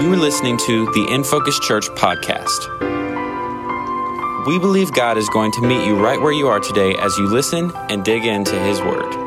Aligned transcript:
You 0.00 0.12
are 0.12 0.16
listening 0.16 0.58
to 0.66 0.86
the 0.92 1.06
In 1.12 1.22
Focus 1.22 1.58
Church 1.60 1.88
podcast. 1.90 2.66
We 4.46 4.58
believe 4.58 4.92
God 4.92 5.16
is 5.16 5.28
going 5.28 5.52
to 5.52 5.60
meet 5.62 5.86
you 5.86 5.96
right 5.96 6.20
where 6.20 6.32
you 6.32 6.48
are 6.48 6.60
today 6.60 6.94
as 6.96 7.16
you 7.16 7.26
listen 7.26 7.72
and 7.88 8.04
dig 8.04 8.24
into 8.24 8.58
His 8.58 8.80
Word. 8.80 9.23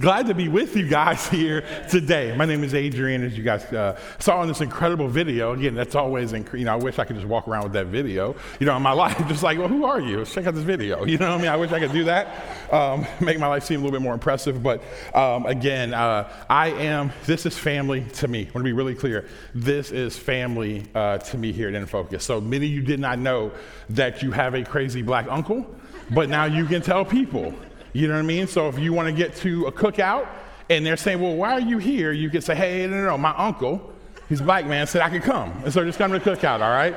Glad 0.00 0.28
to 0.28 0.34
be 0.34 0.48
with 0.48 0.76
you 0.76 0.88
guys 0.88 1.28
here 1.28 1.62
today. 1.90 2.34
My 2.34 2.46
name 2.46 2.64
is 2.64 2.72
Adrian, 2.72 3.22
as 3.22 3.36
you 3.36 3.44
guys 3.44 3.64
uh, 3.64 4.00
saw 4.18 4.40
in 4.40 4.48
this 4.48 4.62
incredible 4.62 5.08
video. 5.08 5.52
Again, 5.52 5.74
that's 5.74 5.94
always, 5.94 6.32
inc- 6.32 6.58
you 6.58 6.64
know, 6.64 6.72
I 6.72 6.76
wish 6.76 6.98
I 6.98 7.04
could 7.04 7.16
just 7.16 7.28
walk 7.28 7.46
around 7.46 7.64
with 7.64 7.74
that 7.74 7.88
video, 7.88 8.34
you 8.58 8.64
know, 8.64 8.74
in 8.74 8.82
my 8.82 8.92
life. 9.04 9.18
Just 9.28 9.42
like, 9.42 9.58
well, 9.58 9.68
who 9.68 9.84
are 9.84 10.00
you? 10.00 10.16
Let's 10.16 10.32
check 10.32 10.46
out 10.46 10.54
this 10.54 10.64
video. 10.64 11.04
You 11.10 11.18
know 11.18 11.30
what 11.30 11.40
I 11.40 11.42
mean? 11.42 11.50
I 11.50 11.56
wish 11.56 11.72
I 11.72 11.80
could 11.80 11.92
do 11.92 12.04
that, 12.04 12.72
um, 12.72 13.04
make 13.20 13.38
my 13.38 13.48
life 13.48 13.64
seem 13.64 13.80
a 13.80 13.82
little 13.82 13.98
bit 13.98 14.02
more 14.02 14.14
impressive. 14.14 14.62
But 14.62 14.80
um, 15.12 15.44
again, 15.44 15.92
uh, 15.92 16.32
I 16.48 16.68
am, 16.68 17.12
this 17.26 17.44
is 17.44 17.58
family 17.58 18.04
to 18.14 18.28
me. 18.28 18.42
I 18.42 18.44
want 18.44 18.58
to 18.58 18.62
be 18.62 18.72
really 18.72 18.94
clear. 18.94 19.28
This 19.54 19.90
is 19.90 20.16
family 20.16 20.86
uh, 20.94 21.18
to 21.18 21.36
me 21.36 21.52
here 21.52 21.68
at 21.68 21.74
InFocus. 21.74 22.22
So 22.22 22.40
many 22.40 22.66
of 22.66 22.72
you 22.72 22.80
did 22.80 23.00
not 23.00 23.18
know 23.18 23.50
that 23.90 24.22
you 24.22 24.30
have 24.30 24.54
a 24.54 24.62
crazy 24.62 25.02
black 25.02 25.26
uncle, 25.28 25.66
but 26.12 26.30
now 26.30 26.44
you 26.44 26.64
can 26.64 26.80
tell 26.80 27.04
people. 27.04 27.52
You 27.92 28.06
know 28.08 28.14
what 28.14 28.20
I 28.20 28.22
mean? 28.22 28.46
So 28.46 28.68
if 28.68 28.78
you 28.78 28.92
want 28.92 29.08
to 29.08 29.12
get 29.12 29.36
to 29.36 29.66
a 29.66 29.72
cookout 29.72 30.28
and 30.68 30.86
they're 30.86 30.96
saying, 30.96 31.20
well, 31.20 31.34
why 31.34 31.52
are 31.52 31.60
you 31.60 31.78
here? 31.78 32.12
You 32.12 32.30
can 32.30 32.40
say, 32.40 32.54
hey, 32.54 32.86
no, 32.86 32.96
no, 32.96 33.06
no, 33.06 33.18
my 33.18 33.34
uncle, 33.36 33.92
he's 34.28 34.40
a 34.40 34.44
black 34.44 34.66
man, 34.66 34.86
said 34.86 35.02
I 35.02 35.10
could 35.10 35.22
come. 35.22 35.50
And 35.64 35.72
so 35.72 35.84
just 35.84 35.98
come 35.98 36.12
to 36.12 36.18
the 36.18 36.24
cookout, 36.24 36.60
all 36.60 36.70
right? 36.70 36.94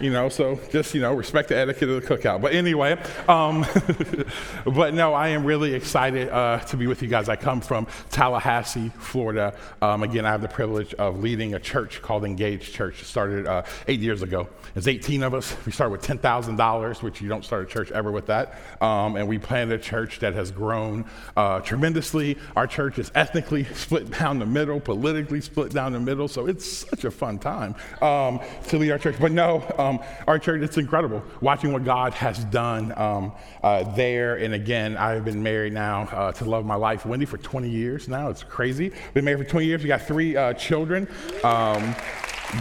You 0.00 0.10
know, 0.10 0.28
so 0.28 0.58
just, 0.70 0.94
you 0.94 1.00
know, 1.00 1.14
respect 1.14 1.48
the 1.48 1.56
etiquette 1.56 1.88
of 1.88 2.02
the 2.02 2.08
cookout. 2.08 2.40
But 2.40 2.52
anyway, 2.52 3.00
um, 3.28 3.64
but 4.74 4.94
no, 4.94 5.14
I 5.14 5.28
am 5.28 5.44
really 5.44 5.74
excited 5.74 6.28
uh, 6.28 6.58
to 6.60 6.76
be 6.76 6.86
with 6.86 7.02
you 7.02 7.08
guys. 7.08 7.28
I 7.28 7.36
come 7.36 7.60
from 7.60 7.86
Tallahassee, 8.10 8.90
Florida. 8.98 9.54
Um, 9.80 10.02
again, 10.02 10.24
I 10.24 10.30
have 10.30 10.42
the 10.42 10.48
privilege 10.48 10.94
of 10.94 11.20
leading 11.20 11.54
a 11.54 11.60
church 11.60 12.02
called 12.02 12.24
Engage 12.24 12.72
Church. 12.72 13.00
It 13.02 13.04
started 13.04 13.46
uh, 13.46 13.62
eight 13.86 14.00
years 14.00 14.22
ago. 14.22 14.48
There's 14.74 14.88
18 14.88 15.22
of 15.22 15.34
us. 15.34 15.54
We 15.66 15.72
started 15.72 15.92
with 15.92 16.02
$10,000, 16.02 17.02
which 17.02 17.20
you 17.20 17.28
don't 17.28 17.44
start 17.44 17.62
a 17.62 17.66
church 17.66 17.90
ever 17.92 18.10
with 18.10 18.26
that. 18.26 18.58
Um, 18.80 19.16
and 19.16 19.28
we 19.28 19.38
planted 19.38 19.78
a 19.78 19.82
church 19.82 20.20
that 20.20 20.34
has 20.34 20.50
grown 20.50 21.04
uh, 21.36 21.60
tremendously. 21.60 22.38
Our 22.56 22.66
church 22.66 22.98
is 22.98 23.12
ethnically 23.14 23.64
split 23.64 24.10
down 24.10 24.38
the 24.38 24.46
middle, 24.46 24.80
politically 24.80 25.40
split 25.40 25.72
down 25.72 25.92
the 25.92 26.00
middle. 26.00 26.28
So 26.28 26.46
it's 26.46 26.66
such 26.66 27.04
a 27.04 27.10
fun 27.10 27.38
time 27.38 27.74
um, 28.00 28.40
to 28.68 28.78
lead 28.78 28.92
our 28.92 28.98
church. 28.98 29.16
But 29.20 29.32
no, 29.32 29.64
um, 29.82 30.00
our 30.26 30.38
church, 30.38 30.62
it's 30.62 30.78
incredible 30.78 31.22
watching 31.40 31.72
what 31.72 31.84
God 31.84 32.14
has 32.14 32.44
done 32.44 32.96
um, 32.96 33.32
uh, 33.62 33.82
there. 33.94 34.36
And 34.36 34.54
again, 34.54 34.96
I've 34.96 35.24
been 35.24 35.42
married 35.42 35.72
now 35.72 36.02
uh, 36.12 36.32
to 36.32 36.44
love 36.44 36.64
my 36.64 36.74
life, 36.76 37.04
Wendy, 37.04 37.26
for 37.26 37.38
20 37.38 37.68
years 37.68 38.08
now. 38.08 38.28
It's 38.28 38.42
crazy. 38.42 38.92
Been 39.14 39.24
married 39.24 39.44
for 39.44 39.50
20 39.50 39.66
years. 39.66 39.82
We 39.82 39.88
got 39.88 40.02
three 40.02 40.36
uh, 40.36 40.54
children 40.54 41.08
um, 41.44 41.94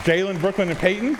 Jalen, 0.06 0.40
Brooklyn, 0.40 0.70
and 0.70 0.80
Peyton. 0.80 1.18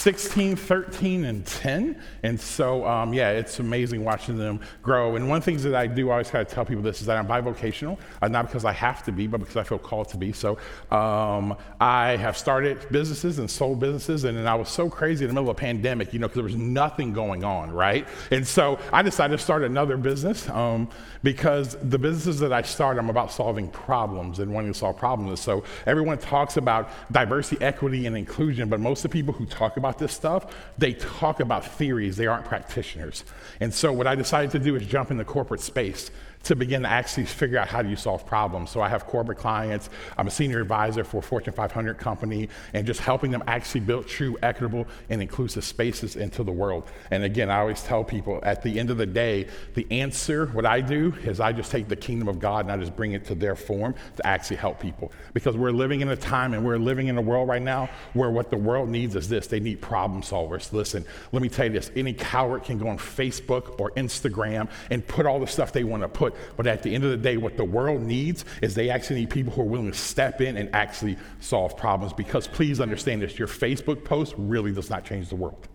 16, 0.00 0.56
13, 0.56 1.26
and 1.26 1.44
10. 1.44 2.00
And 2.22 2.40
so, 2.40 2.86
um, 2.86 3.12
yeah, 3.12 3.32
it's 3.32 3.58
amazing 3.58 4.02
watching 4.02 4.38
them 4.38 4.58
grow. 4.82 5.16
And 5.16 5.28
one 5.28 5.36
of 5.36 5.44
the 5.44 5.50
things 5.50 5.62
that 5.64 5.74
I 5.74 5.86
do, 5.86 6.10
always 6.10 6.30
kind 6.30 6.40
of 6.40 6.50
tell 6.50 6.64
people 6.64 6.82
this, 6.82 7.02
is 7.02 7.06
that 7.06 7.18
I'm 7.18 7.26
bivocational, 7.26 7.98
uh, 8.22 8.28
not 8.28 8.46
because 8.46 8.64
I 8.64 8.72
have 8.72 9.04
to 9.04 9.12
be, 9.12 9.26
but 9.26 9.40
because 9.40 9.58
I 9.58 9.62
feel 9.62 9.78
called 9.78 10.08
to 10.08 10.16
be. 10.16 10.32
So 10.32 10.56
um, 10.90 11.54
I 11.80 12.16
have 12.16 12.38
started 12.38 12.78
businesses 12.90 13.38
and 13.40 13.50
sold 13.50 13.78
businesses, 13.78 14.24
and, 14.24 14.38
and 14.38 14.48
I 14.48 14.54
was 14.54 14.70
so 14.70 14.88
crazy 14.88 15.26
in 15.26 15.28
the 15.28 15.34
middle 15.34 15.50
of 15.50 15.56
a 15.58 15.60
pandemic, 15.60 16.14
you 16.14 16.18
know, 16.18 16.28
because 16.28 16.36
there 16.36 16.44
was 16.44 16.56
nothing 16.56 17.12
going 17.12 17.44
on, 17.44 17.70
right? 17.70 18.08
And 18.30 18.48
so 18.48 18.78
I 18.94 19.02
decided 19.02 19.36
to 19.36 19.42
start 19.42 19.64
another 19.64 19.98
business 19.98 20.48
um, 20.48 20.88
because 21.22 21.76
the 21.82 21.98
businesses 21.98 22.40
that 22.40 22.54
I 22.54 22.62
start, 22.62 22.96
I'm 22.96 23.10
about 23.10 23.32
solving 23.32 23.68
problems 23.68 24.38
and 24.38 24.50
wanting 24.50 24.72
to 24.72 24.78
solve 24.78 24.96
problems. 24.96 25.40
So 25.40 25.62
everyone 25.84 26.16
talks 26.16 26.56
about 26.56 26.88
diversity, 27.12 27.62
equity, 27.62 28.06
and 28.06 28.16
inclusion, 28.16 28.70
but 28.70 28.80
most 28.80 29.04
of 29.04 29.10
the 29.10 29.12
people 29.14 29.34
who 29.34 29.44
talk 29.44 29.76
about 29.76 29.89
this 29.98 30.12
stuff, 30.12 30.54
they 30.78 30.92
talk 30.94 31.40
about 31.40 31.64
theories, 31.64 32.16
they 32.16 32.26
aren't 32.26 32.44
practitioners. 32.44 33.24
And 33.60 33.72
so 33.72 33.92
what 33.92 34.06
I 34.06 34.14
decided 34.14 34.50
to 34.52 34.58
do 34.58 34.76
is 34.76 34.86
jump 34.86 35.10
in 35.10 35.16
the 35.16 35.24
corporate 35.24 35.60
space 35.60 36.10
to 36.42 36.56
begin 36.56 36.82
to 36.82 36.88
actually 36.88 37.26
figure 37.26 37.58
out 37.58 37.68
how 37.68 37.82
do 37.82 37.88
you 37.88 37.96
solve 37.96 38.26
problems. 38.26 38.70
So 38.70 38.80
I 38.80 38.88
have 38.88 39.06
corporate 39.06 39.38
clients. 39.38 39.90
I'm 40.16 40.26
a 40.26 40.30
senior 40.30 40.60
advisor 40.60 41.04
for 41.04 41.18
a 41.18 41.22
Fortune 41.22 41.52
500 41.52 41.98
company 41.98 42.48
and 42.72 42.86
just 42.86 43.00
helping 43.00 43.30
them 43.30 43.42
actually 43.46 43.82
build 43.82 44.06
true, 44.06 44.38
equitable, 44.42 44.86
and 45.10 45.20
inclusive 45.20 45.64
spaces 45.64 46.16
into 46.16 46.42
the 46.42 46.52
world. 46.52 46.84
And 47.10 47.24
again, 47.24 47.50
I 47.50 47.58
always 47.58 47.82
tell 47.82 48.04
people 48.04 48.40
at 48.42 48.62
the 48.62 48.78
end 48.78 48.90
of 48.90 48.96
the 48.96 49.06
day, 49.06 49.48
the 49.74 49.86
answer, 49.90 50.46
what 50.46 50.64
I 50.64 50.80
do 50.80 51.14
is 51.24 51.40
I 51.40 51.52
just 51.52 51.70
take 51.70 51.88
the 51.88 51.96
kingdom 51.96 52.28
of 52.28 52.40
God 52.40 52.64
and 52.64 52.72
I 52.72 52.76
just 52.78 52.96
bring 52.96 53.12
it 53.12 53.26
to 53.26 53.34
their 53.34 53.54
form 53.54 53.94
to 54.16 54.26
actually 54.26 54.56
help 54.56 54.80
people. 54.80 55.12
Because 55.34 55.56
we're 55.56 55.72
living 55.72 56.00
in 56.00 56.08
a 56.08 56.16
time 56.16 56.54
and 56.54 56.64
we're 56.64 56.78
living 56.78 57.08
in 57.08 57.18
a 57.18 57.22
world 57.22 57.48
right 57.48 57.62
now 57.62 57.90
where 58.14 58.30
what 58.30 58.50
the 58.50 58.56
world 58.56 58.88
needs 58.88 59.14
is 59.14 59.28
this. 59.28 59.46
They 59.46 59.60
need 59.60 59.80
problem 59.80 60.22
solvers. 60.22 60.72
Listen, 60.72 61.04
let 61.32 61.42
me 61.42 61.48
tell 61.48 61.66
you 61.66 61.72
this. 61.72 61.90
Any 61.94 62.14
coward 62.14 62.64
can 62.64 62.78
go 62.78 62.88
on 62.88 62.98
Facebook 62.98 63.78
or 63.78 63.90
Instagram 63.92 64.70
and 64.90 65.06
put 65.06 65.26
all 65.26 65.38
the 65.38 65.46
stuff 65.46 65.72
they 65.72 65.84
want 65.84 66.02
to 66.02 66.08
put 66.08 66.29
but 66.56 66.66
at 66.66 66.82
the 66.82 66.94
end 66.94 67.04
of 67.04 67.10
the 67.10 67.16
day, 67.16 67.36
what 67.36 67.56
the 67.56 67.64
world 67.64 68.02
needs 68.02 68.44
is 68.62 68.74
they 68.74 68.90
actually 68.90 69.20
need 69.20 69.30
people 69.30 69.52
who 69.52 69.62
are 69.62 69.66
willing 69.66 69.90
to 69.90 69.98
step 69.98 70.40
in 70.40 70.56
and 70.56 70.74
actually 70.74 71.16
solve 71.40 71.76
problems. 71.76 72.12
Because 72.12 72.46
please 72.46 72.80
understand 72.80 73.22
this 73.22 73.38
your 73.38 73.48
Facebook 73.48 74.04
post 74.04 74.34
really 74.36 74.72
does 74.72 74.90
not 74.90 75.04
change 75.04 75.28
the 75.28 75.36
world. 75.36 75.68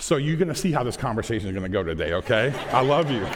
So 0.00 0.16
you're 0.16 0.36
going 0.36 0.48
to 0.48 0.54
see 0.54 0.70
how 0.70 0.84
this 0.84 0.96
conversation 0.96 1.48
is 1.48 1.52
going 1.52 1.64
to 1.64 1.68
go 1.68 1.82
today, 1.82 2.12
okay? 2.12 2.52
I 2.70 2.82
love 2.82 3.10
you. 3.10 3.26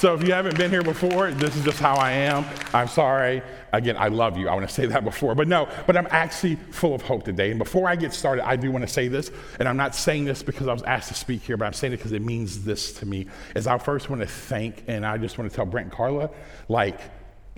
So 0.00 0.14
if 0.14 0.26
you 0.26 0.32
haven't 0.32 0.56
been 0.56 0.70
here 0.70 0.82
before, 0.82 1.30
this 1.30 1.54
is 1.54 1.62
just 1.62 1.78
how 1.78 1.94
I 1.94 2.12
am. 2.12 2.46
I'm 2.72 2.88
sorry. 2.88 3.42
Again, 3.74 3.98
I 3.98 4.08
love 4.08 4.38
you. 4.38 4.48
I 4.48 4.54
want 4.54 4.66
to 4.66 4.74
say 4.74 4.86
that 4.86 5.04
before. 5.04 5.34
But 5.34 5.46
no, 5.46 5.68
but 5.86 5.94
I'm 5.94 6.08
actually 6.08 6.56
full 6.56 6.94
of 6.94 7.02
hope 7.02 7.24
today. 7.24 7.50
And 7.50 7.58
before 7.58 7.86
I 7.86 7.96
get 7.96 8.14
started, 8.14 8.48
I 8.48 8.56
do 8.56 8.70
want 8.70 8.80
to 8.80 8.90
say 8.90 9.08
this. 9.08 9.30
And 9.58 9.68
I'm 9.68 9.76
not 9.76 9.94
saying 9.94 10.24
this 10.24 10.42
because 10.42 10.68
I 10.68 10.72
was 10.72 10.82
asked 10.84 11.08
to 11.08 11.14
speak 11.14 11.42
here, 11.42 11.58
but 11.58 11.66
I'm 11.66 11.74
saying 11.74 11.92
it 11.92 11.96
because 11.98 12.12
it 12.12 12.22
means 12.22 12.64
this 12.64 12.94
to 12.94 13.04
me. 13.04 13.26
Is 13.54 13.66
I 13.66 13.76
first 13.76 14.08
want 14.08 14.22
to 14.22 14.26
thank, 14.26 14.84
and 14.88 15.04
I 15.04 15.18
just 15.18 15.36
want 15.36 15.50
to 15.50 15.54
tell 15.54 15.66
Brent 15.66 15.88
and 15.88 15.92
Carla, 15.92 16.30
like, 16.70 16.98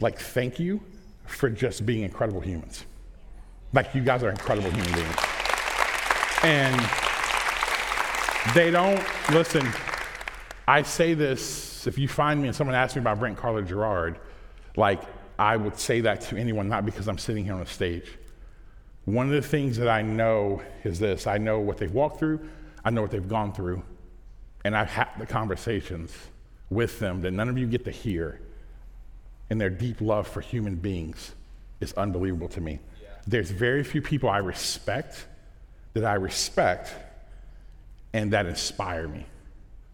like 0.01 0.19
thank 0.19 0.59
you 0.59 0.83
for 1.27 1.49
just 1.49 1.87
being 1.87 2.03
incredible 2.03 2.41
humans. 2.41 2.85
Like 3.73 3.95
you 3.95 4.03
guys 4.03 4.25
are 4.25 4.31
incredible 4.31 4.69
human 4.73 4.93
beings. 4.95 5.17
And 6.43 6.91
they 8.53 8.73
don't, 8.73 9.01
listen, 9.31 9.65
I 10.67 10.83
say 10.83 11.15
this 11.15 11.72
if 11.89 11.99
you 11.99 12.09
find 12.09 12.41
me 12.41 12.49
and 12.49 12.57
someone 12.57 12.77
asks 12.77 12.97
me 12.97 13.01
about 13.01 13.19
Brent 13.19 13.37
Carla 13.37 13.63
Gerard, 13.63 14.19
like 14.77 15.03
I 15.39 15.57
would 15.57 15.79
say 15.79 16.01
that 16.03 16.21
to 16.23 16.37
anyone, 16.37 16.69
not 16.69 16.85
because 16.85 17.09
I'm 17.09 17.19
sitting 17.19 17.45
here 17.45 17.55
on 17.55 17.61
a 17.61 17.67
stage. 17.67 18.19
One 19.05 19.27
of 19.27 19.33
the 19.33 19.47
things 19.47 19.77
that 19.79 19.89
I 19.89 20.03
know 20.03 20.63
is 20.85 20.99
this 20.99 21.27
I 21.27 21.39
know 21.39 21.59
what 21.59 21.79
they've 21.79 21.93
walked 21.93 22.19
through, 22.19 22.41
I 22.85 22.91
know 22.91 23.03
what 23.03 23.11
they've 23.11 23.29
gone 23.29 23.53
through, 23.53 23.83
and 24.65 24.77
I've 24.77 24.91
had 24.91 25.09
the 25.19 25.27
conversations 25.27 26.13
with 26.71 26.99
them 26.99 27.21
that 27.23 27.33
none 27.33 27.49
of 27.49 27.59
you 27.59 27.67
get 27.67 27.85
to 27.85 27.91
hear. 27.91 28.41
And 29.51 29.61
their 29.61 29.71
deep 29.71 30.01
love 30.01 30.27
for 30.27 30.41
human 30.41 30.77
beings 30.77 31.33
is 31.81 31.93
unbelievable 31.95 32.49
to 32.49 32.61
me. 32.61 32.79
Yeah. 33.03 33.09
There's 33.27 33.51
very 33.51 33.85
few 33.85 34.01
people 34.01 34.31
I 34.31 34.39
respect 34.39 35.27
that 35.93 36.05
I 36.05 36.15
respect 36.15 36.95
and 38.15 38.33
that 38.33 38.47
inspire 38.47 39.09
me. 39.09 39.27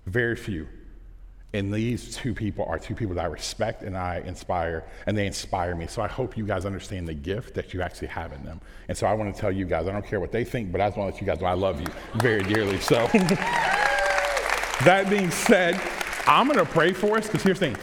Very 0.06 0.36
few. 0.36 0.68
And 1.54 1.72
these 1.72 2.14
two 2.14 2.34
people 2.34 2.66
are 2.66 2.78
two 2.78 2.94
people 2.94 3.14
that 3.14 3.24
I 3.24 3.28
respect 3.28 3.82
and 3.82 3.96
I 3.96 4.22
inspire, 4.26 4.84
and 5.06 5.16
they 5.16 5.26
inspire 5.26 5.74
me. 5.74 5.86
So 5.86 6.02
I 6.02 6.08
hope 6.08 6.36
you 6.36 6.44
guys 6.44 6.66
understand 6.66 7.08
the 7.08 7.14
gift 7.14 7.54
that 7.54 7.72
you 7.72 7.80
actually 7.80 8.08
have 8.08 8.34
in 8.34 8.44
them. 8.44 8.60
And 8.88 8.96
so 8.96 9.06
I 9.06 9.14
want 9.14 9.34
to 9.34 9.40
tell 9.40 9.50
you 9.50 9.64
guys, 9.64 9.88
I 9.88 9.92
don't 9.92 10.06
care 10.06 10.20
what 10.20 10.30
they 10.30 10.44
think, 10.44 10.70
but 10.70 10.82
I 10.82 10.88
just 10.88 10.98
want 10.98 11.08
to 11.08 11.14
let 11.14 11.20
you 11.22 11.26
guys 11.26 11.40
know 11.40 11.46
I 11.46 11.54
love 11.54 11.80
you 11.80 11.86
very 12.16 12.42
dearly. 12.42 12.78
So 12.80 13.06
that 14.84 15.06
being 15.08 15.30
said, 15.30 15.80
I'm 16.26 16.46
going 16.46 16.58
to 16.58 16.66
pray 16.66 16.92
for 16.92 17.16
us 17.16 17.26
because 17.26 17.42
here's 17.42 17.58
the 17.58 17.66
thing 17.66 17.76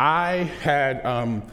I 0.00 0.50
had 0.62 1.04
um, 1.06 1.44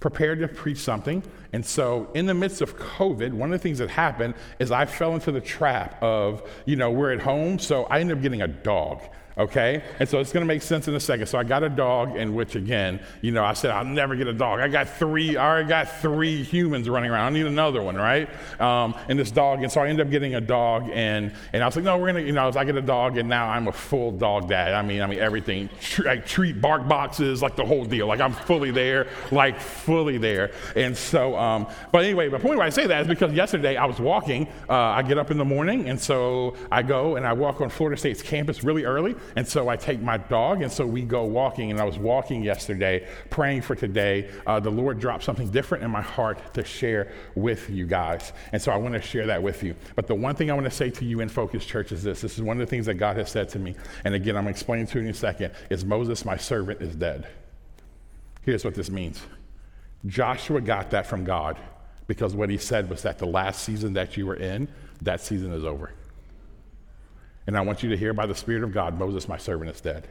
prepared 0.00 0.40
to 0.40 0.48
preach 0.48 0.78
something. 0.78 1.22
And 1.54 1.64
so, 1.64 2.10
in 2.14 2.26
the 2.26 2.34
midst 2.34 2.60
of 2.60 2.76
COVID, 2.76 3.32
one 3.32 3.50
of 3.50 3.58
the 3.58 3.62
things 3.62 3.78
that 3.78 3.88
happened 3.88 4.34
is 4.58 4.70
I 4.70 4.84
fell 4.84 5.14
into 5.14 5.32
the 5.32 5.40
trap 5.40 6.02
of, 6.02 6.46
you 6.66 6.76
know, 6.76 6.90
we're 6.90 7.12
at 7.12 7.22
home, 7.22 7.58
so 7.58 7.84
I 7.84 8.00
ended 8.00 8.18
up 8.18 8.22
getting 8.22 8.42
a 8.42 8.48
dog. 8.48 9.00
Okay? 9.38 9.82
And 10.00 10.08
so 10.08 10.18
it's 10.20 10.32
gonna 10.32 10.46
make 10.46 10.62
sense 10.62 10.88
in 10.88 10.94
a 10.94 11.00
second. 11.00 11.26
So 11.26 11.38
I 11.38 11.44
got 11.44 11.62
a 11.62 11.68
dog, 11.68 12.16
in 12.16 12.34
which 12.34 12.54
again, 12.56 13.00
you 13.20 13.32
know, 13.32 13.44
I 13.44 13.52
said 13.52 13.70
I'll 13.70 13.84
never 13.84 14.16
get 14.16 14.26
a 14.26 14.32
dog. 14.32 14.60
I 14.60 14.68
got 14.68 14.88
three, 14.88 15.36
I 15.36 15.46
already 15.46 15.68
got 15.68 16.00
three 16.00 16.42
humans 16.42 16.88
running 16.88 17.10
around. 17.10 17.26
I 17.26 17.30
need 17.30 17.46
another 17.46 17.82
one, 17.82 17.96
right? 17.96 18.28
Um, 18.60 18.94
and 19.08 19.18
this 19.18 19.30
dog, 19.30 19.62
and 19.62 19.70
so 19.70 19.80
I 19.80 19.88
ended 19.88 20.06
up 20.06 20.10
getting 20.10 20.34
a 20.34 20.40
dog, 20.40 20.88
and 20.92 21.32
and 21.52 21.62
I 21.62 21.66
was 21.66 21.76
like, 21.76 21.84
no, 21.84 21.98
we're 21.98 22.06
gonna, 22.08 22.20
you 22.20 22.32
know, 22.32 22.50
I 22.54 22.64
get 22.64 22.76
a 22.76 22.82
dog, 22.82 23.18
and 23.18 23.28
now 23.28 23.48
I'm 23.48 23.68
a 23.68 23.72
full 23.72 24.12
dog 24.12 24.48
dad. 24.48 24.72
I 24.72 24.82
mean, 24.82 25.02
I 25.02 25.06
mean 25.06 25.18
everything, 25.18 25.68
like 25.98 26.26
treat 26.26 26.60
bark 26.60 26.88
boxes, 26.88 27.42
like 27.42 27.56
the 27.56 27.64
whole 27.64 27.84
deal. 27.84 28.06
Like 28.06 28.20
I'm 28.20 28.32
fully 28.32 28.70
there, 28.70 29.08
like 29.30 29.60
fully 29.60 30.18
there. 30.18 30.52
And 30.74 30.96
so, 30.96 31.36
um, 31.36 31.66
but 31.92 32.04
anyway, 32.04 32.28
the 32.28 32.38
point 32.38 32.58
why 32.58 32.66
I 32.66 32.70
say 32.70 32.86
that 32.86 33.02
is 33.02 33.08
because 33.08 33.32
yesterday 33.32 33.76
I 33.76 33.84
was 33.84 33.98
walking. 33.98 34.48
Uh, 34.68 34.74
I 34.74 35.02
get 35.02 35.18
up 35.18 35.30
in 35.30 35.38
the 35.38 35.44
morning, 35.44 35.88
and 35.88 36.00
so 36.00 36.56
I 36.70 36.82
go 36.82 37.16
and 37.16 37.26
I 37.26 37.32
walk 37.32 37.60
on 37.60 37.68
Florida 37.68 37.98
State's 37.98 38.22
campus 38.22 38.64
really 38.64 38.84
early. 38.84 39.14
And 39.34 39.46
so 39.46 39.68
I 39.68 39.76
take 39.76 40.00
my 40.00 40.16
dog, 40.16 40.62
and 40.62 40.70
so 40.70 40.86
we 40.86 41.02
go 41.02 41.24
walking. 41.24 41.70
And 41.70 41.80
I 41.80 41.84
was 41.84 41.98
walking 41.98 42.42
yesterday, 42.42 43.06
praying 43.30 43.62
for 43.62 43.74
today. 43.74 44.30
Uh, 44.46 44.60
the 44.60 44.70
Lord 44.70 45.00
dropped 45.00 45.24
something 45.24 45.50
different 45.50 45.82
in 45.82 45.90
my 45.90 46.02
heart 46.02 46.54
to 46.54 46.64
share 46.64 47.12
with 47.34 47.68
you 47.70 47.86
guys. 47.86 48.32
And 48.52 48.60
so 48.60 48.72
I 48.72 48.76
want 48.76 48.94
to 48.94 49.00
share 49.00 49.26
that 49.26 49.42
with 49.42 49.62
you. 49.62 49.74
But 49.94 50.06
the 50.06 50.14
one 50.14 50.34
thing 50.34 50.50
I 50.50 50.54
want 50.54 50.66
to 50.66 50.70
say 50.70 50.90
to 50.90 51.04
you 51.04 51.20
in 51.20 51.28
Focus 51.28 51.64
Church 51.66 51.92
is 51.92 52.02
this 52.02 52.20
this 52.20 52.36
is 52.36 52.42
one 52.42 52.60
of 52.60 52.66
the 52.66 52.70
things 52.70 52.86
that 52.86 52.94
God 52.94 53.16
has 53.16 53.30
said 53.30 53.48
to 53.50 53.58
me. 53.58 53.74
And 54.04 54.14
again, 54.14 54.36
I'm 54.36 54.48
explaining 54.48 54.86
to 54.88 54.98
you 54.98 55.04
in 55.04 55.10
a 55.10 55.14
second 55.14 55.52
is 55.70 55.84
Moses, 55.84 56.24
my 56.24 56.36
servant, 56.36 56.80
is 56.80 56.94
dead. 56.94 57.26
Here's 58.42 58.64
what 58.64 58.74
this 58.74 58.90
means 58.90 59.20
Joshua 60.06 60.60
got 60.60 60.90
that 60.90 61.06
from 61.06 61.24
God 61.24 61.58
because 62.06 62.34
what 62.34 62.50
he 62.50 62.58
said 62.58 62.88
was 62.88 63.02
that 63.02 63.18
the 63.18 63.26
last 63.26 63.64
season 63.64 63.94
that 63.94 64.16
you 64.16 64.26
were 64.26 64.36
in, 64.36 64.68
that 65.02 65.20
season 65.20 65.52
is 65.52 65.64
over. 65.64 65.90
And 67.46 67.56
I 67.56 67.60
want 67.60 67.82
you 67.82 67.90
to 67.90 67.96
hear 67.96 68.12
by 68.12 68.26
the 68.26 68.34
Spirit 68.34 68.64
of 68.64 68.72
God, 68.72 68.98
Moses, 68.98 69.28
my 69.28 69.36
servant, 69.36 69.70
is 69.70 69.80
dead. 69.80 70.08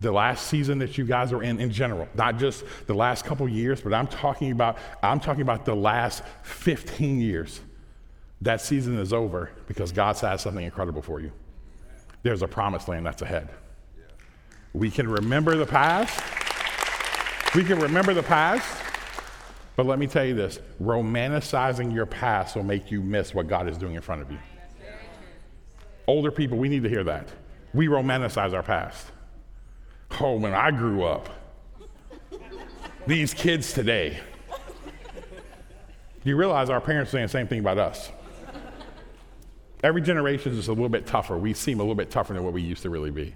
The 0.00 0.12
last 0.12 0.46
season 0.46 0.78
that 0.78 0.96
you 0.96 1.04
guys 1.04 1.30
are 1.32 1.42
in 1.42 1.60
in 1.60 1.70
general, 1.70 2.08
not 2.14 2.38
just 2.38 2.64
the 2.86 2.94
last 2.94 3.26
couple 3.26 3.46
years, 3.48 3.82
but 3.82 3.92
I'm 3.92 4.06
talking 4.06 4.50
about 4.50 4.78
I'm 5.02 5.20
talking 5.20 5.42
about 5.42 5.66
the 5.66 5.76
last 5.76 6.22
15 6.42 7.20
years. 7.20 7.60
That 8.40 8.62
season 8.62 8.98
is 8.98 9.12
over 9.12 9.50
because 9.66 9.92
God 9.92 10.16
has 10.16 10.40
something 10.40 10.64
incredible 10.64 11.02
for 11.02 11.20
you. 11.20 11.32
There's 12.22 12.40
a 12.40 12.48
promised 12.48 12.88
land 12.88 13.04
that's 13.04 13.20
ahead. 13.20 13.50
We 14.72 14.90
can 14.90 15.08
remember 15.08 15.56
the 15.56 15.66
past. 15.66 16.22
We 17.54 17.64
can 17.64 17.78
remember 17.80 18.14
the 18.14 18.22
past. 18.22 18.66
But 19.76 19.86
let 19.86 19.98
me 19.98 20.06
tell 20.06 20.24
you 20.24 20.34
this 20.34 20.60
romanticizing 20.82 21.94
your 21.94 22.06
past 22.06 22.56
will 22.56 22.62
make 22.62 22.90
you 22.90 23.02
miss 23.02 23.34
what 23.34 23.48
God 23.48 23.68
is 23.68 23.76
doing 23.76 23.94
in 23.94 24.02
front 24.02 24.22
of 24.22 24.30
you. 24.30 24.38
Older 26.06 26.30
people, 26.30 26.58
we 26.58 26.68
need 26.68 26.82
to 26.82 26.88
hear 26.88 27.04
that. 27.04 27.28
We 27.72 27.86
romanticize 27.86 28.52
our 28.52 28.62
past. 28.62 29.06
Oh, 30.20 30.36
when 30.36 30.54
I 30.54 30.70
grew 30.70 31.04
up, 31.04 31.28
these 33.06 33.32
kids 33.32 33.72
today. 33.72 34.20
You 36.24 36.36
realize 36.36 36.68
our 36.68 36.80
parents 36.80 37.10
are 37.10 37.12
saying 37.12 37.24
the 37.26 37.28
same 37.28 37.46
thing 37.46 37.60
about 37.60 37.78
us. 37.78 38.10
Every 39.82 40.02
generation 40.02 40.52
is 40.52 40.68
a 40.68 40.72
little 40.72 40.90
bit 40.90 41.06
tougher. 41.06 41.38
We 41.38 41.54
seem 41.54 41.80
a 41.80 41.82
little 41.82 41.94
bit 41.94 42.10
tougher 42.10 42.34
than 42.34 42.44
what 42.44 42.52
we 42.52 42.60
used 42.60 42.82
to 42.82 42.90
really 42.90 43.10
be. 43.10 43.34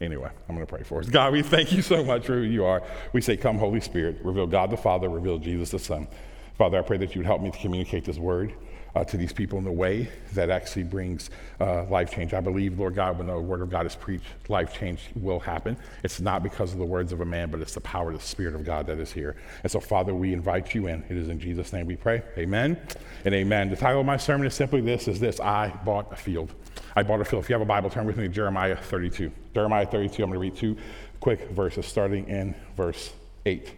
Anyway, 0.00 0.30
I'm 0.48 0.54
going 0.54 0.66
to 0.66 0.72
pray 0.72 0.82
for 0.82 1.00
us. 1.00 1.08
God, 1.08 1.32
we 1.32 1.42
thank 1.42 1.72
you 1.72 1.82
so 1.82 2.04
much 2.04 2.26
for 2.26 2.34
who 2.34 2.42
you 2.42 2.64
are. 2.64 2.82
We 3.12 3.20
say, 3.20 3.36
Come, 3.36 3.58
Holy 3.58 3.80
Spirit, 3.80 4.18
reveal 4.22 4.46
God 4.46 4.70
the 4.70 4.76
Father, 4.76 5.08
reveal 5.08 5.38
Jesus 5.38 5.70
the 5.70 5.78
Son. 5.78 6.08
Father, 6.56 6.78
I 6.78 6.82
pray 6.82 6.98
that 6.98 7.14
you 7.14 7.20
would 7.20 7.26
help 7.26 7.40
me 7.40 7.50
to 7.50 7.58
communicate 7.58 8.04
this 8.04 8.18
word 8.18 8.52
uh, 8.98 9.04
to 9.04 9.16
these 9.16 9.32
people 9.32 9.58
in 9.60 9.66
a 9.66 9.72
way 9.72 10.08
that 10.32 10.50
actually 10.50 10.82
brings 10.82 11.30
uh, 11.60 11.84
life 11.84 12.10
change. 12.10 12.34
I 12.34 12.40
believe, 12.40 12.78
Lord 12.78 12.96
God, 12.96 13.16
when 13.16 13.28
the 13.28 13.38
word 13.38 13.62
of 13.62 13.70
God 13.70 13.86
is 13.86 13.94
preached, 13.94 14.24
life 14.48 14.74
change 14.74 15.00
will 15.14 15.38
happen. 15.38 15.76
It's 16.02 16.20
not 16.20 16.42
because 16.42 16.72
of 16.72 16.78
the 16.78 16.84
words 16.84 17.12
of 17.12 17.20
a 17.20 17.24
man, 17.24 17.50
but 17.50 17.60
it's 17.60 17.74
the 17.74 17.80
power 17.80 18.10
of 18.10 18.18
the 18.18 18.24
Spirit 18.24 18.56
of 18.56 18.64
God 18.64 18.86
that 18.88 18.98
is 18.98 19.12
here. 19.12 19.36
And 19.62 19.70
so, 19.70 19.78
Father, 19.78 20.14
we 20.14 20.32
invite 20.32 20.74
you 20.74 20.88
in. 20.88 21.04
It 21.08 21.16
is 21.16 21.28
in 21.28 21.38
Jesus' 21.38 21.72
name 21.72 21.86
we 21.86 21.94
pray. 21.94 22.22
Amen 22.36 22.76
and 23.24 23.34
amen. 23.34 23.70
The 23.70 23.76
title 23.76 24.00
of 24.00 24.06
my 24.06 24.16
sermon 24.16 24.46
is 24.46 24.54
simply 24.54 24.80
this: 24.80 25.06
is 25.06 25.20
this 25.20 25.38
I 25.38 25.68
bought 25.84 26.12
a 26.12 26.16
field. 26.16 26.52
I 26.96 27.04
bought 27.04 27.20
a 27.20 27.24
field. 27.24 27.44
If 27.44 27.50
you 27.50 27.54
have 27.54 27.62
a 27.62 27.66
Bible, 27.66 27.90
turn 27.90 28.04
with 28.04 28.16
me 28.16 28.24
to 28.24 28.28
Jeremiah 28.28 28.76
32. 28.76 29.30
Jeremiah 29.54 29.86
32, 29.86 30.24
I'm 30.24 30.30
going 30.30 30.32
to 30.32 30.38
read 30.40 30.56
two 30.56 30.76
quick 31.20 31.50
verses 31.50 31.86
starting 31.86 32.28
in 32.28 32.54
verse 32.76 33.12
8. 33.46 33.72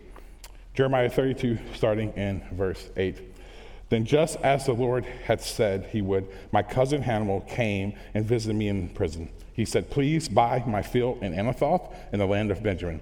Jeremiah 0.72 1.10
32, 1.10 1.58
starting 1.74 2.12
in 2.12 2.42
verse 2.52 2.88
8. 2.96 3.29
Then, 3.90 4.04
just 4.04 4.36
as 4.36 4.66
the 4.66 4.72
Lord 4.72 5.04
had 5.04 5.40
said 5.40 5.86
he 5.90 6.00
would, 6.00 6.28
my 6.52 6.62
cousin 6.62 7.02
Hanamel 7.02 7.46
came 7.48 7.92
and 8.14 8.24
visited 8.24 8.56
me 8.56 8.68
in 8.68 8.88
prison. 8.88 9.28
He 9.52 9.64
said, 9.64 9.90
Please 9.90 10.28
buy 10.28 10.62
my 10.66 10.80
field 10.80 11.22
in 11.22 11.34
Anathoth 11.34 11.92
in 12.12 12.20
the 12.20 12.26
land 12.26 12.52
of 12.52 12.62
Benjamin. 12.62 13.00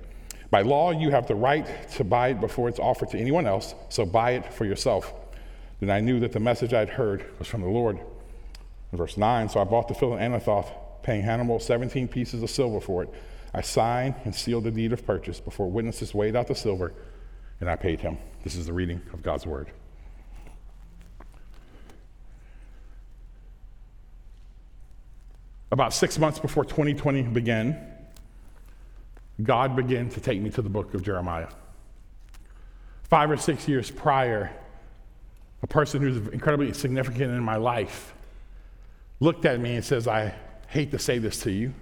By 0.51 0.63
law, 0.63 0.91
you 0.91 1.11
have 1.11 1.29
the 1.29 1.35
right 1.35 1.67
to 1.93 2.05
buy 2.05 2.29
it 2.29 2.41
before 2.41 2.71
it's 2.71 2.79
offered 2.79 3.11
to 3.11 3.19
anyone 3.19 3.47
else, 3.47 3.75
so 3.91 4.07
buy 4.07 4.33
it 4.33 4.53
for 4.53 4.65
yourself. 4.65 5.13
Then 5.81 5.91
I 5.91 6.01
knew 6.01 6.21
that 6.21 6.33
the 6.33 6.41
message 6.41 6.73
I'd 6.73 6.89
heard 6.89 7.25
was 7.39 7.47
from 7.47 7.61
the 7.61 7.69
Lord. 7.69 7.99
In 8.91 8.97
verse 8.97 9.19
9, 9.19 9.51
so 9.51 9.61
I 9.61 9.65
bought 9.65 9.89
the 9.89 9.95
field 9.95 10.19
in 10.19 10.33
Anathoth, 10.33 10.73
paying 11.03 11.23
Hanamel 11.23 11.61
17 11.61 12.09
pieces 12.09 12.43
of 12.43 12.49
silver 12.49 12.81
for 12.81 13.03
it. 13.03 13.13
I 13.53 13.61
signed 13.61 14.15
and 14.25 14.35
sealed 14.35 14.65
the 14.65 14.71
deed 14.71 14.95
of 14.95 15.05
purchase 15.05 15.39
before 15.39 15.71
witnesses 15.71 16.15
weighed 16.15 16.35
out 16.35 16.49
the 16.49 16.55
silver, 16.55 16.95
and 17.61 17.69
I 17.69 17.77
paid 17.77 18.01
him. 18.01 18.17
This 18.43 18.57
is 18.57 18.65
the 18.65 18.73
reading 18.73 19.03
of 19.13 19.23
God's 19.23 19.45
word. 19.45 19.71
About 25.71 25.93
six 25.93 26.19
months 26.19 26.39
before 26.39 26.65
2020 26.65 27.23
began, 27.25 27.79
God 29.43 29.77
began 29.77 30.09
to 30.11 30.21
take 30.21 30.41
me 30.41 30.51
to 30.51 30.63
the 30.63 30.71
book 30.71 30.95
of 30.95 31.03
Jeremiah. 31.03 31.49
Five 33.05 33.31
or 33.31 33.37
six 33.37 33.69
years 33.69 33.91
prior, 33.91 34.51
a 35.63 35.67
person 35.67 36.01
who's 36.03 36.17
incredibly 36.29 36.73
significant 36.73 37.33
in 37.33 37.43
my 37.43 37.57
life 37.57 38.15
looked 39.21 39.45
at 39.45 39.61
me 39.61 39.77
and 39.77 39.85
says, 39.85 40.07
I 40.09 40.35
hate 40.69 40.91
to 40.93 40.99
say 40.99 41.19
this 41.19 41.41
to 41.43 41.51
you, 41.51 41.75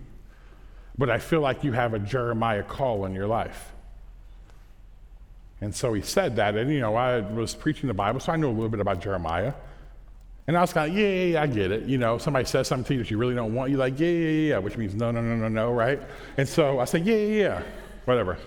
but 0.99 1.11
I 1.11 1.19
feel 1.19 1.41
like 1.41 1.65
you 1.65 1.73
have 1.73 1.95
a 1.95 1.99
Jeremiah 1.99 2.63
call 2.63 3.05
in 3.05 3.15
your 3.15 3.27
life. 3.27 3.73
And 5.61 5.75
so 5.75 5.95
he 5.95 6.03
said 6.03 6.37
that, 6.37 6.55
and 6.55 6.71
you 6.71 6.81
know, 6.81 6.97
I 6.97 7.21
was 7.21 7.55
preaching 7.55 7.87
the 7.87 7.95
Bible, 7.95 8.21
so 8.21 8.33
I 8.33 8.37
knew 8.37 8.49
a 8.49 8.53
little 8.53 8.69
bit 8.69 8.81
about 8.81 9.01
Jeremiah. 9.01 9.55
And 10.47 10.57
I 10.57 10.61
was 10.61 10.73
kind 10.73 10.91
of, 10.91 10.97
yeah, 10.97 11.09
yeah, 11.09 11.25
yeah, 11.25 11.43
I 11.43 11.47
get 11.49 11.73
it. 11.73 11.85
You 11.85 11.99
know, 11.99 12.19
somebody 12.19 12.45
says 12.45 12.69
something 12.69 12.85
to 12.85 12.95
you 12.95 12.99
that 13.01 13.11
you 13.11 13.19
really 13.19 13.35
don't 13.35 13.53
want, 13.53 13.71
you're 13.71 13.81
like, 13.81 13.99
yeah, 13.99 14.07
yeah, 14.07 14.49
yeah, 14.51 14.59
which 14.59 14.77
means 14.77 14.95
no, 14.95 15.11
no, 15.11 15.21
no, 15.21 15.35
no, 15.35 15.49
no, 15.49 15.73
right? 15.73 16.01
And 16.37 16.49
so 16.49 16.79
I 16.79 16.85
said, 16.85 17.05
yeah, 17.05 17.17
yeah, 17.17 17.43
yeah, 17.43 17.63
whatever. 18.05 18.39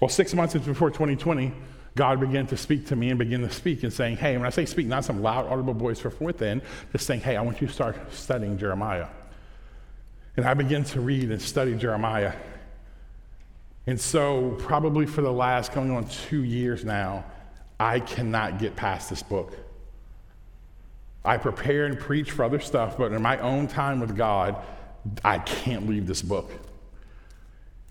Well, 0.00 0.08
six 0.08 0.34
months 0.34 0.54
before 0.54 0.90
2020, 0.90 1.52
God 1.96 2.20
began 2.20 2.46
to 2.48 2.56
speak 2.56 2.86
to 2.88 2.96
me 2.96 3.08
and 3.08 3.18
begin 3.18 3.40
to 3.40 3.50
speak 3.50 3.82
and 3.82 3.92
saying, 3.92 4.18
hey, 4.18 4.36
when 4.36 4.46
I 4.46 4.50
say 4.50 4.66
speak, 4.66 4.86
not 4.86 5.04
some 5.04 5.22
loud, 5.22 5.46
audible 5.46 5.74
voice 5.74 5.98
for 5.98 6.10
from 6.10 6.26
within, 6.26 6.62
just 6.92 7.06
saying, 7.06 7.22
hey, 7.22 7.36
I 7.36 7.42
want 7.42 7.60
you 7.60 7.66
to 7.66 7.72
start 7.72 7.96
studying 8.12 8.58
Jeremiah. 8.58 9.08
And 10.36 10.46
I 10.46 10.54
began 10.54 10.84
to 10.84 11.00
read 11.00 11.30
and 11.30 11.40
study 11.40 11.74
Jeremiah. 11.74 12.34
And 13.86 13.98
so, 13.98 14.56
probably 14.58 15.06
for 15.06 15.22
the 15.22 15.32
last 15.32 15.72
going 15.72 15.90
on 15.90 16.06
two 16.08 16.44
years 16.44 16.84
now, 16.84 17.24
I 17.80 18.00
cannot 18.00 18.58
get 18.58 18.76
past 18.76 19.08
this 19.08 19.22
book. 19.22 19.56
I 21.26 21.36
prepare 21.36 21.86
and 21.86 21.98
preach 21.98 22.30
for 22.30 22.44
other 22.44 22.60
stuff, 22.60 22.96
but 22.96 23.12
in 23.12 23.20
my 23.20 23.38
own 23.38 23.66
time 23.66 24.00
with 24.00 24.16
God, 24.16 24.56
I 25.24 25.38
can't 25.38 25.88
leave 25.88 26.06
this 26.06 26.22
book. 26.22 26.50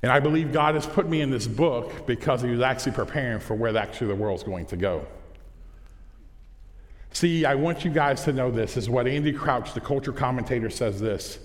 And 0.01 0.12
I 0.12 0.20
believe 0.20 0.54
God 0.54 0.75
has 0.75 0.86
put 0.86 1.10
me 1.10 1.22
in 1.22 1.32
this 1.32 1.48
book 1.48 2.06
because 2.06 2.42
He 2.42 2.50
was 2.50 2.62
actually 2.62 2.94
preparing 2.94 3.39
for 3.39 3.56
where 3.56 3.75
actually 3.75 4.08
the 4.08 4.15
world's 4.15 4.44
going 4.44 4.68
to 4.68 4.77
go. 4.77 5.06
See, 7.12 7.46
I 7.46 7.56
want 7.56 7.86
you 7.86 7.92
guys 7.92 8.24
to 8.25 8.34
know 8.34 8.51
this 8.51 8.77
is 8.77 8.89
what 8.89 9.08
Andy 9.08 9.32
Crouch, 9.32 9.74
the 9.74 9.82
culture 9.82 10.12
commentator, 10.12 10.70
says 10.70 11.00
this. 11.00 11.39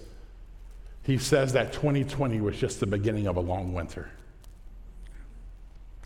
He 1.02 1.16
says 1.16 1.52
that 1.54 1.72
2020 1.72 2.40
was 2.40 2.56
just 2.56 2.80
the 2.80 2.86
beginning 2.86 3.26
of 3.26 3.36
a 3.36 3.40
long 3.40 3.72
winter. 3.72 4.10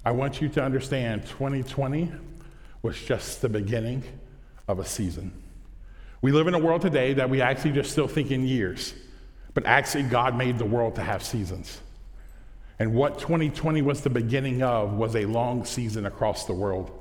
I 0.04 0.12
want 0.12 0.40
you 0.40 0.48
to 0.50 0.62
understand 0.62 1.26
2020 1.26 2.12
was 2.82 3.00
just 3.00 3.40
the 3.40 3.48
beginning 3.48 4.02
of 4.68 4.78
a 4.78 4.84
season. 4.84 5.32
We 6.24 6.32
live 6.32 6.46
in 6.46 6.54
a 6.54 6.58
world 6.58 6.80
today 6.80 7.12
that 7.12 7.28
we 7.28 7.42
actually 7.42 7.72
just 7.72 7.90
still 7.90 8.08
think 8.08 8.30
in 8.30 8.48
years, 8.48 8.94
but 9.52 9.66
actually, 9.66 10.04
God 10.04 10.34
made 10.34 10.56
the 10.56 10.64
world 10.64 10.94
to 10.94 11.02
have 11.02 11.22
seasons. 11.22 11.82
And 12.78 12.94
what 12.94 13.18
2020 13.18 13.82
was 13.82 14.00
the 14.00 14.08
beginning 14.08 14.62
of 14.62 14.94
was 14.94 15.16
a 15.16 15.26
long 15.26 15.66
season 15.66 16.06
across 16.06 16.46
the 16.46 16.54
world. 16.54 16.98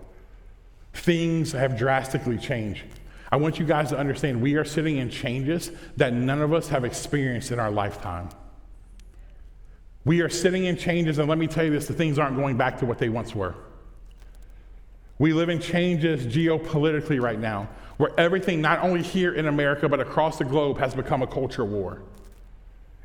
Things 0.92 1.54
have 1.54 1.78
drastically 1.78 2.38
changed. 2.38 2.84
I 3.32 3.38
want 3.38 3.60
you 3.60 3.66
guys 3.66 3.92
to 3.92 3.98
understand 3.98 4.42
we 4.42 4.56
are 4.56 4.66
sitting 4.66 4.98
in 4.98 5.10
changes 5.10 5.72
that 5.96 6.12
none 6.12 6.42
of 6.42 6.52
us 6.52 6.68
have 6.68 6.84
experienced 6.84 7.50
in 7.50 7.60
our 7.60 7.72
lifetime. 7.72 8.28
We 10.04 10.20
are 10.20 10.28
sitting 10.28 10.66
in 10.66 10.76
changes, 10.76 11.18
and 11.18 11.30
let 11.30 11.38
me 11.38 11.48
tell 11.48 11.64
you 11.64 11.72
this 11.72 11.88
the 11.88 11.94
things 11.94 12.20
aren't 12.20 12.36
going 12.36 12.58
back 12.58 12.80
to 12.80 12.86
what 12.86 13.00
they 13.00 13.08
once 13.08 13.34
were. 13.34 13.56
We 15.20 15.34
live 15.34 15.50
in 15.50 15.60
changes 15.60 16.26
geopolitically 16.26 17.22
right 17.22 17.40
now, 17.40 17.70
where 17.98 18.12
everything, 18.20 18.62
not 18.62 18.80
only 18.80 19.02
here 19.02 19.34
in 19.34 19.48
America, 19.48 19.88
but 19.88 20.00
across 20.00 20.38
the 20.38 20.46
globe, 20.46 20.78
has 20.80 20.96
become 20.96 21.22
a 21.22 21.28
culture 21.28 21.66
war. 21.66 22.02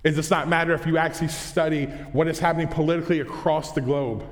It 0.05 0.13
does 0.13 0.31
not 0.31 0.49
matter 0.49 0.73
if 0.73 0.87
you 0.87 0.97
actually 0.97 1.29
study 1.29 1.87
what 2.13 2.29
is 2.29 2.39
happening 2.39 2.69
politically 2.69 3.21
across 3.21 3.73
the 3.73 3.81
globe. 3.81 4.25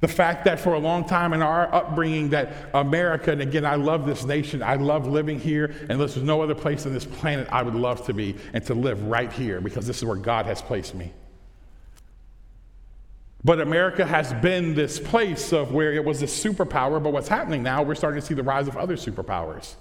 The 0.00 0.08
fact 0.08 0.44
that 0.44 0.60
for 0.60 0.74
a 0.74 0.78
long 0.78 1.04
time 1.04 1.32
in 1.32 1.42
our 1.42 1.72
upbringing 1.74 2.30
that 2.30 2.52
America, 2.72 3.32
and 3.32 3.42
again, 3.42 3.64
I 3.64 3.74
love 3.74 4.06
this 4.06 4.24
nation, 4.24 4.62
I 4.62 4.76
love 4.76 5.06
living 5.08 5.40
here, 5.40 5.74
and 5.88 6.00
there's 6.00 6.16
no 6.16 6.40
other 6.40 6.54
place 6.54 6.86
on 6.86 6.92
this 6.92 7.04
planet 7.04 7.48
I 7.50 7.62
would 7.62 7.74
love 7.74 8.06
to 8.06 8.14
be 8.14 8.36
and 8.52 8.64
to 8.66 8.74
live 8.74 9.02
right 9.04 9.32
here 9.32 9.60
because 9.60 9.86
this 9.86 9.98
is 9.98 10.04
where 10.04 10.16
God 10.16 10.46
has 10.46 10.62
placed 10.62 10.94
me. 10.94 11.12
But 13.44 13.60
America 13.60 14.04
has 14.04 14.32
been 14.34 14.74
this 14.74 14.98
place 14.98 15.52
of 15.52 15.72
where 15.72 15.92
it 15.92 16.04
was 16.04 16.22
a 16.22 16.26
superpower, 16.26 17.02
but 17.02 17.12
what's 17.12 17.28
happening 17.28 17.62
now, 17.62 17.82
we're 17.82 17.94
starting 17.94 18.20
to 18.20 18.26
see 18.26 18.34
the 18.34 18.42
rise 18.42 18.66
of 18.66 18.76
other 18.76 18.96
superpowers. 18.96 19.74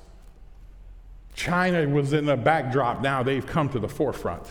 China 1.36 1.88
was 1.88 2.14
in 2.14 2.26
the 2.26 2.38
backdrop, 2.38 3.02
now 3.02 3.24
they've 3.24 3.46
come 3.46 3.70
to 3.70 3.80
the 3.80 3.88
forefront. 3.88 4.44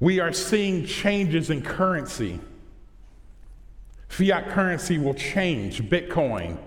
We 0.00 0.20
are 0.20 0.32
seeing 0.32 0.86
changes 0.86 1.50
in 1.50 1.62
currency. 1.62 2.38
Fiat 4.08 4.48
currency 4.50 4.98
will 4.98 5.14
change, 5.14 5.82
Bitcoin. 5.82 6.58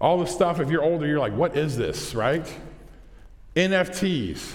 All 0.00 0.18
the 0.18 0.26
stuff, 0.26 0.58
if 0.58 0.70
you're 0.70 0.82
older, 0.82 1.06
you're 1.06 1.20
like, 1.20 1.34
what 1.34 1.56
is 1.56 1.76
this, 1.76 2.14
right? 2.14 2.50
NFTs, 3.54 4.54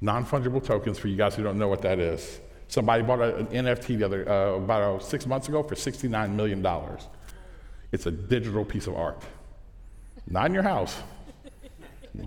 non 0.00 0.24
fungible 0.24 0.62
tokens, 0.62 0.98
for 0.98 1.08
you 1.08 1.16
guys 1.16 1.34
who 1.34 1.42
don't 1.42 1.58
know 1.58 1.68
what 1.68 1.82
that 1.82 1.98
is. 1.98 2.40
Somebody 2.68 3.02
bought 3.02 3.22
an 3.22 3.46
NFT 3.46 3.98
the 3.98 4.04
other, 4.04 4.28
uh, 4.28 4.56
about 4.56 4.82
uh, 4.82 4.98
six 4.98 5.26
months 5.26 5.48
ago 5.48 5.62
for 5.62 5.74
$69 5.74 6.34
million. 6.34 6.66
It's 7.92 8.04
a 8.04 8.10
digital 8.10 8.64
piece 8.64 8.86
of 8.86 8.94
art. 8.94 9.22
Not 10.26 10.46
in 10.46 10.54
your 10.54 10.62
house, 10.62 10.98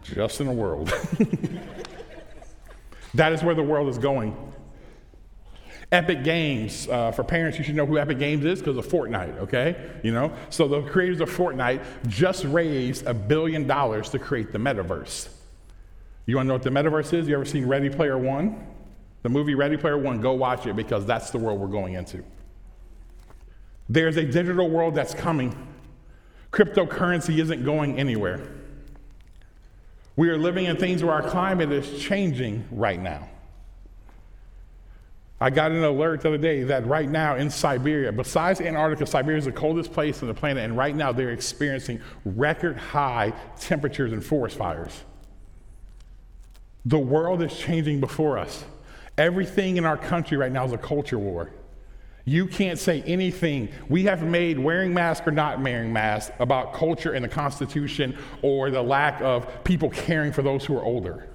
just 0.01 0.41
in 0.41 0.47
the 0.47 0.53
world. 0.53 0.87
that 3.13 3.31
is 3.31 3.43
where 3.43 3.53
the 3.53 3.61
world 3.61 3.87
is 3.87 3.99
going. 3.99 4.35
Epic 5.91 6.23
Games, 6.23 6.87
uh, 6.87 7.11
for 7.11 7.23
parents, 7.23 7.59
you 7.59 7.63
should 7.63 7.75
know 7.75 7.85
who 7.85 7.99
Epic 7.99 8.17
Games 8.17 8.43
is 8.43 8.59
because 8.59 8.77
of 8.77 8.87
Fortnite, 8.87 9.37
okay? 9.39 9.91
You 10.03 10.13
know? 10.13 10.33
So 10.49 10.67
the 10.67 10.81
creators 10.83 11.19
of 11.19 11.29
Fortnite 11.29 11.83
just 12.07 12.45
raised 12.45 13.05
a 13.05 13.13
billion 13.13 13.67
dollars 13.67 14.09
to 14.11 14.19
create 14.19 14.53
the 14.53 14.57
metaverse. 14.57 15.27
You 16.25 16.37
want 16.37 16.45
to 16.45 16.47
know 16.47 16.55
what 16.55 16.63
the 16.63 16.69
metaverse 16.69 17.13
is? 17.13 17.27
You 17.27 17.35
ever 17.35 17.45
seen 17.45 17.65
Ready 17.65 17.89
Player 17.89 18.17
One? 18.17 18.65
The 19.23 19.29
movie 19.29 19.55
Ready 19.55 19.77
Player 19.77 19.97
One, 19.97 20.19
go 20.19 20.33
watch 20.33 20.65
it 20.65 20.75
because 20.75 21.05
that's 21.05 21.29
the 21.29 21.37
world 21.37 21.59
we're 21.59 21.67
going 21.67 21.93
into. 21.93 22.23
There's 23.89 24.17
a 24.17 24.23
digital 24.23 24.69
world 24.69 24.95
that's 24.95 25.13
coming. 25.13 25.55
Cryptocurrency 26.51 27.39
isn't 27.39 27.63
going 27.63 27.99
anywhere. 27.99 28.41
We 30.15 30.29
are 30.29 30.37
living 30.37 30.65
in 30.65 30.77
things 30.77 31.03
where 31.03 31.13
our 31.13 31.23
climate 31.29 31.71
is 31.71 32.01
changing 32.01 32.65
right 32.71 33.01
now. 33.01 33.29
I 35.39 35.49
got 35.49 35.71
an 35.71 35.83
alert 35.83 36.21
the 36.21 36.29
other 36.29 36.37
day 36.37 36.63
that 36.63 36.85
right 36.85 37.09
now 37.09 37.35
in 37.35 37.49
Siberia, 37.49 38.11
besides 38.11 38.61
Antarctica, 38.61 39.07
Siberia 39.07 39.39
is 39.39 39.45
the 39.45 39.51
coldest 39.51 39.91
place 39.91 40.21
on 40.21 40.27
the 40.27 40.35
planet, 40.35 40.63
and 40.63 40.77
right 40.77 40.95
now 40.95 41.11
they're 41.11 41.31
experiencing 41.31 41.99
record 42.23 42.77
high 42.77 43.33
temperatures 43.59 44.13
and 44.13 44.23
forest 44.23 44.57
fires. 44.57 45.03
The 46.85 46.99
world 46.99 47.41
is 47.41 47.57
changing 47.57 47.99
before 47.99 48.37
us. 48.37 48.63
Everything 49.21 49.77
in 49.77 49.85
our 49.85 49.97
country 49.97 50.35
right 50.35 50.51
now 50.51 50.65
is 50.65 50.71
a 50.71 50.79
culture 50.79 51.19
war. 51.19 51.51
You 52.25 52.47
can't 52.47 52.79
say 52.79 53.03
anything. 53.03 53.69
We 53.87 54.05
have 54.05 54.23
made 54.23 54.57
wearing 54.57 54.95
masks 54.95 55.27
or 55.27 55.31
not 55.31 55.61
wearing 55.61 55.93
masks 55.93 56.31
about 56.39 56.73
culture 56.73 57.13
and 57.13 57.23
the 57.23 57.29
Constitution 57.29 58.17
or 58.41 58.71
the 58.71 58.81
lack 58.81 59.21
of 59.21 59.63
people 59.63 59.91
caring 59.91 60.33
for 60.33 60.41
those 60.41 60.65
who 60.65 60.75
are 60.75 60.83
older. 60.83 61.27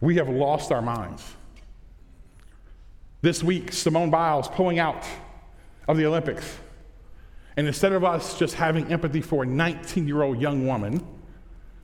We 0.00 0.16
have 0.16 0.30
lost 0.30 0.72
our 0.72 0.80
minds. 0.80 1.22
This 3.20 3.44
week, 3.44 3.70
Simone 3.70 4.08
Biles 4.08 4.48
pulling 4.48 4.78
out 4.78 5.04
of 5.86 5.98
the 5.98 6.06
Olympics. 6.06 6.56
And 7.58 7.66
instead 7.66 7.92
of 7.92 8.02
us 8.02 8.38
just 8.38 8.54
having 8.54 8.90
empathy 8.90 9.20
for 9.20 9.42
a 9.42 9.46
19 9.46 10.08
year 10.08 10.22
old 10.22 10.40
young 10.40 10.66
woman, 10.66 11.06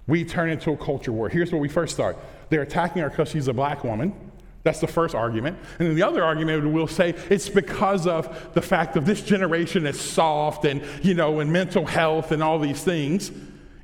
we 0.07 0.25
turn 0.25 0.49
into 0.49 0.71
a 0.71 0.79
culture 0.79 1.12
war. 1.12 1.29
Here's 1.29 1.53
where 1.53 1.61
we 1.61 1.69
first 1.69 1.93
start 1.93 2.17
they're 2.50 2.62
attacking 2.62 3.02
her 3.02 3.11
because 3.11 3.28
she's 3.28 3.49
a 3.49 3.52
black 3.52 3.85
woman. 3.85 4.14
That's 4.62 4.81
the 4.81 4.87
first 4.87 5.14
argument. 5.14 5.57
And 5.78 5.88
then 5.88 5.95
the 5.95 6.02
other 6.02 6.23
argument 6.23 6.73
will 6.73 6.88
say 6.88 7.14
it's 7.31 7.49
because 7.49 8.07
of 8.07 8.52
the 8.55 8.62
fact 8.62 8.97
of 8.97 9.07
this 9.07 9.23
generation 9.23 9.87
is 9.87 10.00
soft 10.00 10.64
and, 10.64 10.83
you 11.02 11.14
know, 11.14 11.40
and 11.40 11.52
mental 11.52 11.87
health 11.87 12.33
and 12.33 12.43
all 12.43 12.59
these 12.59 12.83
things. 12.83 13.31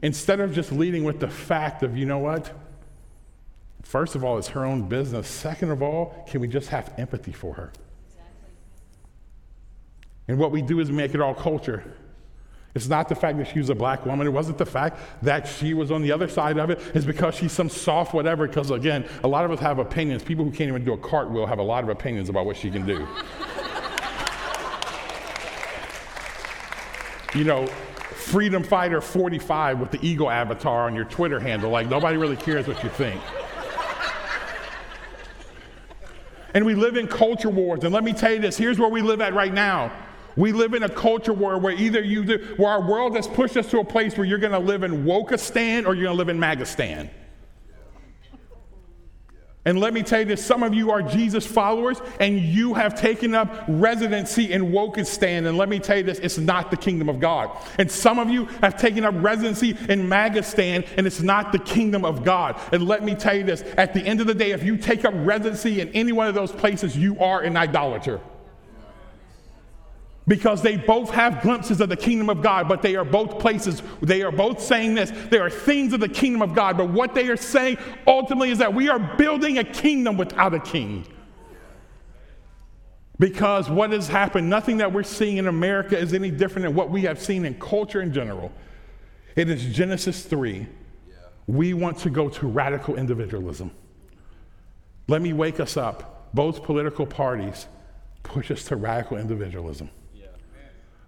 Instead 0.02 0.40
of 0.40 0.52
just 0.52 0.72
leading 0.72 1.04
with 1.04 1.20
the 1.20 1.28
fact 1.28 1.82
of, 1.82 1.96
you 1.96 2.04
know 2.04 2.18
what? 2.18 2.52
First 3.82 4.14
of 4.14 4.24
all, 4.24 4.36
it's 4.36 4.48
her 4.48 4.64
own 4.64 4.88
business. 4.88 5.28
Second 5.28 5.70
of 5.70 5.82
all, 5.82 6.26
can 6.28 6.40
we 6.40 6.48
just 6.48 6.68
have 6.68 6.92
empathy 6.98 7.32
for 7.32 7.54
her? 7.54 7.72
Exactly. 8.08 8.50
And 10.28 10.38
what 10.38 10.50
we 10.50 10.60
do 10.60 10.80
is 10.80 10.90
make 10.90 11.14
it 11.14 11.20
all 11.20 11.34
culture. 11.34 11.84
It's 12.74 12.88
not 12.88 13.08
the 13.08 13.14
fact 13.14 13.38
that 13.38 13.46
she 13.46 13.58
was 13.58 13.70
a 13.70 13.74
black 13.74 14.04
woman. 14.04 14.26
It 14.26 14.30
wasn't 14.30 14.58
the 14.58 14.66
fact 14.66 14.98
that 15.22 15.46
she 15.46 15.74
was 15.74 15.92
on 15.92 16.02
the 16.02 16.10
other 16.10 16.26
side 16.26 16.58
of 16.58 16.70
it. 16.70 16.80
It's 16.92 17.06
because 17.06 17.36
she's 17.36 17.52
some 17.52 17.68
soft 17.68 18.12
whatever. 18.12 18.48
Because 18.48 18.72
again, 18.72 19.06
a 19.22 19.28
lot 19.28 19.44
of 19.44 19.52
us 19.52 19.60
have 19.60 19.78
opinions. 19.78 20.24
People 20.24 20.44
who 20.44 20.50
can't 20.50 20.68
even 20.68 20.84
do 20.84 20.92
a 20.92 20.98
cartwheel 20.98 21.46
have 21.46 21.60
a 21.60 21.62
lot 21.62 21.84
of 21.84 21.90
opinions 21.90 22.28
about 22.28 22.46
what 22.46 22.56
she 22.56 22.72
can 22.72 22.84
do. 22.84 23.06
you 27.38 27.44
know, 27.44 27.68
Freedom 28.24 28.64
Fighter 28.64 29.00
45 29.00 29.78
with 29.78 29.92
the 29.92 30.04
eagle 30.04 30.28
avatar 30.28 30.86
on 30.86 30.96
your 30.96 31.04
Twitter 31.04 31.38
handle. 31.38 31.70
Like, 31.70 31.88
nobody 31.88 32.16
really 32.16 32.36
cares 32.36 32.66
what 32.66 32.82
you 32.82 32.90
think. 32.90 33.20
And 36.54 36.64
we 36.64 36.74
live 36.74 36.96
in 36.96 37.06
culture 37.06 37.50
wars. 37.50 37.84
And 37.84 37.92
let 37.92 38.02
me 38.02 38.12
tell 38.12 38.32
you 38.32 38.40
this 38.40 38.56
here's 38.56 38.80
where 38.80 38.88
we 38.88 39.02
live 39.02 39.20
at 39.20 39.34
right 39.34 39.52
now. 39.52 39.92
We 40.36 40.52
live 40.52 40.74
in 40.74 40.82
a 40.82 40.88
culture 40.88 41.32
where, 41.32 41.58
where 41.58 41.72
either 41.72 42.02
you 42.02 42.24
do, 42.24 42.54
where 42.56 42.70
our 42.70 42.82
world 42.82 43.14
has 43.16 43.28
pushed 43.28 43.56
us 43.56 43.68
to 43.70 43.78
a 43.78 43.84
place 43.84 44.16
where 44.16 44.26
you're 44.26 44.38
going 44.38 44.52
to 44.52 44.58
live 44.58 44.82
in 44.82 45.04
Wokistan 45.04 45.86
or 45.86 45.94
you're 45.94 46.04
going 46.04 46.16
to 46.16 46.18
live 46.18 46.28
in 46.28 46.38
Magistan. 46.38 47.08
And 49.66 49.80
let 49.80 49.94
me 49.94 50.02
tell 50.02 50.20
you 50.20 50.26
this 50.26 50.44
some 50.44 50.62
of 50.62 50.74
you 50.74 50.90
are 50.90 51.00
Jesus 51.00 51.46
followers 51.46 51.98
and 52.20 52.38
you 52.38 52.74
have 52.74 53.00
taken 53.00 53.34
up 53.34 53.64
residency 53.66 54.52
in 54.52 54.72
Wokistan. 54.72 55.46
And 55.46 55.56
let 55.56 55.70
me 55.70 55.78
tell 55.78 55.96
you 55.96 56.02
this 56.02 56.18
it's 56.18 56.36
not 56.36 56.70
the 56.70 56.76
kingdom 56.76 57.08
of 57.08 57.18
God. 57.18 57.56
And 57.78 57.90
some 57.90 58.18
of 58.18 58.28
you 58.28 58.44
have 58.60 58.78
taken 58.78 59.04
up 59.04 59.14
residency 59.16 59.70
in 59.88 60.06
Magistan 60.06 60.86
and 60.98 61.06
it's 61.06 61.22
not 61.22 61.52
the 61.52 61.58
kingdom 61.58 62.04
of 62.04 62.24
God. 62.24 62.60
And 62.72 62.86
let 62.86 63.02
me 63.02 63.14
tell 63.14 63.34
you 63.34 63.44
this 63.44 63.62
at 63.78 63.94
the 63.94 64.02
end 64.02 64.20
of 64.20 64.26
the 64.26 64.34
day, 64.34 64.50
if 64.50 64.62
you 64.62 64.76
take 64.76 65.04
up 65.06 65.14
residency 65.16 65.80
in 65.80 65.88
any 65.90 66.12
one 66.12 66.26
of 66.26 66.34
those 66.34 66.52
places, 66.52 66.94
you 66.94 67.18
are 67.18 67.40
an 67.40 67.56
idolater 67.56 68.20
because 70.26 70.62
they 70.62 70.76
both 70.76 71.10
have 71.10 71.42
glimpses 71.42 71.80
of 71.80 71.88
the 71.88 71.96
kingdom 71.96 72.30
of 72.30 72.42
God, 72.42 72.66
but 72.68 72.80
they 72.80 72.96
are 72.96 73.04
both 73.04 73.38
places, 73.38 73.82
they 74.00 74.22
are 74.22 74.32
both 74.32 74.60
saying 74.60 74.94
this. 74.94 75.10
There 75.30 75.42
are 75.42 75.50
things 75.50 75.92
of 75.92 76.00
the 76.00 76.08
kingdom 76.08 76.40
of 76.40 76.54
God, 76.54 76.78
but 76.78 76.88
what 76.88 77.14
they 77.14 77.28
are 77.28 77.36
saying 77.36 77.78
ultimately 78.06 78.50
is 78.50 78.58
that 78.58 78.72
we 78.72 78.88
are 78.88 78.98
building 78.98 79.58
a 79.58 79.64
kingdom 79.64 80.16
without 80.16 80.54
a 80.54 80.60
king. 80.60 81.06
Because 83.18 83.70
what 83.70 83.92
has 83.92 84.08
happened, 84.08 84.50
nothing 84.50 84.78
that 84.78 84.92
we're 84.92 85.04
seeing 85.04 85.36
in 85.36 85.46
America 85.46 85.96
is 85.96 86.14
any 86.14 86.30
different 86.30 86.66
than 86.66 86.74
what 86.74 86.90
we 86.90 87.02
have 87.02 87.20
seen 87.20 87.44
in 87.44 87.54
culture 87.54 88.02
in 88.02 88.12
general. 88.12 88.50
It 89.36 89.48
is 89.48 89.64
Genesis 89.66 90.24
3. 90.24 90.66
We 91.46 91.74
want 91.74 91.98
to 91.98 92.10
go 92.10 92.28
to 92.28 92.46
radical 92.46 92.96
individualism. 92.96 93.70
Let 95.06 95.22
me 95.22 95.32
wake 95.32 95.60
us 95.60 95.76
up. 95.76 96.30
Both 96.34 96.62
political 96.62 97.06
parties 97.06 97.66
push 98.22 98.50
us 98.50 98.64
to 98.64 98.76
radical 98.76 99.18
individualism. 99.18 99.90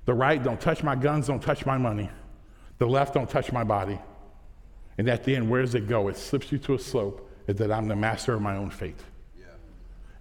The 0.07 0.15
right, 0.15 0.43
don't 0.43 0.61
touch 0.61 0.83
my 0.83 0.95
guns, 0.95 1.27
don't 1.27 1.43
touch 1.43 1.67
my 1.67 1.77
money. 1.77 2.09
The 2.79 2.87
left, 2.87 3.15
don't 3.15 3.29
touch 3.29 3.53
my 3.53 3.65
body. 3.65 3.99
And 4.99 5.09
at 5.09 5.25
the 5.25 5.37
end, 5.37 5.51
where 5.51 5.61
does 5.61 5.75
it 5.75 5.89
go? 5.89 6.09
It 6.09 6.17
slips 6.17 6.51
you 6.51 6.59
to 6.59 6.75
a 6.75 6.79
slope 6.79 7.29
is 7.47 7.57
that 7.57 7.71
I'm 7.71 7.87
the 7.89 7.97
master 7.97 8.35
of 8.35 8.41
my 8.41 8.57
own 8.57 8.71
fate. 8.71 8.99
Yeah. 9.39 9.47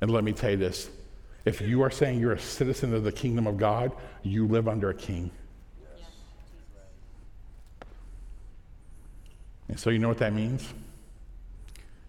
And 0.01 0.11
let 0.11 0.23
me 0.23 0.33
tell 0.33 0.51
you 0.51 0.57
this 0.57 0.89
if 1.45 1.61
you 1.61 1.81
are 1.83 1.91
saying 1.91 2.19
you're 2.19 2.33
a 2.33 2.39
citizen 2.39 2.93
of 2.93 3.03
the 3.03 3.11
kingdom 3.11 3.47
of 3.47 3.57
God, 3.57 3.91
you 4.23 4.47
live 4.47 4.67
under 4.67 4.89
a 4.89 4.93
king. 4.93 5.31
Yes. 5.79 6.09
And 9.69 9.79
so, 9.79 9.91
you 9.91 9.99
know 9.99 10.07
what 10.07 10.17
that 10.17 10.33
means? 10.33 10.67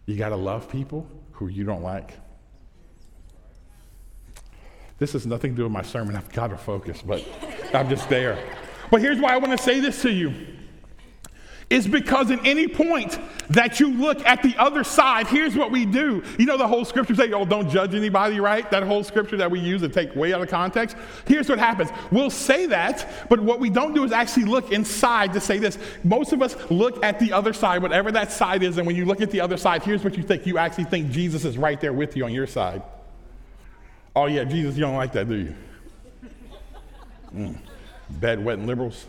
You 0.06 0.16
got 0.16 0.30
to 0.30 0.36
love 0.36 0.70
people 0.70 1.06
who 1.32 1.48
you 1.48 1.64
don't 1.64 1.82
like. 1.82 2.14
This 4.98 5.12
has 5.12 5.26
nothing 5.26 5.52
to 5.52 5.56
do 5.56 5.62
with 5.64 5.72
my 5.72 5.82
sermon. 5.82 6.16
I've 6.16 6.32
got 6.32 6.48
to 6.48 6.56
focus, 6.56 7.02
but 7.02 7.24
I'm 7.74 7.88
just 7.88 8.08
there. 8.08 8.38
But 8.90 9.00
here's 9.00 9.18
why 9.18 9.34
I 9.34 9.36
want 9.36 9.56
to 9.56 9.62
say 9.62 9.80
this 9.80 10.02
to 10.02 10.10
you. 10.10 10.32
is 11.68 11.88
because 11.88 12.30
at 12.30 12.44
any 12.46 12.68
point 12.68 13.18
that 13.50 13.80
you 13.80 13.92
look 13.92 14.24
at 14.24 14.40
the 14.42 14.54
other 14.56 14.84
side, 14.84 15.26
here's 15.26 15.56
what 15.56 15.72
we 15.72 15.84
do. 15.84 16.22
You 16.38 16.46
know, 16.46 16.56
the 16.56 16.66
whole 16.66 16.84
scripture 16.84 17.14
say, 17.14 17.32
oh, 17.32 17.44
don't 17.44 17.68
judge 17.68 17.94
anybody, 17.94 18.38
right? 18.38 18.70
That 18.70 18.84
whole 18.84 19.02
scripture 19.02 19.36
that 19.38 19.50
we 19.50 19.58
use 19.58 19.82
and 19.82 19.92
take 19.92 20.14
way 20.14 20.32
out 20.32 20.40
of 20.40 20.48
context. 20.48 20.96
Here's 21.26 21.48
what 21.48 21.58
happens. 21.58 21.90
We'll 22.12 22.30
say 22.30 22.66
that, 22.66 23.28
but 23.28 23.40
what 23.40 23.58
we 23.58 23.68
don't 23.68 23.94
do 23.94 24.04
is 24.04 24.12
actually 24.12 24.44
look 24.44 24.70
inside 24.70 25.32
to 25.32 25.40
say 25.40 25.58
this. 25.58 25.76
Most 26.04 26.32
of 26.32 26.40
us 26.40 26.56
look 26.70 27.04
at 27.04 27.18
the 27.18 27.32
other 27.32 27.52
side, 27.52 27.82
whatever 27.82 28.12
that 28.12 28.30
side 28.30 28.62
is, 28.62 28.78
and 28.78 28.86
when 28.86 28.94
you 28.94 29.04
look 29.04 29.20
at 29.20 29.32
the 29.32 29.40
other 29.40 29.56
side, 29.56 29.82
here's 29.82 30.04
what 30.04 30.16
you 30.16 30.22
think. 30.22 30.46
You 30.46 30.58
actually 30.58 30.84
think 30.84 31.10
Jesus 31.10 31.44
is 31.44 31.58
right 31.58 31.80
there 31.80 31.92
with 31.92 32.16
you 32.16 32.24
on 32.24 32.32
your 32.32 32.46
side. 32.46 32.82
Oh, 34.16 34.24
yeah, 34.24 34.44
Jesus, 34.44 34.76
you 34.76 34.80
don't 34.80 34.96
like 34.96 35.12
that, 35.12 35.28
do 35.28 35.34
you? 35.34 35.54
Mm. 37.34 37.58
Bedwetting 38.14 38.66
liberals. 38.66 39.04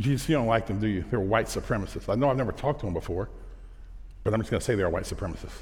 Jesus, 0.00 0.28
you 0.28 0.34
don't 0.34 0.48
like 0.48 0.66
them, 0.66 0.80
do 0.80 0.88
you? 0.88 1.04
They're 1.10 1.20
white 1.20 1.46
supremacists. 1.46 2.12
I 2.12 2.16
know 2.16 2.28
I've 2.28 2.36
never 2.36 2.50
talked 2.50 2.80
to 2.80 2.86
them 2.86 2.92
before, 2.92 3.30
but 4.24 4.34
I'm 4.34 4.40
just 4.40 4.50
going 4.50 4.58
to 4.60 4.64
say 4.64 4.74
they're 4.74 4.90
white 4.90 5.04
supremacists. 5.04 5.60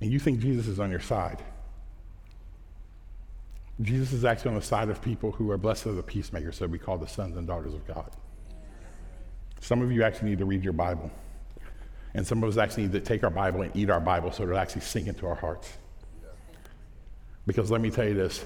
And 0.00 0.10
you 0.10 0.18
think 0.18 0.40
Jesus 0.40 0.66
is 0.66 0.80
on 0.80 0.90
your 0.90 1.00
side. 1.00 1.42
Jesus 3.82 4.14
is 4.14 4.24
actually 4.24 4.50
on 4.50 4.54
the 4.56 4.62
side 4.62 4.88
of 4.88 5.02
people 5.02 5.30
who 5.30 5.50
are 5.50 5.58
blessed 5.58 5.88
are 5.88 5.92
the 5.92 6.02
peacemakers, 6.02 6.56
so 6.56 6.66
we 6.66 6.78
call 6.78 6.96
the 6.96 7.06
sons 7.06 7.36
and 7.36 7.46
daughters 7.46 7.74
of 7.74 7.86
God. 7.86 8.10
Some 9.64 9.80
of 9.80 9.90
you 9.90 10.02
actually 10.02 10.28
need 10.28 10.40
to 10.40 10.44
read 10.44 10.62
your 10.62 10.74
Bible. 10.74 11.10
And 12.12 12.26
some 12.26 12.42
of 12.42 12.50
us 12.50 12.58
actually 12.58 12.82
need 12.82 12.92
to 12.92 13.00
take 13.00 13.24
our 13.24 13.30
Bible 13.30 13.62
and 13.62 13.74
eat 13.74 13.88
our 13.88 13.98
Bible 13.98 14.30
so 14.30 14.42
it'll 14.42 14.58
actually 14.58 14.82
sink 14.82 15.06
into 15.06 15.26
our 15.26 15.34
hearts. 15.34 15.72
Because 17.46 17.70
let 17.70 17.80
me 17.80 17.90
tell 17.90 18.06
you 18.06 18.12
this 18.12 18.44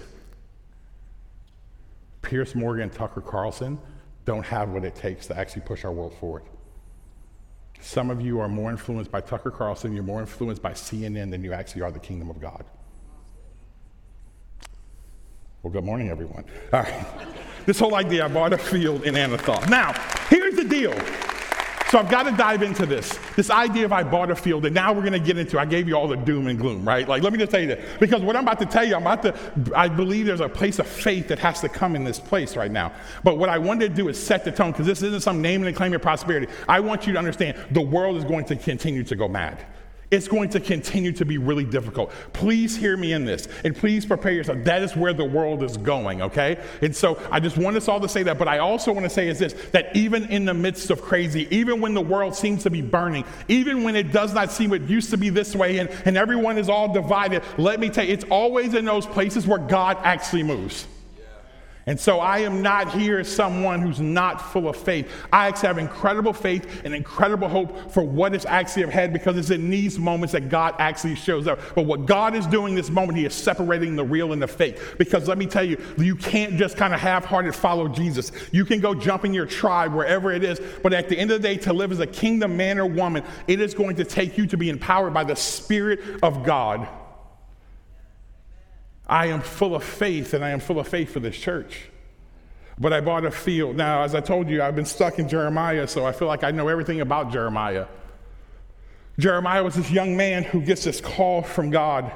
Piers 2.23 2.55
Morgan, 2.55 2.89
Tucker 2.89 3.21
Carlson, 3.21 3.81
don't 4.27 4.47
have 4.47 4.69
what 4.69 4.85
it 4.85 4.95
takes 4.95 5.27
to 5.27 5.37
actually 5.37 5.63
push 5.63 5.85
our 5.85 5.91
world 5.91 6.15
forward. 6.21 6.45
Some 7.81 8.11
of 8.11 8.21
you 8.21 8.39
are 8.39 8.49
more 8.49 8.71
influenced 8.71 9.11
by 9.11 9.21
Tucker 9.21 9.51
Carlson, 9.51 9.93
you're 9.93 10.05
more 10.05 10.21
influenced 10.21 10.63
by 10.63 10.71
CNN 10.71 11.33
than 11.33 11.43
you 11.43 11.53
actually 11.53 11.83
are 11.83 11.91
the 11.91 11.99
kingdom 11.99 12.31
of 12.31 12.41
God. 12.41 12.65
Well, 15.65 15.73
good 15.73 15.85
morning, 15.85 16.11
everyone. 16.11 16.45
All 16.73 16.83
right. 16.83 17.27
This 17.69 17.79
whole 17.79 17.97
idea, 17.97 18.25
I 18.25 18.29
bought 18.29 18.55
a 18.55 18.57
field 18.57 19.05
in 19.05 19.15
Anathoth. 19.15 19.69
Now, 19.69 19.93
here's 20.31 20.55
the 20.55 20.65
deal. 20.65 20.99
So 21.91 21.99
I've 21.99 22.09
got 22.11 22.23
to 22.23 22.31
dive 22.31 22.63
into 22.63 22.87
this. 22.87 23.19
This 23.37 23.51
idea 23.51 23.85
of 23.85 23.93
I 23.93 24.05
bought 24.05 24.31
a 24.31 24.37
field, 24.37 24.65
and 24.65 24.75
now 24.75 24.91
we're 24.95 25.03
going 25.03 25.13
to 25.13 25.19
get 25.19 25.37
into. 25.37 25.61
I 25.61 25.67
gave 25.67 25.87
you 25.87 25.95
all 25.95 26.09
the 26.09 26.17
doom 26.17 26.47
and 26.47 26.59
gloom, 26.59 26.89
right? 26.89 27.07
Like, 27.07 27.23
let 27.23 27.31
me 27.31 27.39
just 27.39 27.51
tell 27.51 27.61
you 27.61 27.67
that 27.67 28.01
because 28.01 28.23
what 28.23 28.37
I'm 28.37 28.45
about 28.45 28.59
to 28.61 28.65
tell 28.65 28.87
you, 28.87 28.95
I'm 28.95 29.03
about 29.03 29.23
to. 29.23 29.35
I 29.77 29.87
believe 29.87 30.25
there's 30.25 30.41
a 30.41 30.49
place 30.49 30.79
of 30.79 30.87
faith 30.87 31.29
that 31.29 31.39
has 31.41 31.61
to 31.61 31.69
come 31.69 31.95
in 31.95 32.05
this 32.05 32.19
place 32.19 32.57
right 32.57 32.71
now. 32.71 32.91
But 33.23 33.37
what 33.37 33.51
I 33.51 33.59
wanted 33.59 33.91
to 33.91 33.95
do 33.95 34.09
is 34.09 34.19
set 34.19 34.47
the 34.47 34.51
tone 34.51 34.73
because 34.73 34.87
this 34.87 35.03
isn't 35.03 35.21
some 35.21 35.43
naming 35.43 35.67
and 35.67 35.77
claiming 35.77 35.93
your 35.93 36.01
prosperity. 36.01 36.51
I 36.69 36.81
want 36.81 37.07
you 37.07 37.13
to 37.13 37.19
understand 37.19 37.59
the 37.73 37.83
world 37.83 38.17
is 38.17 38.25
going 38.25 38.47
to 38.47 38.57
continue 38.57 39.05
to 39.05 39.15
go 39.15 39.29
mad 39.29 39.63
it's 40.11 40.29
going 40.29 40.49
to 40.51 40.61
continue 40.61 41.13
to 41.13 41.25
be 41.25 41.39
really 41.39 41.65
difficult. 41.65 42.13
Please 42.33 42.77
hear 42.77 42.97
me 42.97 43.13
in 43.13 43.25
this 43.25 43.49
and 43.65 43.77
please 43.77 44.07
prepare 44.07 44.33
yourself. 44.33 44.65
That 44.65 44.83
is 44.83 44.97
where 44.97 45.13
the 45.13 45.25
world 45.25 45.63
is 45.63 45.77
going, 45.77 46.23
okay? 46.23 46.59
And 46.81 46.95
so 46.95 47.21
I 47.31 47.41
just 47.41 47.59
want 47.59 47.77
us 47.77 47.89
all 47.89 48.01
to 48.01 48.09
say 48.09 48.23
that, 48.23 48.39
but 48.39 48.49
I 48.49 48.59
also 48.59 48.93
want 48.93 49.05
to 49.05 49.11
say 49.11 49.29
is 49.29 49.39
this 49.39 49.53
that 49.73 49.95
even 49.95 50.25
in 50.31 50.45
the 50.45 50.55
midst 50.55 50.91
of 50.91 51.03
crazy, 51.03 51.47
even 51.55 51.81
when 51.81 51.95
the 51.95 52.01
world 52.01 52.35
seems 52.35 52.63
to 52.63 52.71
be 52.71 52.81
burning, 52.81 53.25
even 53.49 53.85
when 53.85 53.97
it 53.97 54.13
does 54.13 54.33
not 54.33 54.51
seem 54.51 54.73
it 54.73 54.83
used 54.83 55.11
to 55.11 55.19
be 55.19 55.29
this 55.29 55.55
way 55.55 55.79
and, 55.79 55.91
and 56.05 56.17
everyone 56.17 56.57
is 56.57 56.69
all 56.69 56.93
divided, 56.93 57.43
let 57.59 57.81
me 57.81 57.91
tell 57.91 58.05
you, 58.05 58.13
it's 58.13 58.25
always 58.31 58.75
in 58.75 58.85
those 58.85 59.07
places 59.07 59.47
where 59.47 59.59
God 59.59 59.99
actually 60.03 60.43
moves. 60.43 60.87
And 61.89 61.99
so 61.99 62.21
I 62.21 62.41
am 62.41 62.61
not 62.61 62.93
here 62.93 63.19
as 63.19 63.35
someone 63.35 63.81
who's 63.81 63.99
not 63.99 64.53
full 64.53 64.69
of 64.69 64.77
faith. 64.77 65.11
I 65.33 65.49
actually 65.49 65.69
have 65.69 65.79
incredible 65.79 66.35
faith 66.35 66.83
and 66.85 66.95
incredible 66.95 67.49
hope 67.49 67.91
for 67.91 68.03
what 68.03 68.35
is 68.35 68.45
actually 68.45 68.83
ahead 68.83 69.11
because 69.11 69.39
it's 69.39 69.49
in 69.49 69.71
these 69.71 69.99
moments 69.99 70.33
that 70.33 70.51
God 70.51 70.75
actually 70.79 71.15
shows 71.15 71.47
up. 71.47 71.59
But 71.75 71.87
what 71.87 72.05
God 72.05 72.35
is 72.35 72.47
doing 72.47 72.75
this 72.75 72.91
moment, 72.91 73.17
He 73.17 73.25
is 73.25 73.33
separating 73.33 73.97
the 73.97 74.05
real 74.05 74.35
and 74.35 74.43
the 74.43 74.47
fake. 74.47 74.79
Because 74.99 75.29
let 75.29 75.39
me 75.39 75.47
tell 75.47 75.65
you, 75.65 75.83
you 75.97 76.15
can't 76.15 76.59
just 76.59 76.77
kind 76.77 76.93
of 76.93 77.01
half 77.01 77.25
hearted 77.25 77.55
follow 77.55 77.89
Jesus. 77.89 78.33
You 78.53 78.67
can 78.67 78.81
go 78.81 78.95
jump 78.95 79.25
in 79.25 79.33
your 79.33 79.47
tribe, 79.47 79.95
wherever 79.95 80.31
it 80.31 80.45
is. 80.45 80.61
But 80.83 80.93
at 80.93 81.09
the 81.09 81.19
end 81.19 81.31
of 81.31 81.41
the 81.41 81.49
day, 81.49 81.57
to 81.57 81.73
live 81.73 81.91
as 81.91 82.01
a 82.01 82.07
kingdom 82.07 82.55
man 82.55 82.79
or 82.79 82.85
woman, 82.85 83.25
it 83.47 83.63
is 83.63 83.73
going 83.73 83.97
to 83.97 84.05
take 84.05 84.37
you 84.37 84.47
to 84.49 84.59
be 84.59 84.69
empowered 84.69 85.15
by 85.15 85.25
the 85.25 85.37
Spirit 85.37 86.01
of 86.23 86.45
God. 86.45 86.87
I 89.09 89.27
am 89.27 89.41
full 89.41 89.75
of 89.75 89.83
faith, 89.83 90.35
and 90.35 90.45
I 90.45 90.51
am 90.51 90.61
full 90.61 90.79
of 90.79 90.87
faith 90.87 91.13
for 91.13 91.21
this 91.21 91.37
church. 91.37 91.89
But 92.79 92.93
I 92.93 93.01
bought 93.01 93.25
a 93.25 93.31
field. 93.31 93.77
Now, 93.77 94.03
as 94.03 94.15
I 94.15 94.21
told 94.21 94.49
you, 94.49 94.63
I've 94.63 94.77
been 94.77 94.85
stuck 94.85 95.19
in 95.19 95.29
Jeremiah, 95.29 95.89
so 95.89 96.05
I 96.07 96.13
feel 96.13 96.29
like 96.29 96.45
I 96.45 96.51
know 96.51 96.69
everything 96.69 97.01
about 97.01 97.33
Jeremiah. 97.33 97.87
Jeremiah 99.19 99.65
was 99.65 99.75
this 99.75 99.91
young 99.91 100.17
man 100.17 100.45
who 100.45 100.61
gets 100.61 100.85
this 100.85 101.01
call 101.01 101.43
from 101.43 101.71
God. 101.71 102.13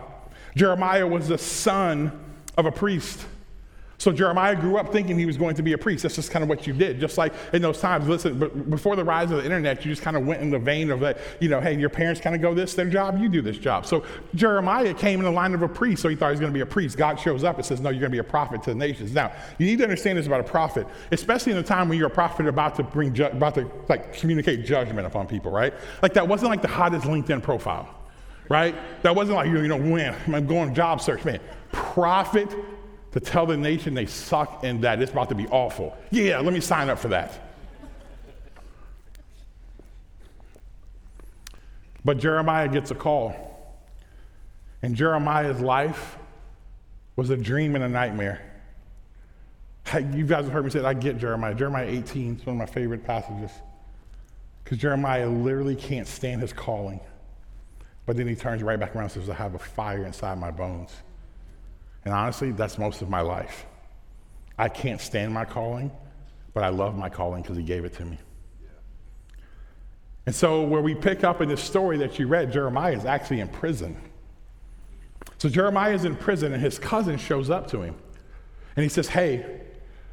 Jeremiah 0.55 1.07
was 1.07 1.29
the 1.29 1.39
son 1.39 2.13
of 2.57 2.67
a 2.67 2.73
priest. 2.73 3.27
So 4.03 4.11
Jeremiah 4.11 4.57
grew 4.57 4.79
up 4.79 4.91
thinking 4.91 5.17
he 5.17 5.27
was 5.27 5.37
going 5.37 5.55
to 5.55 5.63
be 5.63 5.75
a 5.75 5.79
priest. 5.79 6.03
That's 6.03 6.17
just 6.17 6.33
kind 6.33 6.43
of 6.43 6.49
what 6.49 6.67
you 6.67 6.73
did. 6.73 6.99
Just 6.99 7.17
like 7.19 7.33
in 7.53 7.63
those 7.63 7.81
times, 7.81 8.09
listen, 8.09 8.37
but 8.37 8.69
before 8.69 8.97
the 8.97 9.05
rise 9.05 9.31
of 9.31 9.37
the 9.37 9.45
internet, 9.45 9.85
you 9.85 9.93
just 9.93 10.03
kind 10.03 10.17
of 10.17 10.27
went 10.27 10.43
in 10.43 10.51
the 10.51 10.59
vein 10.59 10.91
of 10.91 10.99
that, 10.99 11.19
you 11.39 11.49
know, 11.49 11.61
hey, 11.61 11.79
your 11.79 11.89
parents 11.89 12.21
kind 12.21 12.35
of 12.35 12.43
go 12.43 12.53
this, 12.53 12.75
their 12.75 12.91
job, 12.91 13.17
you 13.21 13.29
do 13.29 13.41
this 13.41 13.59
job. 13.59 13.87
So 13.87 14.05
Jeremiah 14.35 14.93
came 14.93 15.21
in 15.21 15.25
the 15.25 15.31
line 15.31 15.55
of 15.55 15.63
a 15.63 15.69
priest, 15.69 16.03
so 16.03 16.09
he 16.09 16.17
thought 16.17 16.27
he 16.27 16.33
was 16.33 16.41
going 16.41 16.53
to 16.53 16.57
be 16.57 16.63
a 16.63 16.67
priest. 16.67 16.97
God 16.97 17.21
shows 17.21 17.45
up 17.45 17.59
and 17.59 17.65
says, 17.65 17.81
no, 17.81 17.91
you're 17.91 18.01
going 18.01 18.11
to 18.11 18.17
be 18.17 18.19
a 18.19 18.25
prophet 18.25 18.61
to 18.65 18.71
the 18.71 18.75
nations. 18.75 19.15
Now, 19.15 19.31
you 19.59 19.67
need 19.67 19.79
to 19.79 19.85
understand 19.85 20.19
this 20.19 20.27
about 20.27 20.41
a 20.41 20.51
prophet, 20.51 20.85
especially 21.13 21.53
in 21.53 21.59
the 21.59 21.63
time 21.63 21.89
when 21.89 21.97
you're 21.97 22.09
a 22.09 22.11
prophet 22.11 22.49
about 22.49 22.75
to 22.75 22.83
bring, 22.83 23.15
ju- 23.15 23.27
about 23.27 23.55
to 23.55 23.71
like 23.89 24.15
communicate 24.15 24.65
judgment 24.65 25.07
upon 25.07 25.29
people, 25.29 25.53
right? 25.53 25.75
Like 26.03 26.15
that 26.15 26.27
wasn't 26.27 26.51
like 26.51 26.61
the 26.61 26.67
hottest 26.67 27.07
LinkedIn 27.07 27.41
profile, 27.41 27.89
right? 28.49 28.75
That 29.05 29.15
wasn't 29.15 29.37
like, 29.37 29.47
you 29.47 29.69
know, 29.69 29.77
when 29.77 30.13
I'm 30.27 30.49
going 30.49 30.75
job 30.75 31.01
search, 31.01 31.25
man. 31.25 31.39
Prophet 31.71 32.53
to 33.13 33.21
tell 33.21 33.47
the 33.47 33.57
nation 33.57 33.95
they 33.95 34.07
suck 34.07 34.65
and 34.65 34.83
that 34.85 35.01
it's 35.01 35.13
about 35.13 35.29
to 35.29 35.35
be 35.35 35.47
awful. 35.49 35.97
Yeah, 36.11 36.41
let 36.41 36.53
me 36.53 36.61
sign 36.61 36.91
up 36.91 36.99
for 36.99 37.09
that. 37.09 37.39
But 42.05 42.19
Jeremiah 42.19 42.69
gets 42.69 42.91
a 42.91 42.95
call. 42.95 43.37
And 44.83 44.97
Jeremiah's 44.97 45.61
life 45.61 46.17
was 47.15 47.31
a 47.31 47.37
dream 47.37 47.77
and 47.77 47.85
a 47.85 47.89
nightmare. 47.89 48.49
You 49.95 50.25
guys 50.27 50.45
have 50.45 50.53
heard 50.53 50.65
me 50.65 50.71
say, 50.71 50.83
I 50.83 50.95
get 50.95 51.19
Jeremiah. 51.19 51.55
Jeremiah 51.55 51.87
18 51.87 52.37
is 52.37 52.47
one 52.47 52.57
of 52.57 52.59
my 52.59 52.67
favorite 52.67 53.05
passages. 53.05 53.51
Because 54.65 54.79
Jeremiah 54.79 55.29
literally 55.29 55.77
can't 55.77 56.09
stand 56.09 56.41
his 56.41 56.53
calling. 56.53 56.99
But 58.07 58.17
then 58.17 58.27
he 58.27 58.35
turns 58.35 58.63
right 58.63 58.81
back 58.81 58.97
around 58.97 59.05
and 59.05 59.13
says, 59.13 59.29
I 59.31 59.35
have 59.35 59.55
a 59.55 59.59
fire 59.59 60.05
inside 60.05 60.39
my 60.39 60.51
bones. 60.51 60.91
And 62.05 62.13
honestly, 62.13 62.51
that's 62.53 62.79
most 62.79 63.03
of 63.03 63.09
my 63.09 63.21
life. 63.21 63.65
I 64.59 64.69
can't 64.69 65.01
stand 65.01 65.33
my 65.33 65.45
calling, 65.45 65.91
but 66.55 66.65
I 66.65 66.69
love 66.69 66.97
my 66.97 67.09
calling 67.09 67.43
because 67.43 67.57
he 67.57 67.63
gave 67.63 67.85
it 67.85 67.95
to 67.95 68.05
me. 68.05 68.19
And 70.27 70.35
so, 70.35 70.63
where 70.63 70.81
we 70.81 70.95
pick 70.95 71.25
up 71.25 71.41
in 71.41 71.49
this 71.49 71.63
story 71.63 71.99
that 71.99 72.19
you 72.19 72.29
read, 72.29 72.53
Jeremiah 72.53 72.97
is 72.97 73.05
actually 73.05 73.41
in 73.41 73.49
prison. 73.49 73.97
So, 75.39 75.49
Jeremiah 75.49 75.95
is 75.95 76.05
in 76.05 76.15
prison, 76.15 76.53
and 76.53 76.63
his 76.63 76.79
cousin 76.79 77.19
shows 77.19 77.51
up 77.51 77.69
to 77.69 77.83
him. 77.83 77.97
And 78.77 78.83
he 78.85 78.89
says, 78.89 79.09
Hey, 79.09 79.63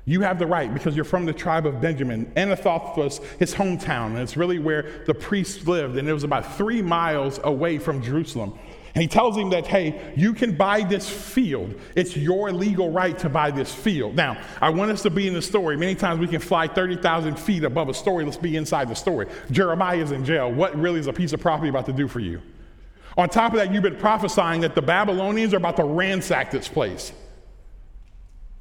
you 0.05 0.21
have 0.21 0.39
the 0.39 0.47
right 0.47 0.73
because 0.73 0.95
you're 0.95 1.05
from 1.05 1.25
the 1.25 1.33
tribe 1.33 1.67
of 1.67 1.79
Benjamin. 1.79 2.25
Anathoth 2.35 2.97
was 2.97 3.19
his 3.37 3.53
hometown, 3.53 4.07
and 4.07 4.17
it's 4.17 4.35
really 4.35 4.57
where 4.57 5.03
the 5.05 5.13
priests 5.13 5.67
lived, 5.67 5.97
and 5.97 6.09
it 6.09 6.13
was 6.13 6.23
about 6.23 6.55
three 6.55 6.81
miles 6.81 7.39
away 7.43 7.77
from 7.77 8.01
Jerusalem. 8.01 8.57
He 8.99 9.07
tells 9.07 9.37
him 9.37 9.49
that, 9.51 9.65
hey, 9.65 10.13
you 10.15 10.33
can 10.33 10.55
buy 10.55 10.81
this 10.81 11.09
field. 11.09 11.79
It's 11.95 12.17
your 12.17 12.51
legal 12.51 12.91
right 12.91 13.17
to 13.19 13.29
buy 13.29 13.51
this 13.51 13.73
field. 13.73 14.15
Now, 14.15 14.41
I 14.61 14.69
want 14.69 14.91
us 14.91 15.03
to 15.03 15.09
be 15.09 15.27
in 15.27 15.33
the 15.33 15.41
story. 15.41 15.77
Many 15.77 15.95
times 15.95 16.19
we 16.19 16.27
can 16.27 16.41
fly 16.41 16.67
30,000 16.67 17.39
feet 17.39 17.63
above 17.63 17.89
a 17.89 17.93
story. 17.93 18.25
Let's 18.25 18.37
be 18.37 18.57
inside 18.57 18.89
the 18.89 18.95
story. 18.95 19.27
Jeremiah 19.51 20.03
is 20.03 20.11
in 20.11 20.25
jail. 20.25 20.51
What 20.51 20.75
really 20.75 20.99
is 20.99 21.07
a 21.07 21.13
piece 21.13 21.33
of 21.33 21.39
property 21.39 21.69
about 21.69 21.85
to 21.85 21.93
do 21.93 22.07
for 22.07 22.19
you? 22.19 22.41
On 23.17 23.29
top 23.29 23.53
of 23.53 23.59
that, 23.59 23.73
you've 23.73 23.83
been 23.83 23.95
prophesying 23.95 24.61
that 24.61 24.75
the 24.75 24.81
Babylonians 24.81 25.53
are 25.53 25.57
about 25.57 25.77
to 25.77 25.83
ransack 25.83 26.51
this 26.51 26.67
place. 26.67 27.11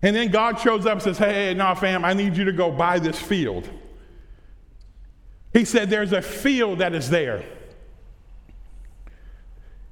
And 0.02 0.14
then 0.14 0.30
God 0.30 0.60
shows 0.60 0.86
up 0.86 0.94
and 0.94 1.02
says, 1.02 1.18
hey, 1.18 1.54
no, 1.54 1.74
fam, 1.74 2.04
I 2.04 2.14
need 2.14 2.36
you 2.36 2.44
to 2.44 2.52
go 2.52 2.70
buy 2.70 2.98
this 2.98 3.18
field. 3.20 3.68
He 5.52 5.64
said, 5.64 5.90
there's 5.90 6.12
a 6.12 6.22
field 6.22 6.78
that 6.78 6.94
is 6.94 7.10
there. 7.10 7.44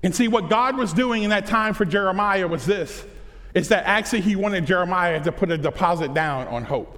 And 0.07 0.15
see, 0.15 0.29
what 0.29 0.49
God 0.49 0.77
was 0.77 0.93
doing 0.93 1.25
in 1.25 1.31
that 1.31 1.47
time 1.47 1.75
for 1.75 1.85
Jeremiah 1.85 2.47
was 2.47 2.65
this 2.65 3.05
is 3.55 3.71
that 3.71 3.87
actually 3.87 4.21
he 4.21 4.37
wanted 4.37 4.65
Jeremiah 4.65 5.21
to 5.25 5.33
put 5.33 5.51
a 5.51 5.59
deposit 5.59 6.15
down 6.15 6.47
on 6.47 6.63
hope. 6.63 6.97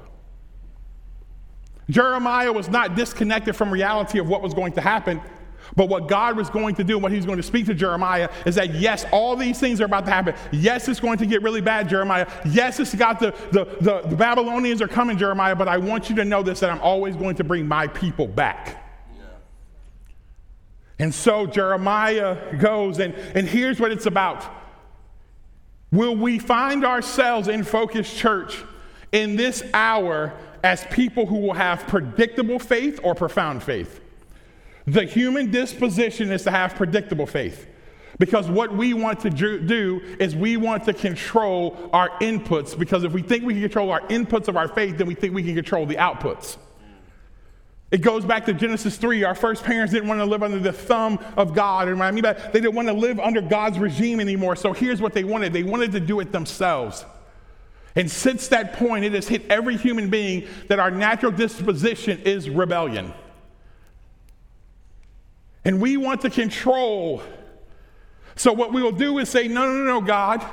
Jeremiah 1.89 2.53
was 2.53 2.69
not 2.69 2.97
disconnected 2.97 3.57
from 3.57 3.71
reality 3.71 4.19
of 4.19 4.29
what 4.29 4.43
was 4.43 4.53
going 4.53 4.73
to 4.73 4.83
happen, 4.83 5.23
But 5.77 5.89
what 5.89 6.09
God 6.09 6.37
was 6.37 6.51
going 6.51 6.75
to 6.77 6.85
do 6.85 6.95
and 6.95 7.03
what 7.03 7.13
he's 7.13 7.27
going 7.27 7.37
to 7.37 7.43
speak 7.43 7.67
to 7.67 7.75
Jeremiah 7.75 8.31
is 8.47 8.55
that 8.55 8.75
yes, 8.75 9.05
all 9.13 9.37
these 9.37 9.59
things 9.59 9.81
are 9.81 9.85
about 9.85 10.05
to 10.07 10.11
happen. 10.11 10.35
Yes, 10.53 10.89
it's 10.89 11.01
going 11.01 11.19
to 11.19 11.27
get 11.27 11.43
really 11.43 11.61
bad, 11.61 11.89
Jeremiah. 11.89 12.27
Yes, 12.47 12.81
it's 12.81 12.95
got 12.95 13.21
the, 13.21 13.35
the, 13.53 13.65
the, 13.81 14.03
the 14.09 14.17
Babylonians 14.17 14.83
are 14.83 14.89
coming, 14.89 15.19
Jeremiah, 15.19 15.57
but 15.57 15.69
I 15.69 15.79
want 15.79 16.09
you 16.11 16.17
to 16.17 16.25
know 16.25 16.43
this 16.43 16.61
that 16.61 16.71
I'm 16.71 16.81
always 16.81 17.17
going 17.17 17.37
to 17.37 17.45
bring 17.45 17.67
my 17.67 17.87
people 17.87 18.27
back. 18.27 18.85
And 20.99 21.15
so 21.15 21.47
Jeremiah 21.47 22.57
goes, 22.59 22.99
and, 22.99 23.15
and 23.35 23.47
here's 23.47 23.79
what 23.79 23.93
it's 23.93 24.07
about. 24.07 24.45
Will 25.91 26.17
we 26.17 26.39
find 26.39 26.85
ourselves 26.85 27.49
in 27.49 27.65
Focus 27.65 28.13
Church 28.13 28.63
in 29.13 29.37
this 29.37 29.63
hour 29.73 30.35
as 30.63 30.85
people 30.91 31.25
who 31.25 31.37
will 31.39 31.55
have 31.55 31.87
predictable 31.87 32.59
faith 32.59 33.01
or 33.03 33.15
profound 33.15 33.63
faith? 33.63 34.01
The 34.87 35.05
human 35.05 35.51
disposition 35.51 36.33
is 36.33 36.43
to 36.45 36.51
have 36.51 36.75
predictable 36.75 37.27
faith. 37.27 37.67
Because 38.19 38.49
what 38.49 38.75
we 38.75 38.95
want 38.95 39.21
to 39.21 39.31
do 39.31 40.01
is 40.19 40.35
we 40.35 40.57
want 40.57 40.85
to 40.85 40.93
control 40.93 41.89
our 41.93 42.11
inputs. 42.19 42.77
Because 42.77 43.05
if 43.05 43.13
we 43.13 43.23
think 43.23 43.45
we 43.45 43.55
can 43.55 43.63
control 43.63 43.91
our 43.93 44.01
inputs 44.09 44.49
of 44.49 44.57
our 44.57 44.67
faith, 44.67 44.99
then 44.99 45.07
we 45.07 45.15
think 45.15 45.35
we 45.35 45.45
can 45.45 45.55
control 45.55 45.87
the 45.87 45.95
outputs. 45.95 46.57
It 47.91 48.03
goes 48.03 48.25
back 48.25 48.45
to 48.47 48.53
Genesis 48.53 48.99
3. 48.99 49.25
Our 49.25 49.35
first 49.35 49.65
parents 49.65 49.93
didn't 49.93 50.09
want 50.09 50.21
to 50.21 50.27
live 50.27 50.43
under 50.43 50.59
the 50.59 50.73
thumb 50.73 51.19
of 51.37 51.55
God. 51.55 51.89
And 51.89 51.99
what 51.99 52.07
I 52.07 52.11
mean 52.11 52.23
by 52.23 52.35
they 52.35 52.61
didn't 52.61 52.75
want 52.75 52.89
to 52.89 52.95
live 52.95 53.19
under 53.19 53.41
God's 53.41 53.79
regime 53.79 54.21
anymore. 54.21 54.57
So 54.57 54.73
here's 54.73 55.01
what 55.01 55.15
they 55.15 55.25
wanted 55.25 55.53
they 55.53 55.63
wanted 55.63 55.93
to 55.93 56.01
do 56.01 56.21
it 56.21 56.31
themselves. 56.31 57.07
And 57.97 58.11
since 58.11 58.49
that 58.49 58.75
point, 58.75 59.05
it 59.05 59.13
has 59.13 59.27
hit 59.27 59.51
every 59.51 59.77
human 59.77 60.11
being 60.11 60.47
that 60.69 60.79
our 60.79 60.91
natural 60.91 61.33
disposition 61.33 62.21
is 62.25 62.51
rebellion. 62.51 63.13
And 65.65 65.81
we 65.81 65.97
want 65.97 66.21
to 66.21 66.31
control. 66.31 67.23
So, 68.39 68.53
what 68.53 68.73
we 68.73 68.83
will 68.83 68.93
do 68.93 69.19
is 69.19 69.29
say, 69.29 69.49
No, 69.49 69.67
no, 69.67 69.73
no, 69.73 69.85
no, 69.85 70.01
God, 70.01 70.45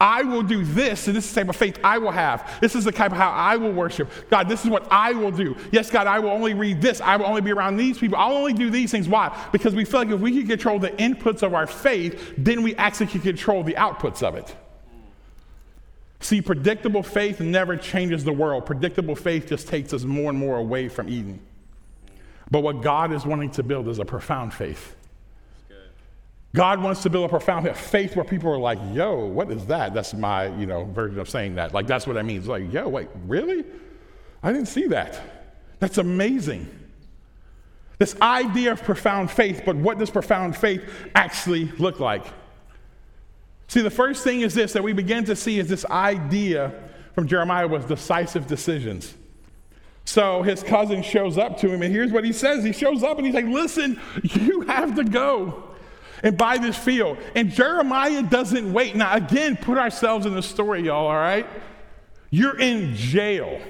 I 0.00 0.22
will 0.22 0.42
do 0.42 0.64
this, 0.64 1.08
and 1.08 1.16
this 1.16 1.26
is 1.26 1.34
the 1.34 1.40
type 1.40 1.48
of 1.48 1.56
faith 1.56 1.78
I 1.82 1.98
will 1.98 2.12
have. 2.12 2.60
This 2.60 2.76
is 2.76 2.84
the 2.84 2.92
type 2.92 3.10
of 3.10 3.18
how 3.18 3.30
I 3.30 3.56
will 3.56 3.72
worship. 3.72 4.08
God, 4.30 4.48
this 4.48 4.64
is 4.64 4.70
what 4.70 4.86
I 4.90 5.12
will 5.12 5.32
do. 5.32 5.56
Yes, 5.72 5.90
God, 5.90 6.06
I 6.06 6.20
will 6.20 6.30
only 6.30 6.54
read 6.54 6.80
this. 6.80 7.00
I 7.00 7.16
will 7.16 7.26
only 7.26 7.40
be 7.40 7.52
around 7.52 7.76
these 7.76 7.98
people. 7.98 8.16
I'll 8.16 8.36
only 8.36 8.52
do 8.52 8.70
these 8.70 8.92
things. 8.92 9.08
Why? 9.08 9.36
Because 9.50 9.74
we 9.74 9.84
feel 9.84 10.00
like 10.00 10.10
if 10.10 10.20
we 10.20 10.30
can 10.38 10.46
control 10.46 10.78
the 10.78 10.90
inputs 10.90 11.42
of 11.42 11.54
our 11.54 11.66
faith, 11.66 12.34
then 12.38 12.62
we 12.62 12.76
actually 12.76 13.08
can 13.08 13.20
control 13.20 13.64
the 13.64 13.74
outputs 13.74 14.22
of 14.22 14.36
it. 14.36 14.54
See, 16.20 16.40
predictable 16.40 17.02
faith 17.02 17.40
never 17.40 17.76
changes 17.76 18.22
the 18.22 18.32
world. 18.32 18.64
Predictable 18.64 19.16
faith 19.16 19.48
just 19.48 19.66
takes 19.66 19.92
us 19.92 20.04
more 20.04 20.30
and 20.30 20.38
more 20.38 20.56
away 20.56 20.88
from 20.88 21.08
Eden. 21.08 21.40
But 22.48 22.60
what 22.60 22.80
God 22.80 23.12
is 23.12 23.26
wanting 23.26 23.50
to 23.52 23.64
build 23.64 23.88
is 23.88 23.98
a 23.98 24.04
profound 24.04 24.54
faith. 24.54 24.94
God 26.54 26.80
wants 26.80 27.02
to 27.02 27.10
build 27.10 27.24
a 27.24 27.28
profound 27.28 27.68
faith 27.76 28.14
where 28.14 28.24
people 28.24 28.48
are 28.48 28.58
like, 28.58 28.78
yo, 28.92 29.26
what 29.26 29.50
is 29.50 29.66
that? 29.66 29.92
That's 29.92 30.14
my, 30.14 30.46
you 30.56 30.66
know, 30.66 30.84
version 30.84 31.18
of 31.18 31.28
saying 31.28 31.56
that. 31.56 31.74
Like, 31.74 31.88
that's 31.88 32.06
what 32.06 32.16
I 32.16 32.22
mean. 32.22 32.38
It's 32.38 32.46
like, 32.46 32.72
yo, 32.72 32.88
wait, 32.88 33.08
really? 33.26 33.64
I 34.40 34.52
didn't 34.52 34.68
see 34.68 34.86
that. 34.86 35.20
That's 35.80 35.98
amazing. 35.98 36.68
This 37.98 38.14
idea 38.22 38.70
of 38.70 38.84
profound 38.84 39.32
faith, 39.32 39.62
but 39.66 39.74
what 39.74 39.98
does 39.98 40.10
profound 40.10 40.56
faith 40.56 40.88
actually 41.16 41.64
look 41.72 41.98
like? 41.98 42.24
See, 43.66 43.80
the 43.80 43.90
first 43.90 44.22
thing 44.22 44.42
is 44.42 44.54
this 44.54 44.74
that 44.74 44.82
we 44.84 44.92
begin 44.92 45.24
to 45.24 45.34
see 45.34 45.58
is 45.58 45.68
this 45.68 45.84
idea 45.86 46.72
from 47.16 47.26
Jeremiah 47.26 47.66
was 47.66 47.84
decisive 47.84 48.46
decisions. 48.46 49.14
So 50.04 50.42
his 50.42 50.62
cousin 50.62 51.02
shows 51.02 51.36
up 51.36 51.58
to 51.58 51.68
him, 51.68 51.82
and 51.82 51.92
here's 51.92 52.12
what 52.12 52.24
he 52.24 52.32
says. 52.32 52.62
He 52.62 52.72
shows 52.72 53.02
up 53.02 53.16
and 53.16 53.26
he's 53.26 53.34
like, 53.34 53.46
Listen, 53.46 54.00
you 54.22 54.60
have 54.62 54.94
to 54.94 55.02
go 55.02 55.73
and 56.24 56.36
buy 56.36 56.58
this 56.58 56.76
field. 56.76 57.18
And 57.36 57.50
Jeremiah 57.50 58.22
doesn't 58.22 58.72
wait. 58.72 58.96
Now, 58.96 59.14
again, 59.14 59.56
put 59.56 59.78
ourselves 59.78 60.26
in 60.26 60.34
the 60.34 60.42
story, 60.42 60.82
y'all, 60.82 61.06
all 61.06 61.14
right? 61.14 61.46
You're 62.30 62.58
in 62.58 62.96
jail. 62.96 63.60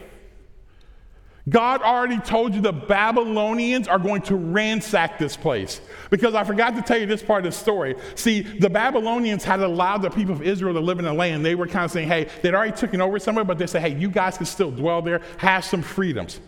God 1.47 1.83
already 1.83 2.19
told 2.21 2.55
you 2.55 2.63
the 2.63 2.73
Babylonians 2.73 3.87
are 3.87 3.99
going 3.99 4.23
to 4.23 4.37
ransack 4.37 5.19
this 5.19 5.37
place. 5.37 5.83
Because 6.09 6.35
I 6.35 6.45
forgot 6.45 6.75
to 6.77 6.81
tell 6.81 6.97
you 6.97 7.05
this 7.05 7.23
part 7.23 7.45
of 7.45 7.53
the 7.53 7.59
story. 7.59 7.97
See, 8.15 8.41
the 8.41 8.71
Babylonians 8.71 9.45
had 9.45 9.61
allowed 9.61 9.99
the 9.99 10.11
people 10.11 10.33
of 10.33 10.41
Israel 10.41 10.73
to 10.73 10.81
live 10.81 10.99
in 10.99 11.05
the 11.05 11.13
land. 11.13 11.45
They 11.45 11.55
were 11.55 11.67
kind 11.67 11.85
of 11.85 11.91
saying, 11.91 12.09
hey, 12.09 12.31
they'd 12.41 12.55
already 12.55 12.73
taken 12.73 13.03
over 13.03 13.19
somewhere, 13.19 13.45
but 13.45 13.59
they 13.59 13.67
said, 13.67 13.83
hey, 13.83 13.95
you 13.99 14.09
guys 14.09 14.39
can 14.39 14.47
still 14.47 14.71
dwell 14.71 15.03
there, 15.03 15.21
have 15.37 15.67
some 15.67 15.83
freedoms. 15.83 16.41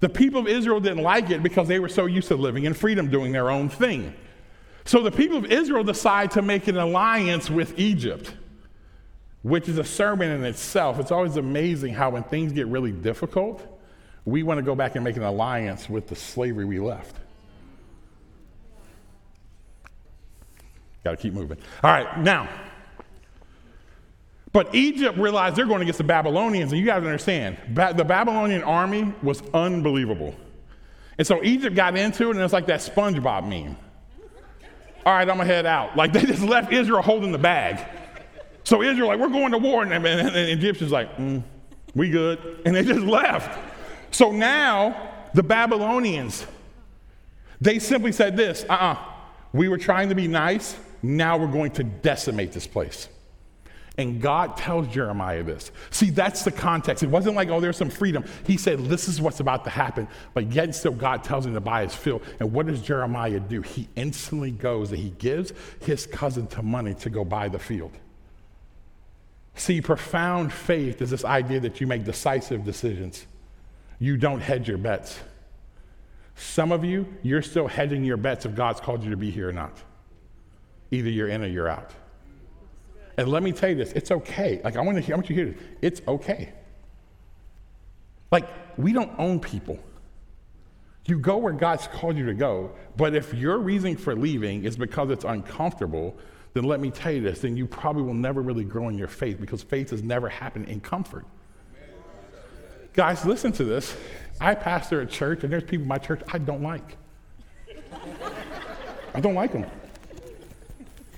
The 0.00 0.10
people 0.10 0.40
of 0.40 0.48
Israel 0.48 0.80
didn't 0.80 1.02
like 1.02 1.30
it 1.30 1.42
because 1.42 1.68
they 1.68 1.78
were 1.78 1.88
so 1.88 2.04
used 2.04 2.28
to 2.28 2.36
living 2.36 2.64
in 2.64 2.74
freedom, 2.74 3.08
doing 3.08 3.32
their 3.32 3.50
own 3.50 3.70
thing. 3.70 4.12
So 4.84 5.02
the 5.02 5.10
people 5.10 5.38
of 5.38 5.46
Israel 5.46 5.84
decide 5.84 6.32
to 6.32 6.42
make 6.42 6.68
an 6.68 6.76
alliance 6.76 7.48
with 7.48 7.78
Egypt, 7.78 8.34
which 9.42 9.68
is 9.68 9.78
a 9.78 9.84
sermon 9.84 10.30
in 10.30 10.44
itself. 10.44 10.98
It's 10.98 11.12
always 11.12 11.36
amazing 11.36 11.94
how 11.94 12.10
when 12.10 12.24
things 12.24 12.52
get 12.52 12.66
really 12.66 12.92
difficult, 12.92 13.66
we 14.24 14.42
want 14.42 14.58
to 14.58 14.62
go 14.62 14.74
back 14.74 14.94
and 14.94 15.04
make 15.04 15.16
an 15.16 15.22
alliance 15.22 15.88
with 15.88 16.08
the 16.08 16.16
slavery 16.16 16.64
we 16.64 16.78
left. 16.78 17.16
Got 21.04 21.12
to 21.12 21.16
keep 21.16 21.34
moving. 21.34 21.58
All 21.82 21.90
right, 21.90 22.18
now. 22.20 22.48
But 24.52 24.74
Egypt 24.74 25.18
realized 25.18 25.56
they're 25.56 25.66
going 25.66 25.82
against 25.82 25.98
the 25.98 26.04
Babylonians, 26.04 26.72
and 26.72 26.80
you 26.80 26.86
got 26.86 27.00
to 27.00 27.06
understand, 27.06 27.56
ba- 27.70 27.94
the 27.96 28.04
Babylonian 28.04 28.62
army 28.62 29.12
was 29.22 29.42
unbelievable. 29.54 30.34
And 31.18 31.26
so 31.26 31.42
Egypt 31.42 31.74
got 31.74 31.96
into 31.96 32.28
it, 32.28 32.36
and 32.36 32.40
it's 32.40 32.52
like 32.52 32.66
that 32.66 32.80
SpongeBob 32.80 33.48
meme. 33.48 33.76
All 35.04 35.12
right, 35.12 35.28
I'm 35.28 35.36
gonna 35.36 35.44
head 35.44 35.66
out. 35.66 35.96
Like 35.96 36.12
they 36.14 36.22
just 36.22 36.42
left 36.42 36.72
Israel 36.72 37.02
holding 37.02 37.32
the 37.32 37.38
bag. 37.38 37.86
So 38.64 38.82
Israel, 38.82 39.08
like, 39.08 39.18
we're 39.18 39.28
going 39.28 39.50
to 39.52 39.58
war, 39.58 39.82
and, 39.82 39.92
and, 39.92 40.06
and 40.06 40.34
the 40.34 40.52
Egyptians 40.52 40.92
like, 40.92 41.16
mm, 41.16 41.42
we 41.96 42.10
good, 42.10 42.62
and 42.64 42.74
they 42.74 42.84
just 42.84 43.00
left. 43.00 43.58
So 44.12 44.30
now 44.30 45.10
the 45.34 45.42
Babylonians, 45.42 46.46
they 47.60 47.78
simply 47.78 48.12
said 48.12 48.36
this 48.36 48.64
uh 48.68 48.72
uh-uh. 48.72 48.92
uh 48.92 48.98
we 49.52 49.68
were 49.68 49.78
trying 49.78 50.08
to 50.08 50.14
be 50.14 50.28
nice, 50.28 50.76
now 51.02 51.36
we're 51.36 51.46
going 51.46 51.72
to 51.72 51.84
decimate 51.84 52.52
this 52.52 52.66
place. 52.66 53.08
And 53.98 54.22
God 54.22 54.56
tells 54.56 54.88
Jeremiah 54.88 55.42
this. 55.42 55.70
See, 55.90 56.08
that's 56.08 56.44
the 56.44 56.50
context. 56.50 57.02
It 57.02 57.10
wasn't 57.10 57.36
like, 57.36 57.50
oh, 57.50 57.60
there's 57.60 57.76
some 57.76 57.90
freedom. 57.90 58.24
He 58.46 58.56
said, 58.56 58.78
this 58.86 59.06
is 59.06 59.20
what's 59.20 59.40
about 59.40 59.64
to 59.64 59.70
happen. 59.70 60.08
But 60.32 60.50
yet, 60.50 60.74
still, 60.74 60.92
God 60.92 61.22
tells 61.22 61.44
him 61.44 61.52
to 61.52 61.60
buy 61.60 61.82
his 61.82 61.94
field. 61.94 62.22
And 62.40 62.52
what 62.52 62.66
does 62.66 62.80
Jeremiah 62.80 63.38
do? 63.38 63.60
He 63.60 63.88
instantly 63.94 64.50
goes 64.50 64.90
and 64.90 64.98
he 64.98 65.10
gives 65.10 65.52
his 65.80 66.06
cousin 66.06 66.46
to 66.48 66.62
money 66.62 66.94
to 66.94 67.10
go 67.10 67.22
buy 67.22 67.48
the 67.48 67.58
field. 67.58 67.92
See, 69.56 69.82
profound 69.82 70.54
faith 70.54 71.02
is 71.02 71.10
this 71.10 71.26
idea 71.26 71.60
that 71.60 71.80
you 71.80 71.86
make 71.86 72.04
decisive 72.04 72.64
decisions 72.64 73.26
you 74.02 74.16
don't 74.16 74.40
hedge 74.40 74.66
your 74.66 74.78
bets. 74.78 75.20
Some 76.34 76.72
of 76.72 76.84
you, 76.84 77.06
you're 77.22 77.40
still 77.40 77.68
hedging 77.68 78.02
your 78.04 78.16
bets 78.16 78.44
if 78.44 78.52
God's 78.52 78.80
called 78.80 79.04
you 79.04 79.10
to 79.10 79.16
be 79.16 79.30
here 79.30 79.48
or 79.48 79.52
not. 79.52 79.76
Either 80.90 81.08
you're 81.08 81.28
in 81.28 81.44
or 81.44 81.46
you're 81.46 81.68
out. 81.68 81.92
And 83.22 83.30
let 83.30 83.44
me 83.44 83.52
tell 83.52 83.68
you 83.68 83.76
this, 83.76 83.92
it's 83.92 84.10
okay. 84.10 84.60
Like 84.64 84.74
I 84.74 84.80
want 84.80 84.96
to 84.96 85.00
hear, 85.00 85.14
I 85.14 85.16
want 85.16 85.30
you 85.30 85.36
to 85.36 85.44
hear 85.44 85.52
this. 85.52 85.62
It's 85.80 86.08
okay. 86.08 86.52
Like 88.32 88.48
we 88.76 88.92
don't 88.92 89.12
own 89.16 89.38
people. 89.38 89.78
You 91.06 91.20
go 91.20 91.36
where 91.36 91.52
God's 91.52 91.86
called 91.86 92.16
you 92.16 92.26
to 92.26 92.34
go, 92.34 92.72
but 92.96 93.14
if 93.14 93.32
your 93.32 93.58
reason 93.58 93.96
for 93.96 94.16
leaving 94.16 94.64
is 94.64 94.76
because 94.76 95.10
it's 95.10 95.24
uncomfortable, 95.24 96.16
then 96.52 96.64
let 96.64 96.80
me 96.80 96.90
tell 96.90 97.12
you 97.12 97.20
this, 97.20 97.38
then 97.38 97.56
you 97.56 97.64
probably 97.64 98.02
will 98.02 98.12
never 98.12 98.42
really 98.42 98.64
grow 98.64 98.88
in 98.88 98.98
your 98.98 99.06
faith 99.06 99.40
because 99.40 99.62
faith 99.62 99.90
has 99.90 100.02
never 100.02 100.28
happened 100.28 100.68
in 100.68 100.80
comfort. 100.80 101.24
Guys, 102.92 103.24
listen 103.24 103.52
to 103.52 103.62
this. 103.62 103.96
I 104.40 104.56
pastor 104.56 105.00
a 105.00 105.06
church, 105.06 105.44
and 105.44 105.52
there's 105.52 105.62
people 105.62 105.82
in 105.82 105.88
my 105.88 105.98
church 105.98 106.22
I 106.32 106.38
don't 106.38 106.62
like. 106.64 106.96
I 109.14 109.20
don't 109.20 109.34
like 109.34 109.52
them. 109.52 109.66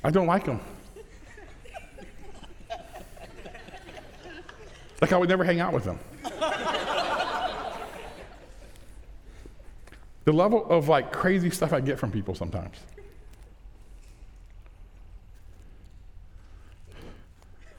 I 0.04 0.10
don't 0.10 0.26
like 0.26 0.44
them. 0.44 0.60
Like 5.00 5.12
I 5.12 5.18
would 5.18 5.28
never 5.28 5.44
hang 5.44 5.60
out 5.60 5.72
with 5.72 5.84
them. 5.84 5.98
the 10.24 10.32
level 10.32 10.66
of 10.70 10.88
like 10.88 11.12
crazy 11.12 11.50
stuff 11.50 11.72
I 11.72 11.80
get 11.80 11.98
from 11.98 12.10
people 12.10 12.34
sometimes. 12.34 12.76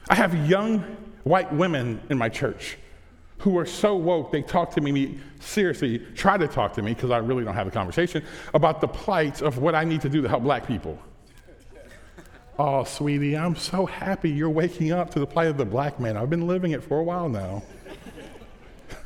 I 0.07 0.15
have 0.15 0.47
young 0.47 0.79
white 1.23 1.51
women 1.51 1.99
in 2.09 2.17
my 2.17 2.29
church 2.29 2.77
who 3.39 3.57
are 3.57 3.65
so 3.65 3.95
woke, 3.95 4.31
they 4.31 4.41
talk 4.41 4.71
to 4.71 4.81
me, 4.81 5.19
seriously, 5.39 5.99
try 6.15 6.37
to 6.37 6.47
talk 6.47 6.73
to 6.73 6.81
me, 6.81 6.93
because 6.93 7.11
I 7.11 7.17
really 7.17 7.43
don't 7.43 7.53
have 7.53 7.67
a 7.67 7.71
conversation, 7.71 8.23
about 8.53 8.81
the 8.81 8.87
plight 8.87 9.41
of 9.41 9.57
what 9.57 9.75
I 9.75 9.83
need 9.83 10.01
to 10.01 10.09
do 10.09 10.21
to 10.21 10.29
help 10.29 10.43
black 10.43 10.65
people. 10.65 10.97
Oh, 12.57 12.83
sweetie, 12.83 13.35
I'm 13.37 13.55
so 13.55 13.85
happy 13.85 14.29
you're 14.29 14.49
waking 14.49 14.91
up 14.91 15.11
to 15.11 15.19
the 15.19 15.27
plight 15.27 15.47
of 15.47 15.57
the 15.57 15.65
black 15.65 15.99
man. 15.99 16.17
I've 16.17 16.29
been 16.29 16.47
living 16.47 16.71
it 16.71 16.83
for 16.83 16.99
a 16.99 17.03
while 17.03 17.29
now. 17.29 17.63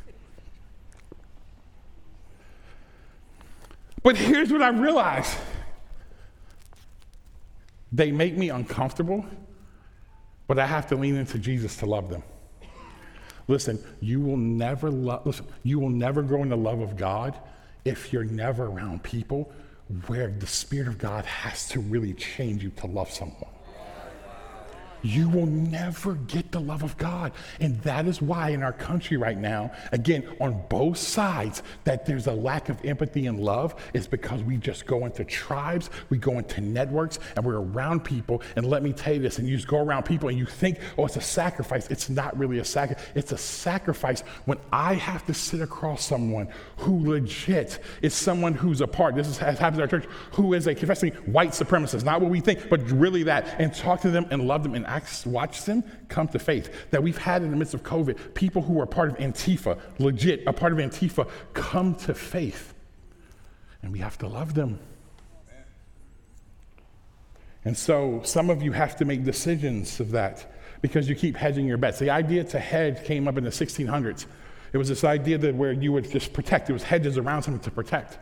but 4.03 4.15
here's 4.15 4.51
what 4.51 4.61
I 4.61 4.69
realized 4.69 5.35
They 7.91 8.11
make 8.11 8.37
me 8.37 8.49
uncomfortable, 8.49 9.25
but 10.47 10.59
I 10.59 10.67
have 10.67 10.87
to 10.89 10.95
lean 10.95 11.15
into 11.15 11.39
Jesus 11.39 11.75
to 11.77 11.85
love 11.87 12.09
them. 12.09 12.23
Listen, 13.47 13.83
you 13.99 14.21
will 14.21 14.37
never 14.37 14.91
listen, 14.91 15.47
you 15.63 15.79
will 15.79 15.89
never 15.89 16.21
grow 16.21 16.43
in 16.43 16.49
the 16.49 16.57
love 16.57 16.81
of 16.81 16.95
God 16.95 17.35
if 17.83 18.13
you're 18.13 18.23
never 18.23 18.65
around 18.65 19.01
people 19.01 19.51
where 20.07 20.27
the 20.27 20.47
Spirit 20.47 20.87
of 20.87 20.97
God 20.97 21.25
has 21.25 21.67
to 21.69 21.79
really 21.79 22.13
change 22.13 22.63
you 22.63 22.69
to 22.71 22.87
love 22.87 23.11
someone 23.11 23.49
you 25.01 25.29
will 25.29 25.45
never 25.45 26.15
get 26.15 26.51
the 26.51 26.59
love 26.59 26.83
of 26.83 26.97
God. 26.97 27.31
And 27.59 27.79
that 27.81 28.07
is 28.07 28.21
why 28.21 28.49
in 28.49 28.63
our 28.63 28.73
country 28.73 29.17
right 29.17 29.37
now, 29.37 29.71
again, 29.91 30.27
on 30.39 30.63
both 30.69 30.97
sides, 30.97 31.63
that 31.83 32.05
there's 32.05 32.27
a 32.27 32.33
lack 32.33 32.69
of 32.69 32.83
empathy 32.85 33.27
and 33.27 33.39
love 33.39 33.75
is 33.93 34.07
because 34.07 34.43
we 34.43 34.57
just 34.57 34.85
go 34.85 35.05
into 35.05 35.23
tribes, 35.23 35.89
we 36.09 36.17
go 36.17 36.37
into 36.37 36.61
networks, 36.61 37.19
and 37.35 37.45
we're 37.45 37.61
around 37.61 38.03
people. 38.03 38.41
And 38.55 38.65
let 38.65 38.83
me 38.83 38.93
tell 38.93 39.13
you 39.13 39.19
this, 39.19 39.39
and 39.39 39.47
you 39.47 39.55
just 39.55 39.67
go 39.67 39.79
around 39.79 40.03
people 40.03 40.29
and 40.29 40.37
you 40.37 40.45
think, 40.45 40.79
oh, 40.97 41.05
it's 41.05 41.17
a 41.17 41.21
sacrifice. 41.21 41.87
It's 41.87 42.09
not 42.09 42.37
really 42.37 42.59
a 42.59 42.65
sacrifice. 42.65 43.05
It's 43.15 43.31
a 43.31 43.37
sacrifice 43.37 44.21
when 44.45 44.59
I 44.71 44.95
have 44.95 45.25
to 45.27 45.33
sit 45.33 45.61
across 45.61 46.05
someone 46.05 46.49
who 46.77 47.09
legit 47.09 47.79
is 48.01 48.13
someone 48.13 48.53
who's 48.53 48.81
a 48.81 48.87
part, 48.87 49.15
this 49.15 49.27
is, 49.27 49.37
has 49.37 49.59
happened 49.59 49.77
in 49.77 49.81
our 49.81 49.87
church, 49.87 50.05
who 50.33 50.53
is 50.53 50.67
a 50.67 50.75
confessing 50.75 51.11
white 51.31 51.51
supremacist, 51.51 52.03
not 52.03 52.21
what 52.21 52.29
we 52.29 52.39
think, 52.39 52.69
but 52.69 52.81
really 52.91 53.23
that, 53.23 53.59
and 53.59 53.73
talk 53.73 54.01
to 54.01 54.09
them 54.09 54.25
and 54.31 54.47
love 54.47 54.63
them 54.63 54.75
and 54.75 54.85
watch 55.25 55.63
them 55.63 55.83
come 56.07 56.27
to 56.29 56.39
faith. 56.39 56.89
That 56.91 57.03
we've 57.03 57.17
had 57.17 57.41
in 57.43 57.51
the 57.51 57.57
midst 57.57 57.73
of 57.73 57.83
COVID, 57.83 58.33
people 58.33 58.61
who 58.61 58.79
are 58.79 58.85
part 58.85 59.09
of 59.09 59.17
Antifa, 59.17 59.79
legit, 59.97 60.43
a 60.47 60.53
part 60.53 60.73
of 60.73 60.79
Antifa, 60.79 61.29
come 61.53 61.95
to 61.95 62.13
faith. 62.13 62.73
And 63.81 63.91
we 63.91 63.99
have 63.99 64.17
to 64.19 64.27
love 64.27 64.53
them. 64.53 64.79
And 67.65 67.77
so 67.77 68.21
some 68.23 68.49
of 68.49 68.63
you 68.63 68.71
have 68.71 68.95
to 68.97 69.05
make 69.05 69.23
decisions 69.23 69.99
of 69.99 70.11
that 70.11 70.51
because 70.81 71.09
you 71.09 71.15
keep 71.15 71.35
hedging 71.35 71.67
your 71.67 71.77
bets. 71.77 71.99
The 71.99 72.09
idea 72.09 72.43
to 72.45 72.59
hedge 72.59 73.03
came 73.03 73.27
up 73.27 73.37
in 73.37 73.43
the 73.43 73.49
1600s. 73.49 74.25
It 74.71 74.77
was 74.77 74.87
this 74.87 75.03
idea 75.03 75.37
that 75.39 75.55
where 75.55 75.71
you 75.71 75.91
would 75.91 76.09
just 76.09 76.31
protect, 76.31 76.69
it 76.69 76.73
was 76.73 76.83
hedges 76.83 77.17
around 77.17 77.43
something 77.43 77.61
to 77.61 77.71
protect. 77.71 78.17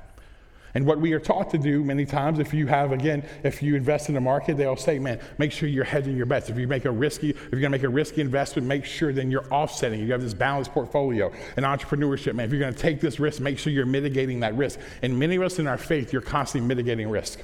And 0.78 0.86
what 0.86 1.00
we 1.00 1.12
are 1.14 1.20
taught 1.20 1.50
to 1.50 1.58
do 1.58 1.84
many 1.84 2.06
times, 2.06 2.38
if 2.38 2.54
you 2.54 2.68
have, 2.68 2.92
again, 2.92 3.26
if 3.44 3.64
you 3.64 3.76
invest 3.76 4.10
in 4.10 4.14
the 4.14 4.22
market, 4.22 4.58
they'll 4.58 4.76
say, 4.76 5.00
man, 5.00 5.20
make 5.40 5.52
sure 5.52 5.68
you're 5.68 5.84
hedging 5.84 6.16
your 6.16 6.28
bets. 6.28 6.52
If 6.52 6.60
you 6.60 6.68
make 6.68 6.86
a 6.86 6.92
risky, 6.92 7.32
if 7.32 7.52
you're 7.52 7.62
gonna 7.62 7.72
make 7.72 7.82
a 7.82 7.90
risky 7.90 8.22
investment, 8.22 8.68
make 8.68 8.86
sure 8.86 9.12
then 9.12 9.32
you're 9.32 9.52
offsetting. 9.52 10.00
You 10.00 10.12
have 10.12 10.22
this 10.22 10.36
balanced 10.36 10.72
portfolio. 10.74 11.34
In 11.58 11.64
entrepreneurship, 11.64 12.36
man, 12.36 12.46
if 12.46 12.52
you're 12.52 12.60
gonna 12.60 12.74
take 12.74 13.02
this 13.02 13.20
risk, 13.20 13.42
make 13.42 13.58
sure 13.58 13.74
you're 13.74 13.88
mitigating 13.88 14.42
that 14.42 14.56
risk. 14.56 14.78
And 15.02 15.18
many 15.18 15.38
of 15.38 15.42
us 15.42 15.58
in 15.58 15.66
our 15.66 15.80
faith, 15.80 16.14
you're 16.14 16.22
constantly 16.22 16.68
mitigating 16.68 17.10
risk. 17.10 17.42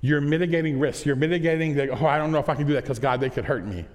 You're 0.00 0.20
mitigating 0.20 0.78
risk. 0.78 1.06
You're 1.06 1.16
mitigating 1.16 1.74
that, 1.74 1.90
oh, 2.00 2.06
I 2.06 2.18
don't 2.18 2.30
know 2.30 2.38
if 2.38 2.48
I 2.48 2.54
can 2.54 2.68
do 2.68 2.74
that 2.74 2.84
because 2.84 3.00
God, 3.00 3.18
they 3.18 3.28
could 3.28 3.44
hurt 3.44 3.66
me. 3.66 3.86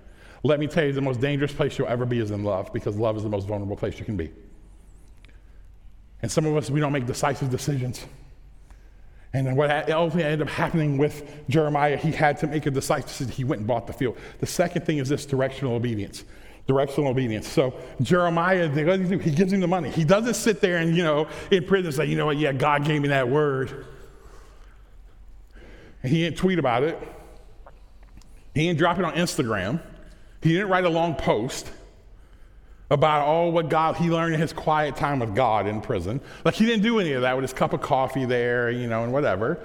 Let 0.43 0.59
me 0.59 0.67
tell 0.67 0.83
you, 0.83 0.91
the 0.91 0.99
most 0.99 1.21
dangerous 1.21 1.53
place 1.53 1.77
you'll 1.77 1.87
ever 1.87 2.05
be 2.05 2.19
is 2.19 2.31
in 2.31 2.43
love 2.43 2.73
because 2.73 2.97
love 2.97 3.15
is 3.15 3.23
the 3.23 3.29
most 3.29 3.47
vulnerable 3.47 3.77
place 3.77 3.97
you 3.97 4.03
can 4.03 4.17
be. 4.17 4.29
And 6.21 6.31
some 6.31 6.45
of 6.45 6.55
us, 6.57 6.69
we 6.69 6.79
don't 6.79 6.91
make 6.91 7.05
decisive 7.05 7.49
decisions. 7.49 8.05
And 9.31 9.55
what 9.55 9.69
ultimately 9.91 10.23
ended 10.23 10.47
up 10.47 10.53
happening 10.53 10.97
with 10.97 11.47
Jeremiah, 11.49 11.97
he 11.97 12.11
had 12.11 12.37
to 12.39 12.47
make 12.47 12.65
a 12.65 12.71
decisive 12.71 13.07
decision. 13.07 13.31
He 13.31 13.43
went 13.43 13.59
and 13.59 13.67
bought 13.67 13.85
the 13.87 13.93
field. 13.93 14.17
The 14.39 14.47
second 14.47 14.85
thing 14.85 14.97
is 14.97 15.09
this 15.09 15.25
directional 15.25 15.75
obedience. 15.75 16.23
Directional 16.65 17.11
obedience. 17.11 17.47
So 17.47 17.73
Jeremiah, 18.01 18.67
he 18.69 19.31
gives 19.31 19.53
him 19.53 19.59
the 19.59 19.67
money. 19.67 19.91
He 19.91 20.03
doesn't 20.03 20.33
sit 20.33 20.61
there 20.61 20.77
and, 20.77 20.95
you 20.95 21.03
know, 21.03 21.27
in 21.51 21.63
prison 21.65 21.87
and 21.87 21.95
say, 21.95 22.05
you 22.05 22.15
know 22.15 22.25
what, 22.25 22.37
yeah, 22.37 22.51
God 22.51 22.85
gave 22.85 23.01
me 23.01 23.09
that 23.09 23.29
word. 23.29 23.85
And 26.01 26.11
he 26.11 26.23
didn't 26.23 26.37
tweet 26.37 26.59
about 26.59 26.83
it. 26.83 26.97
He 28.55 28.67
didn't 28.67 28.79
drop 28.79 28.97
it 28.97 29.05
on 29.05 29.13
Instagram. 29.13 29.81
He 30.41 30.53
didn't 30.53 30.69
write 30.69 30.85
a 30.85 30.89
long 30.89 31.15
post 31.15 31.71
about 32.89 33.25
all 33.25 33.51
what 33.51 33.69
God 33.69 33.97
he 33.97 34.09
learned 34.09 34.33
in 34.33 34.39
his 34.39 34.53
quiet 34.53 34.95
time 34.95 35.19
with 35.19 35.35
God 35.35 35.67
in 35.67 35.81
prison. 35.81 36.21
Like 36.43 36.55
he 36.55 36.65
didn't 36.65 36.83
do 36.83 36.99
any 36.99 37.13
of 37.13 37.21
that 37.21 37.35
with 37.35 37.43
his 37.43 37.53
cup 37.53 37.73
of 37.73 37.81
coffee 37.81 38.25
there, 38.25 38.69
you 38.71 38.87
know, 38.87 39.03
and 39.03 39.13
whatever. 39.13 39.59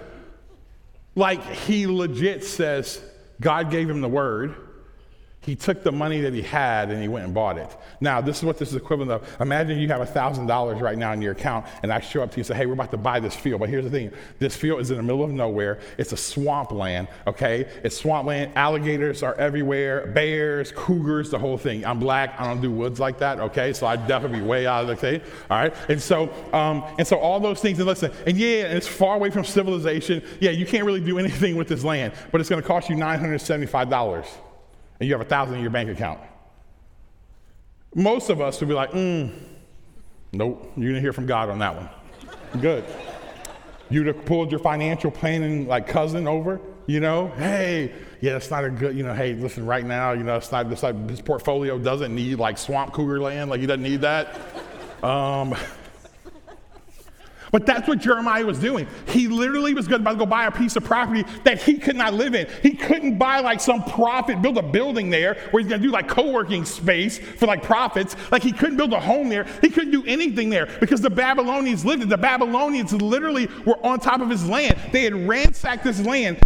Like 1.15 1.43
he 1.45 1.87
legit 1.87 2.45
says 2.45 3.03
God 3.41 3.71
gave 3.71 3.89
him 3.89 4.01
the 4.01 4.09
word. 4.09 4.55
He 5.45 5.55
took 5.55 5.83
the 5.83 5.93
money 5.93 6.23
that 6.23 6.33
he 6.33 6.41
had 6.41 6.91
and 6.91 7.03
he 7.03 7.09
went 7.09 7.27
and 7.27 7.35
bought 7.35 7.59
it. 7.59 7.77
Now, 8.01 8.23
this 8.23 8.39
is 8.39 8.45
what 8.45 8.59
this 8.59 8.71
is 8.71 8.77
equivalent 8.77 9.11
of. 9.11 9.41
Imagine 9.41 9.79
you 9.79 9.89
have 9.89 10.01
$1,000 10.09 10.81
right 10.81 10.97
now 10.97 11.13
in 11.13 11.21
your 11.21 11.33
account, 11.33 11.67
and 11.83 11.93
I 11.93 12.01
show 12.01 12.23
up 12.23 12.31
to 12.31 12.37
you 12.37 12.41
and 12.41 12.47
say, 12.47 12.55
hey, 12.55 12.65
we're 12.65 12.73
about 12.73 12.91
to 12.93 12.97
buy 12.97 13.21
this 13.21 13.35
field. 13.35 13.61
But 13.61 13.69
here's 13.69 13.85
the 13.85 13.91
thing 13.91 14.11
this 14.39 14.57
field 14.57 14.81
is 14.81 14.91
in 14.91 14.97
the 14.97 15.03
middle 15.03 15.23
of 15.23 15.31
nowhere. 15.31 15.81
It's 15.99 16.13
a 16.13 16.17
swampland, 16.17 17.09
okay? 17.27 17.69
It's 17.83 17.97
swampland. 17.97 18.53
Alligators 18.57 19.23
are 19.23 19.35
everywhere, 19.35 20.07
bears, 20.09 20.73
cougars, 20.73 21.31
the 21.31 21.39
whole 21.39 21.59
thing. 21.59 21.85
I'm 21.85 21.99
black. 21.99 22.41
I 22.41 22.47
don't 22.47 22.63
do 22.63 22.71
woods 22.71 22.99
like 22.99 23.19
that, 23.19 23.39
okay? 23.39 23.75
So 23.75 23.87
I'd 23.87 24.09
definitely 24.09 24.41
be 24.41 24.47
way 24.47 24.67
out 24.67 24.83
of 24.83 24.89
the 24.89 24.97
thing, 24.97 25.21
all 25.51 25.59
right? 25.59 25.75
And 25.91 26.01
so, 26.01 26.33
um, 26.55 26.85
and 26.99 27.07
so 27.07 27.19
all 27.19 27.39
those 27.39 27.61
things, 27.61 27.79
and 27.79 27.87
listen, 27.87 28.11
and 28.27 28.39
yeah, 28.39 28.65
it's 28.65 28.89
far 28.89 29.17
away 29.17 29.29
from 29.29 29.45
civilization. 29.45 30.23
Yeah, 30.41 30.53
you 30.53 30.65
can't 30.65 30.87
really 30.87 31.01
do 31.01 31.19
anything 31.19 31.57
with 31.57 31.69
this 31.69 31.85
land, 31.85 32.15
but 32.33 32.41
it's 32.41 32.49
going 32.49 32.63
to 32.63 32.67
cost 32.67 32.89
you 32.89 32.97
$975 32.97 34.27
and 34.99 35.09
you 35.09 35.15
have 35.15 35.21
a 35.21 35.29
thousand 35.29 35.57
in 35.57 35.63
your 35.63 35.71
bank 35.71 35.91
account. 35.91 36.21
Most 37.95 38.31
of 38.31 38.41
us 38.41 38.61
would 38.61 38.69
be 38.69 38.75
like, 38.75 38.91
mm, 38.91 39.33
nope, 40.33 40.73
you're 40.77 40.91
gonna 40.91 41.01
hear 41.01 41.13
from 41.13 41.27
God 41.27 41.49
on 41.49 41.59
that 41.61 41.77
one. 41.77 41.89
Good. 42.61 42.85
You'd 43.91 44.07
have 44.07 44.25
pulled 44.25 44.51
your 44.51 44.61
financial 44.61 45.11
planning 45.11 45.67
like 45.69 45.87
cousin 45.87 46.27
over, 46.27 46.61
you 46.87 47.01
know, 47.01 47.29
hey, 47.37 47.93
yeah, 48.21 48.37
it's 48.37 48.51
not 48.51 48.65
a 48.65 48.71
good, 48.71 48.97
you 48.97 49.03
know, 49.03 49.15
hey, 49.15 49.35
listen, 49.35 49.67
right 49.67 49.85
now, 49.85 50.13
you 50.13 50.23
know, 50.23 50.37
it's 50.37 50.51
not, 50.51 50.71
it's 50.73 50.83
like, 50.83 51.11
his 51.11 51.21
portfolio 51.21 51.79
doesn't 51.79 52.15
need 52.15 52.39
like 52.39 52.59
swamp 52.59 52.93
cougar 52.93 53.21
land, 53.21 53.51
like 53.51 53.61
he 53.61 53.67
doesn't 53.67 53.83
need 53.83 54.01
that. 54.01 54.41
Um, 55.03 55.55
but 57.55 57.67
that's 57.67 57.87
what 57.87 58.01
Jeremiah 58.01 58.45
was 58.45 58.59
doing. 58.59 58.89
He 59.07 59.29
literally 59.29 59.75
was 59.75 59.87
going 59.87 60.03
to 60.03 60.15
go 60.17 60.27
buy 60.27 60.47
a 60.47 60.51
piece 60.51 60.75
of 60.75 60.83
property 60.83 61.23
that 61.45 61.63
he 61.63 61.79
could 61.79 61.95
not 61.95 62.13
live 62.13 62.35
in. 62.35 62.49
He 62.65 62.73
couldn't 62.73 63.17
buy 63.17 63.39
like 63.39 63.61
some 63.61 63.85
prophet, 63.85 64.43
build 64.43 64.59
a 64.59 64.63
building 64.63 65.09
there 65.09 65.35
where 65.53 65.63
he's 65.63 65.69
going 65.69 65.81
to 65.81 65.87
do 65.87 65.93
like 65.93 66.09
co 66.09 66.33
working 66.33 66.65
space 66.65 67.21
for 67.21 67.47
like 67.47 67.63
prophets. 67.63 68.17
Like 68.33 68.43
he 68.43 68.51
couldn't 68.51 68.77
build 68.77 68.93
a 68.93 68.99
home 68.99 69.29
there. 69.29 69.47
He 69.61 69.69
couldn't 69.69 69.93
do 69.93 70.05
anything 70.05 70.51
there 70.51 70.67
because 70.81 71.01
the 71.01 71.11
Babylonians 71.11 71.85
lived 71.85 72.03
it. 72.03 72.09
The 72.09 72.19
Babylonians 72.19 72.93
literally 72.93 73.47
were 73.65 73.79
on 73.87 74.01
top 74.01 74.21
of 74.21 74.29
his 74.29 74.45
land. 74.49 74.77
They 74.91 75.05
had 75.05 75.15
ransacked 75.15 75.85
this 75.85 76.05
land. 76.05 76.41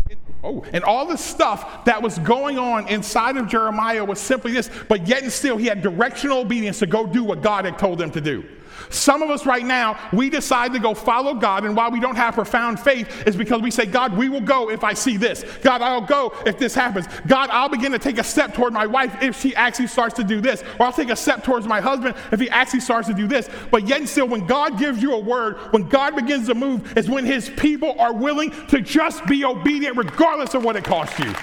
Oh, 0.44 0.62
and 0.74 0.84
all 0.84 1.06
the 1.06 1.16
stuff 1.16 1.86
that 1.86 2.02
was 2.02 2.18
going 2.18 2.58
on 2.58 2.86
inside 2.86 3.38
of 3.38 3.48
Jeremiah 3.48 4.04
was 4.04 4.20
simply 4.20 4.52
this, 4.52 4.68
but 4.88 5.06
yet 5.08 5.22
and 5.22 5.32
still 5.32 5.56
he 5.56 5.68
had 5.68 5.80
directional 5.80 6.40
obedience 6.40 6.80
to 6.80 6.86
go 6.86 7.06
do 7.06 7.24
what 7.24 7.40
God 7.40 7.64
had 7.64 7.78
told 7.78 7.98
him 7.98 8.10
to 8.10 8.20
do. 8.20 8.44
Some 8.90 9.22
of 9.22 9.30
us 9.30 9.46
right 9.46 9.64
now, 9.64 9.98
we 10.12 10.30
decide 10.30 10.72
to 10.72 10.78
go 10.78 10.94
follow 10.94 11.34
God, 11.34 11.64
and 11.64 11.76
why 11.76 11.88
we 11.88 12.00
don't 12.00 12.16
have 12.16 12.34
profound 12.34 12.80
faith 12.80 13.26
is 13.26 13.36
because 13.36 13.62
we 13.62 13.70
say, 13.70 13.86
God, 13.86 14.16
we 14.16 14.28
will 14.28 14.40
go 14.40 14.70
if 14.70 14.84
I 14.84 14.94
see 14.94 15.16
this. 15.16 15.44
God, 15.62 15.82
I'll 15.82 16.00
go 16.00 16.32
if 16.46 16.58
this 16.58 16.74
happens. 16.74 17.06
God, 17.26 17.50
I'll 17.50 17.68
begin 17.68 17.92
to 17.92 17.98
take 17.98 18.18
a 18.18 18.24
step 18.24 18.54
toward 18.54 18.72
my 18.72 18.86
wife 18.86 19.22
if 19.22 19.40
she 19.40 19.54
actually 19.54 19.88
starts 19.88 20.14
to 20.16 20.24
do 20.24 20.40
this. 20.40 20.62
Or 20.78 20.86
I'll 20.86 20.92
take 20.92 21.10
a 21.10 21.16
step 21.16 21.44
towards 21.44 21.66
my 21.66 21.80
husband 21.80 22.16
if 22.32 22.40
he 22.40 22.48
actually 22.50 22.80
starts 22.80 23.08
to 23.08 23.14
do 23.14 23.26
this. 23.26 23.48
But 23.70 23.86
yet 23.86 24.00
and 24.00 24.08
still, 24.08 24.28
when 24.28 24.46
God 24.46 24.78
gives 24.78 25.02
you 25.02 25.12
a 25.12 25.18
word, 25.18 25.56
when 25.70 25.88
God 25.88 26.16
begins 26.16 26.46
to 26.48 26.54
move, 26.54 26.96
is 26.96 27.08
when 27.08 27.24
his 27.24 27.48
people 27.50 27.94
are 27.98 28.12
willing 28.12 28.50
to 28.68 28.80
just 28.80 29.24
be 29.26 29.44
obedient 29.44 29.96
regardless 29.96 30.54
of 30.54 30.64
what 30.64 30.76
it 30.76 30.84
costs 30.84 31.18
you. 31.18 31.34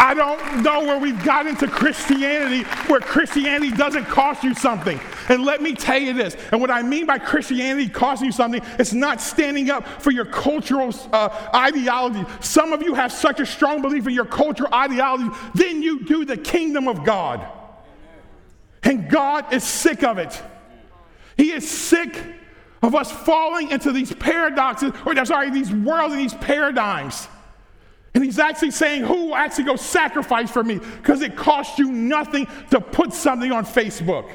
I 0.00 0.14
don't 0.14 0.62
know 0.62 0.84
where 0.84 0.98
we've 0.98 1.22
got 1.24 1.46
into 1.46 1.66
Christianity 1.66 2.62
where 2.88 3.00
Christianity 3.00 3.70
doesn't 3.70 4.04
cost 4.04 4.44
you 4.44 4.54
something. 4.54 5.00
And 5.28 5.44
let 5.44 5.60
me 5.60 5.74
tell 5.74 5.98
you 5.98 6.12
this, 6.12 6.36
and 6.52 6.60
what 6.60 6.70
I 6.70 6.82
mean 6.82 7.06
by 7.06 7.18
Christianity 7.18 7.88
costing 7.88 8.26
you 8.26 8.32
something, 8.32 8.62
it's 8.78 8.92
not 8.92 9.20
standing 9.20 9.70
up 9.70 9.86
for 10.00 10.10
your 10.10 10.24
cultural 10.24 10.94
uh, 11.12 11.50
ideology. 11.54 12.24
Some 12.40 12.72
of 12.72 12.82
you 12.82 12.94
have 12.94 13.12
such 13.12 13.40
a 13.40 13.46
strong 13.46 13.82
belief 13.82 14.06
in 14.06 14.14
your 14.14 14.24
cultural 14.24 14.72
ideology, 14.72 15.28
then 15.54 15.82
you 15.82 16.04
do 16.04 16.24
the 16.24 16.36
kingdom 16.36 16.88
of 16.88 17.04
God. 17.04 17.46
And 18.82 19.10
God 19.10 19.52
is 19.52 19.64
sick 19.64 20.02
of 20.04 20.18
it. 20.18 20.40
He 21.36 21.52
is 21.52 21.68
sick 21.68 22.16
of 22.82 22.94
us 22.94 23.10
falling 23.10 23.70
into 23.70 23.92
these 23.92 24.12
paradoxes, 24.14 24.92
or 25.04 25.18
I'm 25.18 25.26
sorry, 25.26 25.50
these 25.50 25.72
worlds 25.72 26.14
and 26.14 26.22
these 26.22 26.34
paradigms. 26.34 27.28
And 28.18 28.24
he's 28.24 28.40
actually 28.40 28.72
saying, 28.72 29.04
Who 29.04 29.26
will 29.26 29.36
actually 29.36 29.62
go 29.62 29.76
sacrifice 29.76 30.50
for 30.50 30.64
me? 30.64 30.78
Because 30.78 31.22
it 31.22 31.36
costs 31.36 31.78
you 31.78 31.92
nothing 31.92 32.48
to 32.72 32.80
put 32.80 33.12
something 33.12 33.52
on 33.52 33.64
Facebook. 33.64 34.28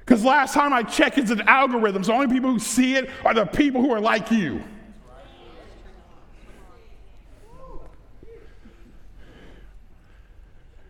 Because 0.00 0.24
last 0.24 0.54
time 0.54 0.72
I 0.72 0.82
checked, 0.82 1.16
it's 1.16 1.30
an 1.30 1.42
algorithm. 1.42 2.02
So 2.02 2.10
the 2.10 2.18
only 2.18 2.34
people 2.34 2.50
who 2.50 2.58
see 2.58 2.96
it 2.96 3.08
are 3.24 3.32
the 3.32 3.46
people 3.46 3.80
who 3.80 3.92
are 3.92 4.00
like 4.00 4.32
you. 4.32 4.64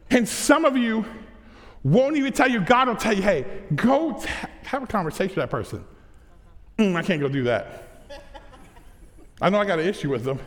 And 0.08 0.26
some 0.26 0.64
of 0.64 0.78
you 0.78 1.04
won't 1.84 2.16
even 2.16 2.32
tell 2.32 2.50
you, 2.50 2.60
God 2.60 2.88
will 2.88 2.96
tell 2.96 3.12
you, 3.12 3.20
hey, 3.20 3.44
go 3.74 4.18
t- 4.18 4.26
have 4.62 4.82
a 4.82 4.86
conversation 4.86 5.34
with 5.34 5.42
that 5.42 5.50
person. 5.50 5.84
Mm, 6.78 6.96
I 6.96 7.02
can't 7.02 7.20
go 7.20 7.28
do 7.28 7.42
that. 7.42 8.08
I 9.42 9.50
know 9.50 9.58
I 9.58 9.66
got 9.66 9.78
an 9.78 9.86
issue 9.86 10.08
with 10.08 10.24
them. 10.24 10.40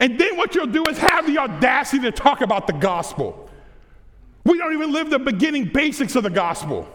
And 0.00 0.18
then 0.18 0.36
what 0.36 0.54
you'll 0.54 0.66
do 0.66 0.84
is 0.84 0.98
have 0.98 1.26
the 1.26 1.38
audacity 1.38 2.02
to 2.02 2.12
talk 2.12 2.40
about 2.40 2.66
the 2.66 2.72
gospel. 2.72 3.48
We 4.44 4.58
don't 4.58 4.74
even 4.74 4.92
live 4.92 5.10
the 5.10 5.18
beginning 5.18 5.70
basics 5.72 6.16
of 6.16 6.22
the 6.22 6.30
gospel. 6.30 6.88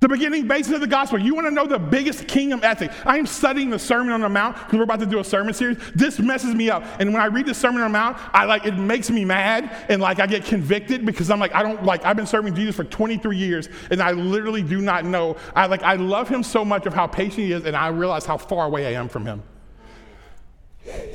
The 0.00 0.08
beginning 0.08 0.46
basics 0.46 0.72
of 0.74 0.80
the 0.80 0.86
gospel. 0.86 1.18
You 1.18 1.34
want 1.34 1.48
to 1.48 1.50
know 1.50 1.66
the 1.66 1.78
biggest 1.78 2.28
kingdom 2.28 2.60
ethic? 2.62 2.92
I 3.04 3.18
am 3.18 3.26
studying 3.26 3.68
the 3.68 3.80
Sermon 3.80 4.12
on 4.12 4.20
the 4.20 4.28
Mount 4.28 4.56
because 4.56 4.76
we're 4.76 4.84
about 4.84 5.00
to 5.00 5.06
do 5.06 5.18
a 5.18 5.24
sermon 5.24 5.52
series. 5.52 5.78
This 5.92 6.20
messes 6.20 6.54
me 6.54 6.70
up. 6.70 6.84
And 7.00 7.12
when 7.12 7.20
I 7.20 7.26
read 7.26 7.46
the 7.46 7.54
Sermon 7.54 7.82
on 7.82 7.90
the 7.90 7.98
Mount, 7.98 8.16
I 8.32 8.44
like 8.44 8.64
it 8.64 8.76
makes 8.76 9.10
me 9.10 9.24
mad 9.24 9.86
and 9.88 10.00
like 10.00 10.20
I 10.20 10.28
get 10.28 10.44
convicted 10.44 11.04
because 11.04 11.32
I'm 11.32 11.40
like, 11.40 11.52
I 11.52 11.64
don't 11.64 11.82
like 11.82 12.04
I've 12.04 12.16
been 12.16 12.26
serving 12.26 12.54
Jesus 12.54 12.76
for 12.76 12.84
23 12.84 13.36
years 13.36 13.68
and 13.90 14.00
I 14.00 14.12
literally 14.12 14.62
do 14.62 14.80
not 14.80 15.04
know. 15.04 15.36
I 15.56 15.66
like 15.66 15.82
I 15.82 15.94
love 15.94 16.28
him 16.28 16.44
so 16.44 16.64
much 16.64 16.86
of 16.86 16.94
how 16.94 17.08
patient 17.08 17.38
he 17.38 17.52
is, 17.52 17.64
and 17.64 17.76
I 17.76 17.88
realize 17.88 18.24
how 18.24 18.36
far 18.36 18.66
away 18.66 18.86
I 18.86 19.00
am 19.00 19.08
from 19.08 19.26
him. 19.26 19.42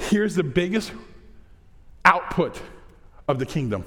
Here's 0.10 0.36
the 0.36 0.44
biggest 0.44 0.92
output 2.06 2.62
of 3.28 3.40
the 3.40 3.46
kingdom. 3.46 3.86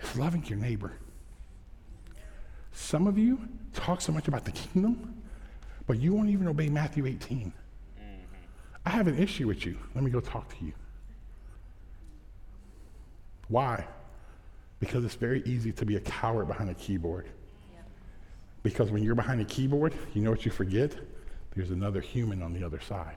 It's 0.00 0.16
loving 0.16 0.44
your 0.46 0.58
neighbor. 0.58 0.92
Some 2.72 3.06
of 3.06 3.18
you 3.18 3.40
talk 3.74 4.00
so 4.00 4.12
much 4.12 4.28
about 4.28 4.44
the 4.44 4.52
kingdom, 4.52 5.22
but 5.86 5.98
you 5.98 6.12
won't 6.12 6.28
even 6.28 6.46
obey 6.46 6.68
Matthew 6.68 7.06
18. 7.06 7.38
Mm-hmm. 7.38 8.14
I 8.86 8.90
have 8.90 9.08
an 9.08 9.18
issue 9.18 9.46
with 9.46 9.66
you. 9.66 9.76
Let 9.94 10.04
me 10.04 10.10
go 10.10 10.20
talk 10.20 10.48
to 10.58 10.64
you. 10.64 10.72
Why? 13.48 13.84
Because 14.78 15.04
it's 15.04 15.14
very 15.14 15.42
easy 15.44 15.72
to 15.72 15.84
be 15.84 15.96
a 15.96 16.00
coward 16.00 16.46
behind 16.46 16.70
a 16.70 16.74
keyboard. 16.74 17.26
Yeah. 17.74 17.80
Because 18.62 18.90
when 18.90 19.02
you're 19.02 19.14
behind 19.14 19.40
a 19.40 19.44
keyboard, 19.44 19.94
you 20.14 20.22
know 20.22 20.30
what 20.30 20.44
you 20.44 20.50
forget? 20.50 20.94
There's 21.54 21.70
another 21.70 22.00
human 22.00 22.42
on 22.42 22.52
the 22.52 22.64
other 22.64 22.80
side. 22.80 23.16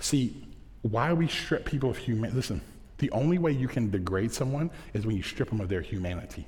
See, 0.00 0.46
why 0.82 1.12
we 1.12 1.28
strip 1.28 1.64
people 1.64 1.90
of 1.90 1.96
humanity? 1.96 2.36
Listen, 2.36 2.60
the 2.98 3.10
only 3.10 3.38
way 3.38 3.52
you 3.52 3.68
can 3.68 3.90
degrade 3.90 4.32
someone 4.32 4.70
is 4.92 5.06
when 5.06 5.16
you 5.16 5.22
strip 5.22 5.48
them 5.48 5.60
of 5.60 5.68
their 5.68 5.80
humanity. 5.80 6.46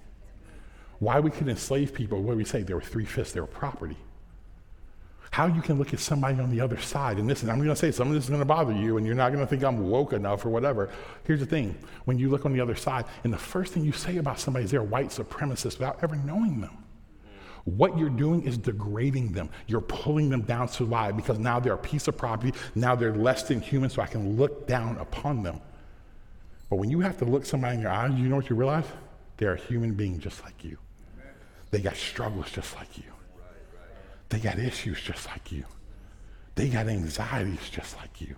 Why 0.99 1.21
we 1.21 1.31
could 1.31 1.49
enslave 1.49 1.95
people, 1.95 2.23
what 2.23 2.33
do 2.33 2.39
we 2.39 2.45
say? 2.45 2.63
They 2.63 2.75
were 2.75 2.81
three 2.81 3.07
fifths, 3.07 3.33
they 3.33 3.41
were 3.41 3.47
property. 3.47 3.97
How 5.31 5.47
you 5.47 5.63
can 5.63 5.79
look 5.79 5.95
at 5.95 6.01
somebody 6.01 6.41
on 6.41 6.51
the 6.51 6.61
other 6.61 6.79
side, 6.79 7.19
and 7.19 7.29
listen, 7.29 7.49
I'm 7.49 7.59
going 7.59 7.69
to 7.69 7.77
say 7.77 7.93
some 7.93 8.09
of 8.09 8.15
this 8.15 8.25
is 8.25 8.31
going 8.31 8.41
to 8.41 8.47
bother 8.47 8.73
you, 8.73 8.97
and 8.97 9.07
you're 9.07 9.15
not 9.15 9.33
going 9.33 9.41
to 9.41 9.47
think 9.47 9.63
I'm 9.63 9.89
woke 9.89 10.13
enough 10.13 10.45
or 10.45 10.51
whatever. 10.51 10.91
Here's 11.25 11.39
the 11.39 11.47
thing 11.47 11.79
when 12.05 12.19
you 12.19 12.29
look 12.29 12.45
on 12.45 12.53
the 12.53 12.61
other 12.61 12.75
side, 12.75 13.05
and 13.23 13.33
the 13.33 13.39
first 13.39 13.73
thing 13.73 13.85
you 13.85 13.93
say 13.93 14.17
about 14.17 14.41
somebody 14.41 14.65
is 14.65 14.73
they're 14.73 14.83
white 14.83 15.09
supremacist 15.09 15.79
without 15.79 16.03
ever 16.03 16.17
knowing 16.17 16.61
them. 16.61 16.80
What 17.65 17.99
you're 17.99 18.09
doing 18.09 18.43
is 18.43 18.57
degrading 18.57 19.33
them. 19.33 19.51
You're 19.67 19.81
pulling 19.81 20.29
them 20.31 20.43
down 20.43 20.69
to 20.69 20.85
lie 20.85 21.13
because 21.13 21.39
now 21.39 21.61
they're 21.61 21.75
a 21.75 21.79
piece 21.79 22.09
of 22.09 22.17
property. 22.17 22.53
Now 22.75 22.95
they're 22.95 23.15
less 23.15 23.43
than 23.45 23.61
human, 23.61 23.91
so 23.91 24.03
I 24.03 24.07
can 24.07 24.37
look 24.37 24.67
down 24.67 24.97
upon 24.99 25.43
them. 25.43 25.61
But 26.69 26.77
when 26.77 26.91
you 26.91 27.01
have 27.01 27.19
to 27.19 27.25
look 27.25 27.45
somebody 27.45 27.77
in 27.77 27.83
your 27.83 27.91
eyes, 27.91 28.13
you 28.15 28.29
know 28.29 28.37
what 28.37 28.49
you 28.49 28.57
realize? 28.57 28.87
They're 29.37 29.55
a 29.55 29.61
human 29.61 29.95
being 29.95 30.21
just 30.21 30.43
like 30.45 30.65
you. 30.65 30.79
They 31.71 31.81
got 31.81 31.97
struggles 31.97 32.51
just 32.51 32.75
like 32.77 32.99
you. 32.99 33.05
They 34.29 34.39
got 34.39 34.59
issues 34.59 35.01
just 35.01 35.27
like 35.27 35.51
you. 35.51 35.65
They 36.55 36.69
got 36.69 36.89
anxieties 36.89 37.69
just 37.71 37.97
like 37.97 38.21
you. 38.21 38.37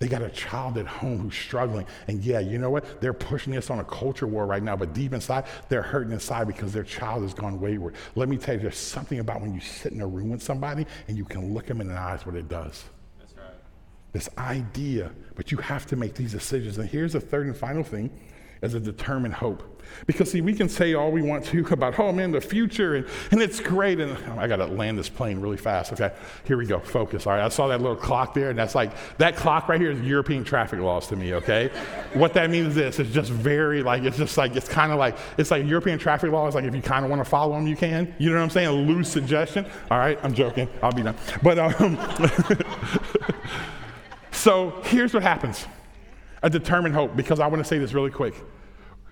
They 0.00 0.08
got 0.08 0.22
a 0.22 0.30
child 0.30 0.78
at 0.78 0.86
home 0.86 1.18
who's 1.18 1.34
struggling. 1.34 1.86
And 2.08 2.24
yeah, 2.24 2.40
you 2.40 2.56
know 2.56 2.70
what? 2.70 3.02
They're 3.02 3.12
pushing 3.12 3.54
us 3.58 3.68
on 3.68 3.80
a 3.80 3.84
culture 3.84 4.26
war 4.26 4.46
right 4.46 4.62
now, 4.62 4.74
but 4.74 4.94
deep 4.94 5.12
inside, 5.12 5.44
they're 5.68 5.82
hurting 5.82 6.10
inside 6.10 6.46
because 6.46 6.72
their 6.72 6.84
child 6.84 7.22
has 7.22 7.34
gone 7.34 7.60
wayward. 7.60 7.94
Let 8.14 8.30
me 8.30 8.38
tell 8.38 8.54
you, 8.54 8.62
there's 8.62 8.78
something 8.78 9.18
about 9.18 9.42
when 9.42 9.52
you 9.52 9.60
sit 9.60 9.92
in 9.92 10.00
a 10.00 10.06
room 10.06 10.30
with 10.30 10.42
somebody 10.42 10.86
and 11.06 11.18
you 11.18 11.26
can 11.26 11.52
look 11.52 11.66
them 11.66 11.82
in 11.82 11.88
the 11.88 11.98
eyes 11.98 12.24
what 12.24 12.34
it 12.34 12.48
does. 12.48 12.82
That's 13.18 13.34
right. 13.36 13.54
This 14.14 14.30
idea, 14.38 15.12
but 15.34 15.52
you 15.52 15.58
have 15.58 15.84
to 15.88 15.96
make 15.96 16.14
these 16.14 16.32
decisions. 16.32 16.78
And 16.78 16.88
here's 16.88 17.12
the 17.12 17.20
third 17.20 17.46
and 17.46 17.56
final 17.56 17.84
thing 17.84 18.10
as 18.62 18.74
a 18.74 18.80
determined 18.80 19.34
hope. 19.34 19.80
Because, 20.06 20.30
see, 20.30 20.40
we 20.40 20.54
can 20.54 20.68
say 20.68 20.94
all 20.94 21.10
we 21.10 21.22
want 21.22 21.44
to 21.46 21.66
about, 21.70 21.98
oh 21.98 22.12
man, 22.12 22.30
the 22.30 22.40
future, 22.40 22.96
and, 22.96 23.06
and 23.30 23.42
it's 23.42 23.60
great. 23.60 24.00
And 24.00 24.16
oh, 24.28 24.38
I 24.38 24.46
got 24.46 24.56
to 24.56 24.66
land 24.66 24.98
this 24.98 25.08
plane 25.08 25.40
really 25.40 25.56
fast. 25.56 25.92
Okay, 25.92 26.12
here 26.44 26.56
we 26.56 26.66
go. 26.66 26.78
Focus. 26.78 27.26
All 27.26 27.34
right, 27.34 27.44
I 27.44 27.48
saw 27.48 27.68
that 27.68 27.80
little 27.80 27.96
clock 27.96 28.34
there, 28.34 28.50
and 28.50 28.58
that's 28.58 28.74
like, 28.74 28.92
that 29.18 29.36
clock 29.36 29.68
right 29.68 29.80
here 29.80 29.90
is 29.90 30.00
European 30.00 30.44
traffic 30.44 30.80
laws 30.80 31.06
to 31.08 31.16
me, 31.16 31.34
okay? 31.34 31.68
what 32.14 32.34
that 32.34 32.50
means 32.50 32.68
is 32.68 32.74
this 32.74 32.98
it's 32.98 33.10
just 33.10 33.30
very, 33.30 33.82
like, 33.82 34.04
it's 34.04 34.16
just 34.16 34.36
like, 34.36 34.56
it's 34.56 34.68
kind 34.68 34.92
of 34.92 34.98
like, 34.98 35.16
it's 35.38 35.50
like 35.50 35.66
European 35.66 35.98
traffic 35.98 36.30
laws, 36.30 36.54
like 36.54 36.64
if 36.64 36.74
you 36.74 36.82
kind 36.82 37.04
of 37.04 37.10
want 37.10 37.20
to 37.20 37.28
follow 37.28 37.54
them, 37.54 37.66
you 37.66 37.76
can. 37.76 38.14
You 38.18 38.30
know 38.30 38.36
what 38.36 38.42
I'm 38.42 38.50
saying? 38.50 38.68
A 38.68 38.72
loose 38.72 39.10
suggestion. 39.10 39.66
All 39.90 39.98
right, 39.98 40.18
I'm 40.22 40.34
joking. 40.34 40.68
I'll 40.82 40.92
be 40.92 41.02
done. 41.02 41.16
But, 41.42 41.58
um, 41.58 41.98
so 44.32 44.80
here's 44.84 45.14
what 45.14 45.22
happens 45.22 45.66
a 46.42 46.50
determined 46.50 46.94
hope, 46.94 47.16
because 47.16 47.40
I 47.40 47.46
want 47.46 47.62
to 47.62 47.68
say 47.68 47.78
this 47.78 47.92
really 47.92 48.10
quick. 48.10 48.34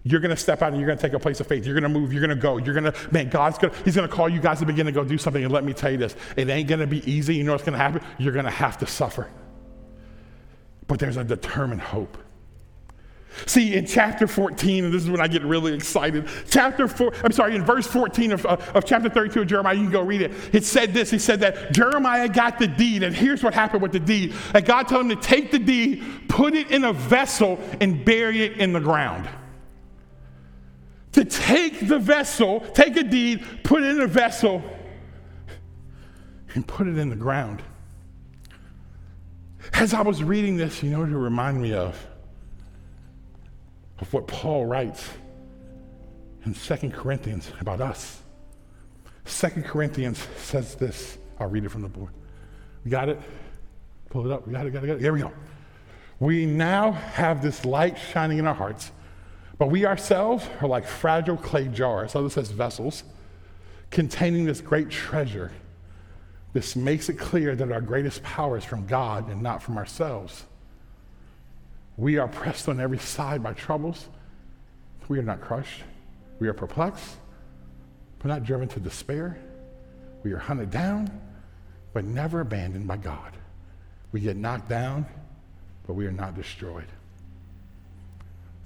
You're 0.05 0.21
going 0.21 0.31
to 0.31 0.37
step 0.37 0.63
out 0.63 0.69
and 0.69 0.81
you're 0.81 0.87
going 0.87 0.99
to 0.99 1.03
take 1.03 1.13
a 1.13 1.19
place 1.19 1.41
of 1.41 1.47
faith. 1.47 1.67
You're 1.67 1.79
going 1.79 1.93
to 1.93 1.99
move. 1.99 2.13
You're 2.13 2.25
going 2.25 2.37
to 2.37 2.41
go. 2.41 2.57
You're 2.57 2.75
going 2.75 2.91
to, 2.91 2.95
man, 3.11 3.29
God's 3.29 3.59
going 3.59 3.73
to, 3.73 3.85
He's 3.85 3.95
going 3.95 4.09
to 4.09 4.15
call 4.15 4.29
you 4.29 4.41
guys 4.41 4.61
to 4.61 4.67
begin 4.67 4.87
to 4.87 4.93
go 4.93 5.05
do 5.05 5.19
something. 5.19 5.43
And 5.43 5.53
let 5.53 5.65
me 5.65 5.73
tell 5.75 5.91
you 5.91 5.99
this 5.99 6.17
it 6.37 6.49
ain't 6.49 6.69
going 6.69 6.81
to 6.81 6.87
be 6.87 7.09
easy. 7.11 7.35
You 7.35 7.45
know 7.45 7.53
what's 7.53 7.65
going 7.65 7.75
to 7.75 7.79
happen? 7.79 8.03
You're 8.17 8.33
going 8.33 8.45
to 8.45 8.51
have 8.51 8.79
to 8.79 8.87
suffer. 8.87 9.29
But 10.87 10.99
there's 10.99 11.17
a 11.17 11.25
determined 11.25 11.83
hope. 11.83 12.17
See, 13.47 13.75
in 13.75 13.87
chapter 13.87 14.27
14, 14.27 14.87
and 14.87 14.93
this 14.93 15.05
is 15.05 15.11
when 15.11 15.21
I 15.21 15.29
get 15.29 15.43
really 15.43 15.73
excited, 15.75 16.29
chapter 16.49 16.89
4, 16.89 17.13
I'm 17.23 17.33
sorry, 17.33 17.55
in 17.55 17.65
verse 17.65 17.87
14 17.87 18.33
of, 18.33 18.47
uh, 18.47 18.57
of 18.75 18.85
chapter 18.85 19.09
32 19.09 19.43
of 19.43 19.47
Jeremiah, 19.47 19.75
you 19.75 19.83
can 19.83 19.93
go 19.93 20.03
read 20.03 20.23
it. 20.23 20.33
It 20.53 20.65
said 20.65 20.93
this 20.93 21.11
He 21.11 21.19
said 21.19 21.41
that 21.41 21.73
Jeremiah 21.73 22.29
got 22.29 22.59
the 22.59 22.67
deed, 22.67 23.03
and 23.03 23.15
here's 23.15 23.43
what 23.43 23.55
happened 23.55 23.83
with 23.83 23.93
the 23.93 24.01
deed. 24.01 24.35
And 24.55 24.65
God 24.65 24.89
told 24.89 25.03
him 25.03 25.17
to 25.17 25.23
take 25.23 25.51
the 25.51 25.59
deed, 25.59 26.03
put 26.29 26.55
it 26.55 26.71
in 26.71 26.85
a 26.85 26.93
vessel, 26.93 27.61
and 27.81 28.05
bury 28.05 28.43
it 28.43 28.59
in 28.59 28.73
the 28.73 28.81
ground 28.81 29.29
to 31.19 31.25
take 31.25 31.89
the 31.89 31.99
vessel, 31.99 32.61
take 32.61 32.97
a 32.97 33.03
deed, 33.03 33.45
put 33.65 33.83
it 33.83 33.97
in 33.97 34.01
a 34.01 34.07
vessel, 34.07 34.63
and 36.55 36.67
put 36.67 36.87
it 36.87 36.97
in 36.97 37.09
the 37.09 37.17
ground. 37.17 37.63
As 39.73 39.95
I 39.95 40.03
was 40.03 40.23
reading 40.23 40.57
this, 40.57 40.83
you 40.83 40.91
know 40.91 41.01
what 41.01 41.09
it 41.09 41.17
reminded 41.17 41.61
me 41.61 41.73
of? 41.75 42.08
Of 44.01 44.13
what 44.13 44.27
Paul 44.27 44.67
writes 44.67 45.09
in 46.45 46.55
2 46.55 46.91
Corinthians 46.91 47.51
about 47.61 47.81
us. 47.81 48.23
2 49.25 49.49
Corinthians 49.63 50.19
says 50.37 50.75
this. 50.77 51.19
I'll 51.41 51.49
read 51.49 51.65
it 51.65 51.71
from 51.71 51.83
the 51.83 51.89
board. 51.89 52.13
We 52.85 52.91
got 52.91 53.09
it? 53.09 53.21
Pull 54.11 54.27
it 54.27 54.33
up. 54.33 54.47
We 54.47 54.53
got 54.53 54.67
it, 54.67 54.71
got 54.71 54.85
it, 54.85 54.87
got 54.87 54.97
it. 54.97 55.01
Here 55.01 55.13
we 55.13 55.21
go. 55.21 55.33
We 56.21 56.47
now 56.47 56.93
have 56.93 57.43
this 57.43 57.65
light 57.65 57.99
shining 57.99 58.39
in 58.39 58.47
our 58.47 58.55
hearts 58.55 58.91
but 59.59 59.71
we 59.71 59.85
ourselves 59.85 60.49
are 60.61 60.69
like 60.69 60.87
fragile 60.87 61.37
clay 61.37 61.67
jars, 61.67 62.13
so 62.13 62.23
this 62.23 62.35
says 62.35 62.51
vessels, 62.51 63.03
containing 63.91 64.45
this 64.45 64.61
great 64.61 64.89
treasure. 64.89 65.51
This 66.53 66.77
makes 66.77 67.09
it 67.09 67.19
clear 67.19 67.57
that 67.57 67.73
our 67.73 67.81
greatest 67.81 68.23
power 68.23 68.57
is 68.57 68.65
from 68.65 68.87
God 68.87 69.29
and 69.29 69.43
not 69.43 69.63
from 69.63 69.77
ourselves. 69.77 70.45
We 71.99 72.17
are 72.19 72.29
pressed 72.29 72.69
on 72.69 72.81
every 72.81 72.99
side 72.99 73.43
by 73.43 73.53
troubles. 73.53 74.09
We 75.09 75.19
are 75.19 75.23
not 75.23 75.41
crushed. 75.41 75.83
We 76.39 76.47
are 76.47 76.55
perplexed, 76.55 77.17
but 78.21 78.29
not 78.29 78.45
driven 78.45 78.69
to 78.69 78.81
despair. 78.81 79.37
We 80.23 80.33
are 80.33 80.39
hunted 80.39 80.71
down, 80.71 81.11
but 81.93 82.05
never 82.05 82.41
abandoned 82.41 82.87
by 82.87 82.99
God. 82.99 83.33
We 84.13 84.21
get 84.21 84.37
knocked 84.37 84.69
down, 84.69 85.07
but 85.87 85.95
we 85.95 86.07
are 86.07 86.13
not 86.13 86.37
destroyed. 86.37 86.87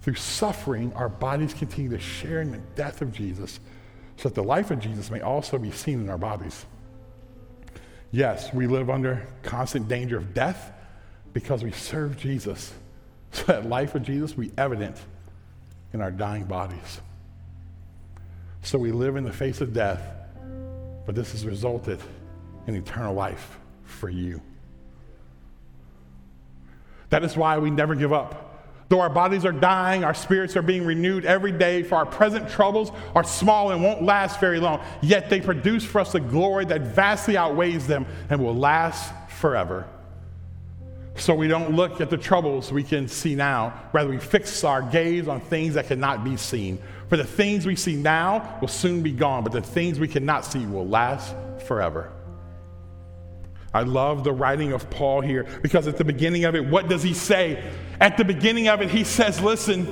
Through 0.02 0.16
suffering, 0.16 0.92
our 0.94 1.08
bodies 1.08 1.54
continue 1.54 1.90
to 1.90 1.98
share 1.98 2.42
in 2.42 2.50
the 2.50 2.58
death 2.74 3.00
of 3.00 3.12
Jesus 3.12 3.60
so 4.18 4.28
that 4.28 4.34
the 4.34 4.42
life 4.42 4.70
of 4.70 4.78
Jesus 4.78 5.10
may 5.10 5.20
also 5.20 5.58
be 5.58 5.70
seen 5.70 6.00
in 6.00 6.10
our 6.10 6.18
bodies. 6.18 6.66
Yes, 8.10 8.52
we 8.52 8.66
live 8.66 8.90
under 8.90 9.26
constant 9.42 9.88
danger 9.88 10.18
of 10.18 10.34
death 10.34 10.72
because 11.32 11.62
we 11.62 11.70
serve 11.70 12.18
Jesus. 12.18 12.74
So 13.32 13.44
that 13.44 13.66
life 13.66 13.94
of 13.94 14.02
Jesus 14.02 14.34
be 14.34 14.52
evident 14.56 14.96
in 15.92 16.00
our 16.00 16.10
dying 16.10 16.44
bodies. 16.44 17.00
So 18.62 18.78
we 18.78 18.92
live 18.92 19.16
in 19.16 19.24
the 19.24 19.32
face 19.32 19.60
of 19.60 19.72
death, 19.72 20.00
but 21.04 21.14
this 21.14 21.32
has 21.32 21.44
resulted 21.44 22.00
in 22.66 22.76
eternal 22.76 23.14
life 23.14 23.58
for 23.84 24.08
you. 24.08 24.40
That 27.10 27.24
is 27.24 27.36
why 27.36 27.58
we 27.58 27.70
never 27.70 27.94
give 27.94 28.12
up. 28.12 28.50
Though 28.88 29.00
our 29.00 29.10
bodies 29.10 29.46
are 29.46 29.52
dying, 29.52 30.04
our 30.04 30.12
spirits 30.12 30.54
are 30.56 30.62
being 30.62 30.84
renewed 30.84 31.24
every 31.24 31.52
day, 31.52 31.82
for 31.82 31.96
our 31.96 32.06
present 32.06 32.48
troubles 32.50 32.92
are 33.14 33.24
small 33.24 33.70
and 33.70 33.82
won't 33.82 34.02
last 34.02 34.38
very 34.38 34.60
long. 34.60 34.82
Yet 35.00 35.30
they 35.30 35.40
produce 35.40 35.82
for 35.82 36.00
us 36.00 36.14
a 36.14 36.20
glory 36.20 36.66
that 36.66 36.82
vastly 36.82 37.36
outweighs 37.36 37.86
them 37.86 38.06
and 38.28 38.42
will 38.42 38.54
last 38.54 39.12
forever. 39.28 39.86
So 41.16 41.34
we 41.34 41.46
don't 41.46 41.74
look 41.74 42.00
at 42.00 42.10
the 42.10 42.16
troubles 42.16 42.72
we 42.72 42.82
can 42.82 43.06
see 43.06 43.34
now. 43.34 43.88
Rather, 43.92 44.08
we 44.08 44.18
fix 44.18 44.64
our 44.64 44.82
gaze 44.82 45.28
on 45.28 45.40
things 45.40 45.74
that 45.74 45.86
cannot 45.86 46.24
be 46.24 46.36
seen. 46.36 46.78
For 47.08 47.16
the 47.16 47.24
things 47.24 47.66
we 47.66 47.76
see 47.76 47.94
now 47.94 48.58
will 48.60 48.68
soon 48.68 49.02
be 49.02 49.12
gone, 49.12 49.44
but 49.44 49.52
the 49.52 49.60
things 49.60 50.00
we 50.00 50.08
cannot 50.08 50.44
see 50.44 50.64
will 50.64 50.86
last 50.86 51.34
forever. 51.66 52.10
I 53.74 53.82
love 53.82 54.24
the 54.24 54.32
writing 54.32 54.72
of 54.72 54.88
Paul 54.90 55.20
here 55.20 55.46
because 55.62 55.86
at 55.88 55.96
the 55.96 56.04
beginning 56.04 56.44
of 56.44 56.54
it, 56.54 56.64
what 56.66 56.88
does 56.88 57.02
he 57.02 57.14
say? 57.14 57.62
At 58.00 58.16
the 58.16 58.24
beginning 58.24 58.68
of 58.68 58.82
it, 58.82 58.90
he 58.90 59.04
says, 59.04 59.40
Listen, 59.40 59.86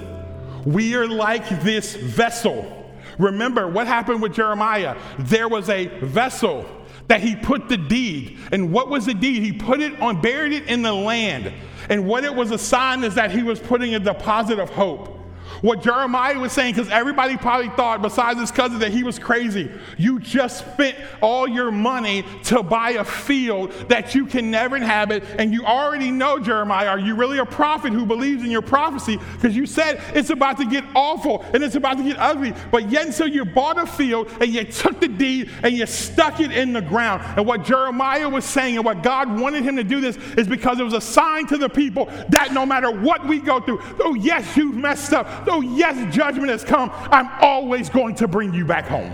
we 0.65 0.95
are 0.95 1.07
like 1.07 1.49
this 1.63 1.95
vessel. 1.95 2.77
Remember 3.19 3.69
what 3.69 3.87
happened 3.87 4.23
with 4.23 4.35
Jeremiah? 4.35 4.97
There 5.19 5.49
was 5.49 5.69
a 5.69 5.87
vessel 6.01 6.67
that 7.11 7.21
he 7.21 7.35
put 7.35 7.69
the 7.69 7.77
deed. 7.77 8.39
And 8.53 8.71
what 8.73 8.89
was 8.89 9.05
the 9.05 9.15
deed? 9.15 9.43
He 9.43 9.53
put 9.53 9.81
it 9.81 10.01
on, 10.01 10.21
buried 10.23 10.53
it 10.53 10.69
in 10.69 10.83
the 10.83 10.93
land. 10.93 11.53
And 11.89 12.07
what 12.07 12.23
it 12.23 12.33
was 12.33 12.53
a 12.53 12.59
sign 12.59 13.03
is 13.03 13.17
that 13.17 13.33
he 13.33 13.43
was 13.43 13.59
putting 13.59 13.97
a 13.97 13.99
deposit 13.99 14.61
of 14.61 14.71
hope. 14.71 15.20
What 15.61 15.83
Jeremiah 15.83 16.39
was 16.39 16.53
saying, 16.53 16.75
because 16.75 16.91
everybody 16.91 17.37
probably 17.37 17.69
thought, 17.71 18.03
besides 18.03 18.41
his 18.41 18.51
cousin, 18.51 18.79
that 18.81 18.93
he 18.93 19.03
was 19.03 19.19
crazy. 19.19 19.71
You 19.99 20.19
just 20.19 20.73
spent 20.73 20.97
all 21.21 21.47
your 21.47 21.71
money 21.71 22.25
to 22.45 22.63
buy 22.63 22.91
a 22.91 23.05
field 23.05 23.73
that 23.89 24.15
you 24.15 24.27
can 24.27 24.51
never 24.51 24.77
inhabit, 24.77 25.25
and 25.39 25.53
you 25.53 25.65
already 25.65 26.11
know, 26.11 26.39
Jeremiah, 26.39 26.89
are 26.89 26.99
you 26.99 27.15
really 27.15 27.39
a 27.39 27.47
prophet 27.47 27.93
who 27.93 28.07
believes 28.07 28.43
in 28.43 28.51
your 28.51 28.63
prophecy? 28.63 29.19
Because 29.35 29.55
you 29.55 29.67
said 29.67 30.03
it's 30.15 30.31
about 30.31 30.57
to 30.59 30.65
get 30.65 30.85
awful 30.95 31.45
and 31.53 31.63
it's 31.63 31.75
about 31.75 31.99
to 31.99 32.05
get 32.05 32.17
ugly, 32.19 32.55
but 32.71 32.91
yet 32.91 33.13
so 33.13 33.25
you 33.25 33.45
bought 33.45 33.79
a 33.79 33.87
field 33.87 34.31
and 34.41 34.53
you 34.53 34.65
took 34.65 35.01
the 35.01 35.09
deed 35.09 35.51
and 35.63 35.75
you 35.75 35.87
stuck 35.87 36.41
it 36.41 36.53
in 36.53 36.73
the 36.73 36.81
ground. 36.83 37.23
And 37.37 37.47
what 37.47 37.65
Jeremiah 37.65 38.29
was 38.29 38.45
saying 38.45 38.77
and 38.77 38.85
what 38.85 39.03
God 39.03 39.41
wanted 39.41 39.65
him 39.65 39.77
to 39.77 39.85
do 39.85 40.01
this 40.01 40.17
is 40.37 40.47
because 40.47 40.79
it 40.79 40.85
was 40.85 40.93
a 40.93 41.01
sign 41.01 41.47
to 41.49 41.59
the 41.59 41.69
people 41.69 42.07
that 42.29 42.53
no 42.53 42.65
matter 42.65 42.91
what 42.91 43.27
we 43.27 43.39
go 43.39 43.61
through, 43.61 43.81
oh, 44.01 44.15
yes, 44.15 44.57
you've 44.57 44.77
messed 44.77 45.13
up 45.13 45.47
though 45.51 45.61
yes, 45.61 46.15
judgment 46.15 46.49
has 46.49 46.63
come, 46.63 46.91
I'm 46.95 47.29
always 47.41 47.89
going 47.89 48.15
to 48.17 48.29
bring 48.29 48.55
you 48.55 48.65
back 48.65 48.87
home. 48.87 49.13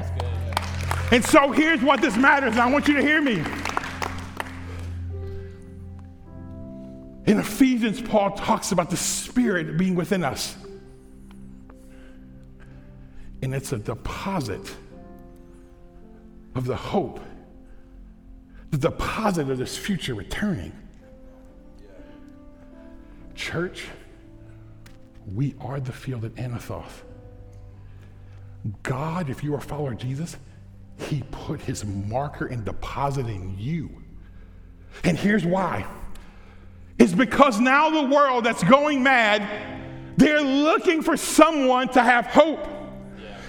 And 1.11 1.24
so 1.24 1.51
here's 1.51 1.82
what 1.82 2.01
this 2.01 2.16
matters, 2.16 2.53
and 2.53 2.61
I 2.61 2.70
want 2.70 2.89
you 2.89 2.95
to 2.95 3.03
hear 3.03 3.22
me. 3.22 3.43
In 7.26 7.39
Ephesians, 7.39 8.03
Paul 8.03 8.32
talks 8.32 8.72
about 8.72 8.91
the 8.91 8.97
Spirit 8.97 9.78
being 9.78 9.95
within 9.95 10.22
us. 10.22 10.57
And 13.43 13.55
it's 13.55 13.72
a 13.72 13.78
deposit 13.78 14.74
of 16.55 16.66
the 16.66 16.76
hope, 16.76 17.20
the 18.70 18.78
deposit 18.78 19.49
of 19.49 19.59
this 19.59 19.76
future 19.76 20.14
returning. 20.14 20.72
Church, 23.34 23.87
we 25.35 25.55
are 25.61 25.81
the 25.81 25.93
field 25.93 26.24
at 26.24 26.35
Anathoth. 26.35 27.03
God, 28.83 29.31
if 29.31 29.43
you 29.45 29.55
are 29.55 29.59
a 29.59 29.62
follower 29.62 29.95
Jesus, 29.95 30.37
He 30.99 31.22
put 31.31 31.61
His 31.61 31.85
marker 31.85 32.47
and 32.47 32.64
deposit 32.64 33.27
in 33.27 33.57
you. 33.59 34.03
And 35.05 35.16
here's 35.16 35.45
why 35.45 35.87
it's 36.99 37.12
because 37.12 37.61
now 37.61 37.91
the 37.91 38.14
world 38.14 38.45
that's 38.45 38.64
going 38.64 39.03
mad, 39.03 39.47
they're 40.16 40.41
looking 40.41 41.03
for 41.03 41.16
someone 41.16 41.89
to 41.91 42.03
have 42.03 42.27
hope. 42.27 42.76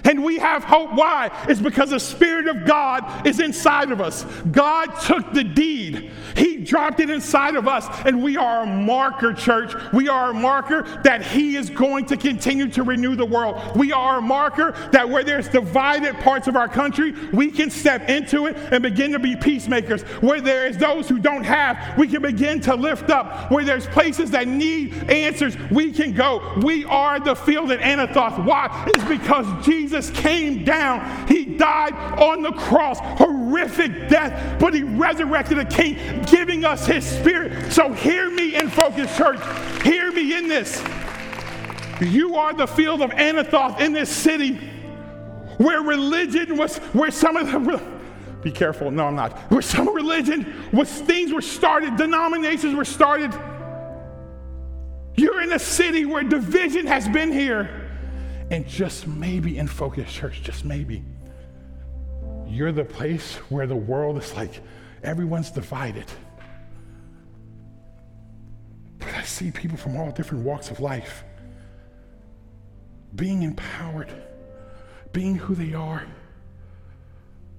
And 0.08 0.24
we 0.24 0.38
have 0.38 0.64
hope. 0.64 0.94
Why? 0.94 1.30
It's 1.50 1.60
because 1.60 1.90
the 1.90 2.00
Spirit 2.00 2.48
of 2.48 2.66
God 2.66 3.28
is 3.28 3.42
inside 3.42 3.92
of 3.92 4.00
us. 4.00 4.24
God 4.52 4.88
took 5.02 5.34
the 5.34 5.44
deed, 5.44 6.12
He 6.36 6.58
dropped 6.58 7.02
it 7.02 7.10
inside 7.10 7.56
of 7.56 7.68
us, 7.68 7.86
and 8.06 8.24
we 8.24 8.38
are 8.38 8.64
a 8.64 8.66
marker, 8.66 9.34
church. 9.34 9.74
We 9.92 10.08
are 10.08 10.30
a 10.30 10.34
marker 10.34 10.84
that 11.04 11.26
He 11.26 11.58
is 11.58 11.70
going 11.70 12.06
to 12.06 12.18
continue 12.18 12.70
to 12.70 12.84
renew 12.84 13.16
the 13.16 13.26
world. 13.26 13.76
We 13.76 13.92
are 13.92 14.20
a 14.20 14.22
marker 14.22 14.74
that 14.92 15.10
where 15.10 15.24
there's 15.24 15.50
divided 15.50 16.16
parts 16.20 16.48
of 16.48 16.56
our 16.56 16.70
country, 16.70 17.14
we 17.34 17.52
can 17.52 17.70
step 17.70 18.10
into 18.10 18.46
it 18.46 18.56
and 18.72 18.82
begin 18.82 19.12
to 19.12 19.20
be 19.20 19.36
peacemakers. 19.36 20.04
Where 20.22 20.40
there 20.40 20.68
is 20.68 20.78
those 20.78 21.10
who 21.10 21.20
don't 21.20 21.44
have, 21.44 21.98
we 21.98 22.08
can 22.08 22.22
begin 22.22 22.62
to 22.62 22.76
lift 22.76 23.10
up. 23.10 23.52
Where 23.52 23.66
there's 23.66 23.88
places 23.88 24.32
that 24.32 24.48
need 24.48 24.94
answers, 25.10 25.58
we 25.70 25.92
can 25.92 26.14
go. 26.14 26.54
We 26.64 26.86
are 26.86 27.20
the 27.20 27.36
field 27.36 27.72
at 27.72 27.80
Anathoth. 27.80 28.44
Why? 28.46 28.86
It's 28.88 29.04
because 29.04 29.48
Jesus 29.66 29.97
Jesus 29.98 30.20
came 30.20 30.64
down. 30.64 31.28
He 31.28 31.46
died 31.46 31.94
on 32.20 32.42
the 32.42 32.52
cross, 32.52 33.00
horrific 33.00 34.10
death, 34.10 34.60
but 34.60 34.74
he 34.74 34.84
resurrected 34.84 35.58
a 35.58 35.66
king, 35.66 35.98
giving 36.26 36.66
us 36.66 36.86
his 36.86 37.06
spirit. 37.06 37.72
So 37.72 37.92
hear 37.92 38.30
me 38.30 38.56
in 38.56 38.70
Focus 38.70 39.16
Church. 39.18 39.40
Hear 39.84 40.12
me 40.12 40.38
in 40.38 40.48
this. 40.48 40.84
You 42.00 42.36
are 42.36 42.54
the 42.54 42.68
field 42.68 43.02
of 43.02 43.10
Anathoth 43.12 43.80
in 43.80 43.94
this 43.94 44.10
city 44.10 44.56
where 45.58 45.82
religion 45.82 46.58
was, 46.58 46.78
where 46.94 47.10
some 47.10 47.36
of 47.36 47.48
the, 47.48 47.82
be 48.44 48.52
careful, 48.52 48.92
no, 48.92 49.08
I'm 49.08 49.16
not, 49.16 49.36
where 49.52 49.64
some 49.64 49.94
religion 49.96 50.70
was, 50.72 50.92
things 50.92 51.34
were 51.34 51.42
started, 51.42 51.96
denominations 51.98 52.76
were 52.76 52.86
started. 52.86 53.34
You're 55.16 55.42
in 55.42 55.52
a 55.54 55.60
city 55.60 56.06
where 56.06 56.22
division 56.22 56.86
has 56.86 57.10
been 57.10 57.32
here. 57.32 57.87
And 58.50 58.68
just 58.68 59.08
maybe 59.08 59.58
in 59.58 59.68
Focus 59.68 60.12
Church, 60.12 60.42
just 60.42 60.64
maybe, 60.64 61.04
you're 62.48 62.72
the 62.72 62.86
place 62.86 63.36
where 63.50 63.68
the 63.68 63.76
world 63.76 64.18
is 64.18 64.34
like, 64.36 64.62
everyone's 65.04 65.52
divided. 65.52 66.06
But 69.00 69.14
I 69.14 69.24
see 69.24 69.52
people 69.52 69.78
from 69.78 69.98
all 69.98 70.12
different 70.12 70.44
walks 70.46 70.72
of 70.72 70.80
life 70.80 71.24
being 73.16 73.44
empowered, 73.44 74.12
being 75.12 75.36
who 75.36 75.56
they 75.56 75.74
are. 75.74 76.06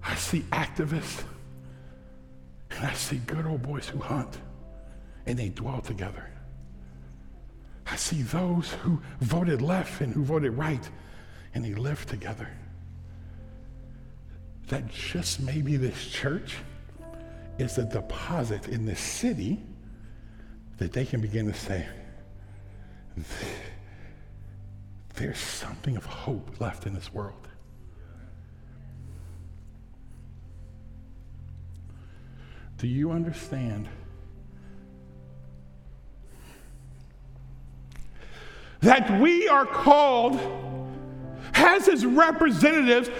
I 0.02 0.14
see 0.14 0.40
activists, 0.52 1.22
and 2.70 2.86
I 2.86 2.92
see 2.92 3.16
good 3.16 3.44
old 3.44 3.62
boys 3.62 3.88
who 3.88 3.98
hunt, 3.98 4.38
and 5.26 5.38
they 5.38 5.48
dwell 5.48 5.80
together. 5.80 6.30
I 7.90 7.96
see 7.96 8.22
those 8.22 8.70
who 8.70 9.00
voted 9.20 9.62
left 9.62 10.00
and 10.00 10.12
who 10.12 10.22
voted 10.22 10.52
right, 10.52 10.88
and 11.54 11.64
they 11.64 11.74
live 11.74 12.04
together. 12.06 12.48
That 14.68 14.88
just 14.88 15.40
maybe 15.40 15.76
this 15.76 16.08
church 16.08 16.56
is 17.58 17.78
a 17.78 17.84
deposit 17.84 18.68
in 18.68 18.84
this 18.84 19.00
city 19.00 19.62
that 20.76 20.92
they 20.92 21.04
can 21.04 21.20
begin 21.20 21.46
to 21.46 21.54
say, 21.54 21.86
there's 25.14 25.38
something 25.38 25.96
of 25.96 26.04
hope 26.04 26.60
left 26.60 26.86
in 26.86 26.94
this 26.94 27.12
world. 27.12 27.48
Do 32.76 32.86
you 32.86 33.10
understand 33.10 33.88
that 38.80 39.20
we 39.20 39.48
are 39.48 39.66
called 39.66 40.38
as 41.54 41.86
his 41.86 42.06
representatives 42.06 43.10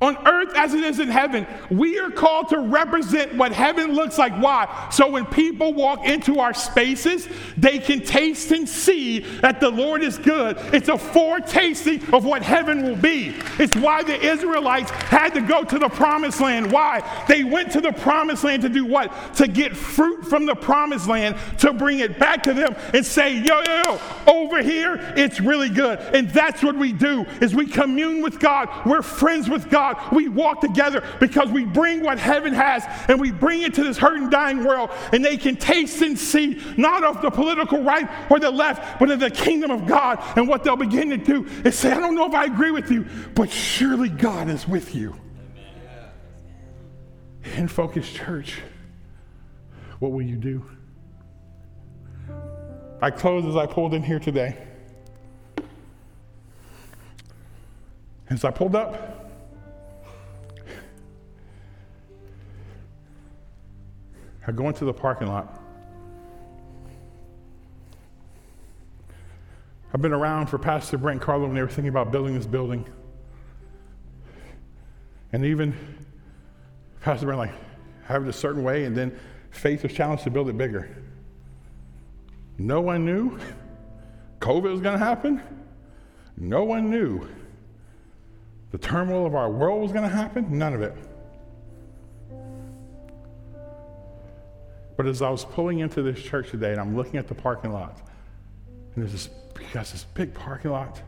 on 0.00 0.16
earth 0.26 0.54
as 0.56 0.72
it 0.72 0.82
is 0.82 0.98
in 0.98 1.08
heaven. 1.08 1.46
We 1.70 1.98
are 1.98 2.10
called 2.10 2.48
to 2.50 2.58
represent 2.58 3.34
what 3.34 3.52
heaven 3.52 3.92
looks 3.92 4.16
like. 4.16 4.32
Why? 4.34 4.88
So 4.90 5.08
when 5.10 5.26
people 5.26 5.74
walk 5.74 6.06
into 6.06 6.40
our 6.40 6.54
spaces, 6.54 7.28
they 7.56 7.78
can 7.78 8.00
taste 8.00 8.50
and 8.50 8.66
see 8.66 9.20
that 9.40 9.60
the 9.60 9.68
Lord 9.68 10.02
is 10.02 10.16
good. 10.16 10.56
It's 10.72 10.88
a 10.88 10.96
foretasting 10.96 12.02
of 12.14 12.24
what 12.24 12.42
heaven 12.42 12.82
will 12.82 12.96
be. 12.96 13.34
It's 13.58 13.76
why 13.76 14.02
the 14.02 14.18
Israelites 14.18 14.90
had 14.90 15.34
to 15.34 15.42
go 15.42 15.64
to 15.64 15.78
the 15.78 15.88
promised 15.90 16.40
land. 16.40 16.72
Why? 16.72 17.02
They 17.28 17.44
went 17.44 17.70
to 17.72 17.82
the 17.82 17.92
promised 17.92 18.42
land 18.42 18.62
to 18.62 18.70
do 18.70 18.86
what? 18.86 19.34
To 19.34 19.46
get 19.46 19.76
fruit 19.76 20.26
from 20.26 20.46
the 20.46 20.54
promised 20.54 21.08
land, 21.08 21.36
to 21.58 21.74
bring 21.74 21.98
it 21.98 22.18
back 22.18 22.42
to 22.44 22.54
them 22.54 22.74
and 22.94 23.04
say, 23.04 23.34
yo, 23.34 23.60
yo, 23.66 23.82
yo, 23.84 24.00
over 24.26 24.62
here, 24.62 25.12
it's 25.16 25.40
really 25.40 25.68
good. 25.68 25.98
And 26.14 26.30
that's 26.30 26.62
what 26.62 26.76
we 26.76 26.92
do 26.92 27.26
is 27.42 27.54
we 27.54 27.66
commune 27.66 28.22
with 28.22 28.38
God. 28.38 28.68
We're 28.86 29.02
friends 29.02 29.48
with 29.50 29.68
God. 29.68 29.89
God, 29.94 30.12
we 30.12 30.28
walk 30.28 30.60
together 30.60 31.02
because 31.18 31.50
we 31.50 31.64
bring 31.64 32.02
what 32.02 32.18
heaven 32.18 32.52
has 32.52 32.84
and 33.08 33.20
we 33.20 33.30
bring 33.30 33.62
it 33.62 33.74
to 33.74 33.84
this 33.84 33.98
hurting, 33.98 34.30
dying 34.30 34.64
world, 34.64 34.90
and 35.12 35.24
they 35.24 35.36
can 35.36 35.56
taste 35.56 36.02
and 36.02 36.18
see 36.18 36.60
not 36.76 37.04
of 37.04 37.22
the 37.22 37.30
political 37.30 37.82
right 37.82 38.08
or 38.30 38.38
the 38.38 38.50
left, 38.50 38.98
but 38.98 39.10
of 39.10 39.20
the 39.20 39.30
kingdom 39.30 39.70
of 39.70 39.86
God. 39.86 40.22
And 40.36 40.48
what 40.48 40.64
they'll 40.64 40.76
begin 40.76 41.10
to 41.10 41.16
do 41.16 41.46
is 41.64 41.78
say, 41.78 41.92
I 41.92 42.00
don't 42.00 42.14
know 42.14 42.26
if 42.26 42.34
I 42.34 42.44
agree 42.44 42.70
with 42.70 42.90
you, 42.90 43.06
but 43.34 43.50
surely 43.50 44.08
God 44.08 44.48
is 44.48 44.66
with 44.66 44.94
you. 44.94 45.14
In 47.56 47.68
Focus 47.68 48.10
Church, 48.12 48.60
what 49.98 50.12
will 50.12 50.22
you 50.22 50.36
do? 50.36 50.64
I 53.02 53.10
close 53.10 53.46
as 53.46 53.56
I 53.56 53.66
pulled 53.66 53.94
in 53.94 54.02
here 54.02 54.18
today. 54.18 54.58
As 58.28 58.44
I 58.44 58.50
pulled 58.50 58.76
up, 58.76 59.19
I 64.50 64.52
go 64.52 64.66
into 64.66 64.84
the 64.84 64.92
parking 64.92 65.28
lot. 65.28 65.62
I've 69.94 70.02
been 70.02 70.12
around 70.12 70.48
for 70.48 70.58
Pastor 70.58 70.98
Brent 70.98 71.22
Carlo 71.22 71.46
when 71.46 71.54
they 71.54 71.60
were 71.60 71.68
thinking 71.68 71.88
about 71.88 72.10
building 72.10 72.34
this 72.34 72.48
building. 72.48 72.84
And 75.32 75.44
even 75.44 75.72
Pastor 77.00 77.26
Brent, 77.26 77.38
like, 77.38 77.52
have 78.06 78.24
it 78.24 78.28
a 78.28 78.32
certain 78.32 78.64
way, 78.64 78.86
and 78.86 78.96
then 78.96 79.16
faith 79.52 79.84
was 79.84 79.92
challenged 79.92 80.24
to 80.24 80.32
build 80.32 80.48
it 80.48 80.58
bigger. 80.58 80.96
No 82.58 82.80
one 82.80 83.04
knew 83.06 83.38
COVID 84.40 84.72
was 84.72 84.80
going 84.80 84.98
to 84.98 85.04
happen. 85.04 85.40
No 86.36 86.64
one 86.64 86.90
knew 86.90 87.24
the 88.72 88.78
turmoil 88.78 89.26
of 89.26 89.36
our 89.36 89.48
world 89.48 89.80
was 89.80 89.92
going 89.92 90.10
to 90.10 90.16
happen. 90.16 90.58
None 90.58 90.74
of 90.74 90.82
it. 90.82 90.96
But 95.00 95.08
as 95.08 95.22
I 95.22 95.30
was 95.30 95.46
pulling 95.46 95.78
into 95.78 96.02
this 96.02 96.22
church 96.22 96.50
today 96.50 96.72
and 96.72 96.78
I'm 96.78 96.94
looking 96.94 97.16
at 97.16 97.26
the 97.26 97.34
parking 97.34 97.72
lot, 97.72 98.02
and 98.94 99.02
there's 99.02 99.12
this, 99.12 99.30
got 99.72 99.86
this 99.86 100.04
big 100.12 100.34
parking 100.34 100.72
lot. 100.72 101.00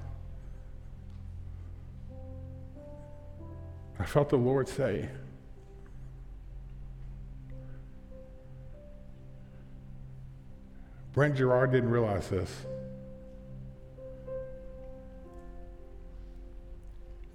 I 3.99 4.07
felt 4.07 4.31
the 4.31 4.39
Lord 4.39 4.67
say, 4.67 5.11
Brent 11.13 11.37
Gerard 11.37 11.73
didn't 11.73 11.91
realize 11.91 12.29
this. 12.29 12.51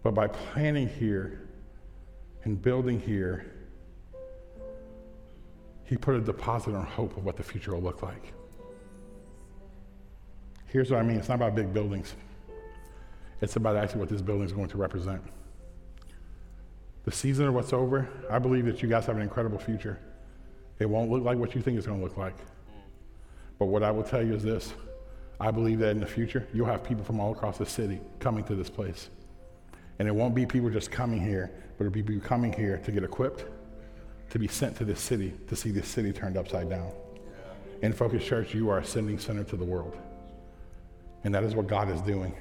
But 0.02 0.16
by 0.16 0.26
planning 0.26 0.90
here 0.90 1.48
and 2.46 2.60
building 2.60 3.00
here, 3.00 3.57
he 5.88 5.98
put 5.98 6.16
a 6.16 6.22
deposit 6.22 6.76
on 6.76 6.86
hope 6.86 7.16
of 7.18 7.24
what 7.24 7.38
the 7.38 7.44
future 7.44 7.74
will 7.74 7.82
look 7.82 8.04
like. 8.04 8.34
Here's 10.68 10.92
what 10.92 11.00
I 11.00 11.04
mean 11.04 11.18
it's 11.18 11.30
not 11.30 11.36
about 11.36 11.56
big 11.56 11.74
buildings, 11.74 12.14
it's 13.42 13.56
about 13.56 13.78
actually 13.78 14.02
what 14.02 14.10
this 14.10 14.22
building 14.22 14.46
is 14.46 14.52
going 14.52 14.68
to 14.70 14.78
represent. 14.78 15.22
The 17.06 17.12
season 17.12 17.48
of 17.48 17.54
what's 17.54 17.72
over, 17.72 18.08
I 18.30 18.38
believe 18.38 18.66
that 18.66 18.84
you 18.84 18.90
guys 18.90 19.06
have 19.06 19.16
an 19.16 19.22
incredible 19.22 19.58
future. 19.58 19.98
It 20.78 20.90
won't 20.90 21.10
look 21.10 21.24
like 21.24 21.38
what 21.38 21.56
you 21.56 21.62
think 21.62 21.78
it's 21.78 21.88
going 21.88 22.00
to 22.00 22.04
look 22.04 22.18
like. 22.18 22.36
But 23.58 23.68
what 23.68 23.82
I 23.82 23.92
will 23.92 24.04
tell 24.04 24.22
you 24.22 24.36
is 24.36 24.44
this 24.44 24.74
I 25.40 25.52
believe 25.52 25.80
that 25.80 25.92
in 25.92 26.00
the 26.00 26.08
future, 26.08 26.48
you'll 26.54 26.66
have 26.66 26.84
people 26.84 27.06
from 27.06 27.20
all 27.20 27.32
across 27.32 27.58
the 27.58 27.66
city 27.66 28.02
coming 28.20 28.44
to 28.46 28.56
this 28.56 28.70
place. 28.70 29.10
And 30.00 30.08
it 30.08 30.12
won't 30.14 30.36
be 30.36 30.46
people 30.46 30.70
just 30.70 30.92
coming 30.92 31.22
here, 31.22 31.52
but 31.78 31.86
it'll 31.86 31.94
be 31.94 32.04
people 32.04 32.28
coming 32.28 32.52
here 32.52 32.78
to 32.84 32.92
get 32.92 33.04
equipped, 33.04 33.46
to 34.30 34.40
be 34.40 34.48
sent 34.48 34.78
to 34.78 34.86
this 34.86 35.00
city, 35.00 35.34
to 35.48 35.56
see 35.56 35.72
this 35.72 35.88
city 35.88 36.12
turned 36.12 36.38
upside 36.38 36.70
down. 36.70 36.92
In 37.82 37.94
Focus 37.94 38.24
Church, 38.24 38.54
you 38.54 38.70
are 38.70 38.80
a 38.80 38.86
sending 38.86 39.20
center 39.20 39.44
to 39.46 39.56
the 39.56 39.64
world. 39.64 39.98
And 41.24 41.34
that 41.34 41.44
is 41.44 41.56
what 41.56 41.68
God 41.68 41.90
is 41.90 42.02
doing. 42.02 42.34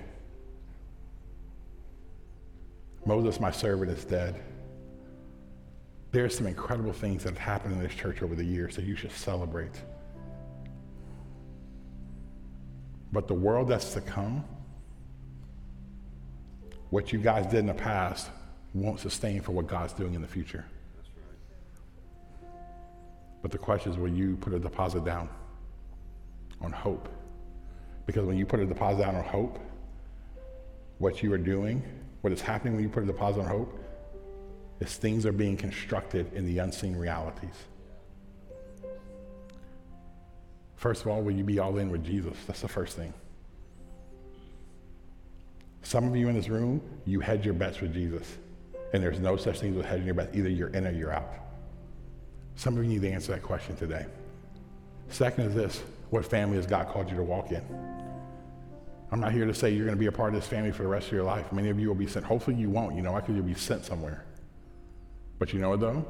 Moses, 3.05 3.39
my 3.39 3.51
servant, 3.51 3.91
is 3.91 4.05
dead. 4.05 4.43
There's 6.11 6.37
some 6.37 6.47
incredible 6.47 6.93
things 6.93 7.25
that 7.25 7.31
have 7.31 7.39
happened 7.39 7.75
in 7.75 7.81
this 7.81 7.95
church 7.95 8.23
over 8.23 8.35
the 8.35 8.45
years 8.45 8.77
that 8.77 8.85
you 8.85 8.97
should 8.97 9.13
celebrate. 9.13 9.81
But 13.13 13.29
the 13.29 13.35
world 13.35 13.69
that's 13.69 13.93
to 13.95 14.01
come, 14.01 14.45
what 16.91 17.13
you 17.13 17.19
guys 17.19 17.47
did 17.47 17.61
in 17.61 17.67
the 17.67 17.75
past 17.75 18.31
won't 18.75 19.01
sustain 19.01 19.41
for 19.41 19.53
what 19.53 19.67
God's 19.67 19.93
doing 19.93 20.15
in 20.15 20.23
the 20.23 20.29
future. 20.29 20.65
But 23.47 23.53
the 23.53 23.59
question 23.59 23.93
is 23.93 23.97
will 23.97 24.09
you 24.09 24.35
put 24.35 24.53
a 24.55 24.59
deposit 24.59 25.05
down 25.05 25.29
on 26.61 26.73
hope? 26.73 27.09
Because 28.05 28.27
when 28.27 28.37
you 28.37 28.45
put 28.45 28.59
a 28.59 28.67
deposit 28.67 29.03
down 29.03 29.15
on 29.15 29.23
hope, 29.23 29.61
what 30.99 31.23
you 31.23 31.33
are 31.33 31.39
doing, 31.39 31.81
what 32.23 32.33
is 32.33 32.41
happening 32.41 32.75
when 32.75 32.83
you 32.83 32.89
put 32.89 33.05
a 33.05 33.07
deposit 33.07 33.43
on 33.43 33.47
hope, 33.47 33.79
is 34.81 34.97
things 34.97 35.25
are 35.25 35.31
being 35.31 35.57
constructed 35.57 36.33
in 36.33 36.45
the 36.45 36.59
unseen 36.59 36.97
realities. 36.97 37.55
First 40.75 41.03
of 41.03 41.07
all, 41.07 41.23
will 41.23 41.31
you 41.31 41.45
be 41.45 41.61
all 41.61 41.79
in 41.79 41.89
with 41.89 42.05
Jesus? 42.05 42.37
That's 42.49 42.63
the 42.63 42.67
first 42.67 42.97
thing. 42.97 43.15
Some 45.85 46.09
of 46.09 46.17
you 46.17 46.29
in 46.29 46.35
this 46.35 46.49
room, 46.49 46.81
you 47.05 47.21
hedge 47.21 47.45
your 47.45 47.55
bets 47.55 47.81
with 47.81 47.95
Jesus. 47.95 48.39
And 48.93 49.01
there's 49.01 49.21
no 49.21 49.37
such 49.37 49.61
thing 49.61 49.79
as 49.79 49.85
hedging 49.85 50.07
your 50.07 50.17
bets. 50.17 50.37
Either 50.37 50.49
you're 50.49 50.71
in 50.71 50.85
or 50.85 50.91
you're 50.91 51.13
out. 51.13 51.46
Some 52.57 52.77
of 52.77 52.85
you 52.85 52.91
need 52.91 53.03
to 53.03 53.11
answer 53.11 53.33
that 53.33 53.43
question 53.43 53.77
today. 53.77 54.07
Second 55.09 55.45
is 55.45 55.55
this 55.55 55.83
what 56.11 56.25
family 56.25 56.57
has 56.57 56.67
God 56.67 56.89
called 56.89 57.11
you 57.11 57.17
to 57.17 57.23
walk 57.23 57.53
in? 57.53 57.63
I'm 59.13 59.21
not 59.21 59.33
here 59.33 59.47
to 59.47 59.55
say 59.55 59.71
you're 59.71 59.85
going 59.85 59.97
to 59.97 60.01
be 60.01 60.07
a 60.07 60.13
part 60.13 60.35
of 60.35 60.41
this 60.41 60.49
family 60.49 60.73
for 60.73 60.83
the 60.83 60.89
rest 60.89 61.07
of 61.07 61.13
your 61.13 61.23
life. 61.23 61.53
Many 61.53 61.69
of 61.69 61.79
you 61.79 61.89
will 61.89 61.95
be 61.95 62.07
sent. 62.07 62.25
Hopefully, 62.25 62.57
you 62.57 62.71
won't. 62.71 62.97
You 62.97 63.03
know, 63.03 63.15
I 63.15 63.21
could 63.21 63.37
you'll 63.37 63.45
be 63.45 63.55
sent 63.55 63.85
somewhere. 63.85 64.25
But 65.39 65.53
you 65.53 65.61
know 65.61 65.77
though? 65.77 66.05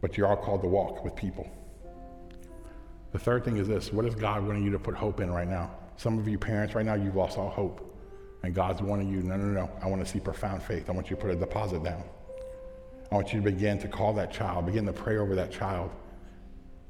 But 0.00 0.18
you're 0.18 0.26
all 0.26 0.36
called 0.36 0.62
to 0.62 0.68
walk 0.68 1.02
with 1.04 1.16
people. 1.16 1.48
The 3.12 3.18
third 3.18 3.44
thing 3.44 3.56
is 3.56 3.68
this 3.68 3.92
what 3.92 4.04
is 4.04 4.14
God 4.14 4.46
wanting 4.46 4.64
you 4.64 4.72
to 4.72 4.78
put 4.78 4.94
hope 4.94 5.20
in 5.20 5.30
right 5.30 5.48
now? 5.48 5.70
Some 5.96 6.18
of 6.18 6.28
you 6.28 6.36
parents 6.36 6.74
right 6.74 6.84
now, 6.84 6.94
you've 6.94 7.16
lost 7.16 7.38
all 7.38 7.48
hope. 7.48 7.82
And 8.42 8.54
God's 8.54 8.82
wanting 8.82 9.08
you, 9.08 9.22
no, 9.22 9.36
no, 9.36 9.46
no, 9.46 9.70
I 9.82 9.86
want 9.86 10.04
to 10.04 10.10
see 10.10 10.20
profound 10.20 10.62
faith. 10.62 10.90
I 10.90 10.92
want 10.92 11.10
you 11.10 11.16
to 11.16 11.22
put 11.22 11.30
a 11.30 11.36
deposit 11.36 11.82
down. 11.82 12.04
I 13.10 13.14
want 13.14 13.32
you 13.32 13.40
to 13.40 13.44
begin 13.44 13.78
to 13.78 13.88
call 13.88 14.14
that 14.14 14.32
child, 14.32 14.66
begin 14.66 14.86
to 14.86 14.92
pray 14.92 15.18
over 15.18 15.34
that 15.36 15.52
child. 15.52 15.90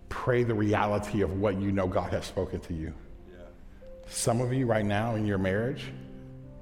Pray 0.08 0.44
the 0.44 0.54
reality 0.54 1.22
of 1.22 1.40
what 1.40 1.60
you 1.60 1.72
know 1.72 1.86
God 1.86 2.12
has 2.12 2.24
spoken 2.24 2.60
to 2.60 2.74
you. 2.74 2.94
Yeah. 3.28 3.38
Some 4.08 4.40
of 4.40 4.52
you 4.52 4.66
right 4.66 4.84
now 4.84 5.16
in 5.16 5.26
your 5.26 5.38
marriage, 5.38 5.84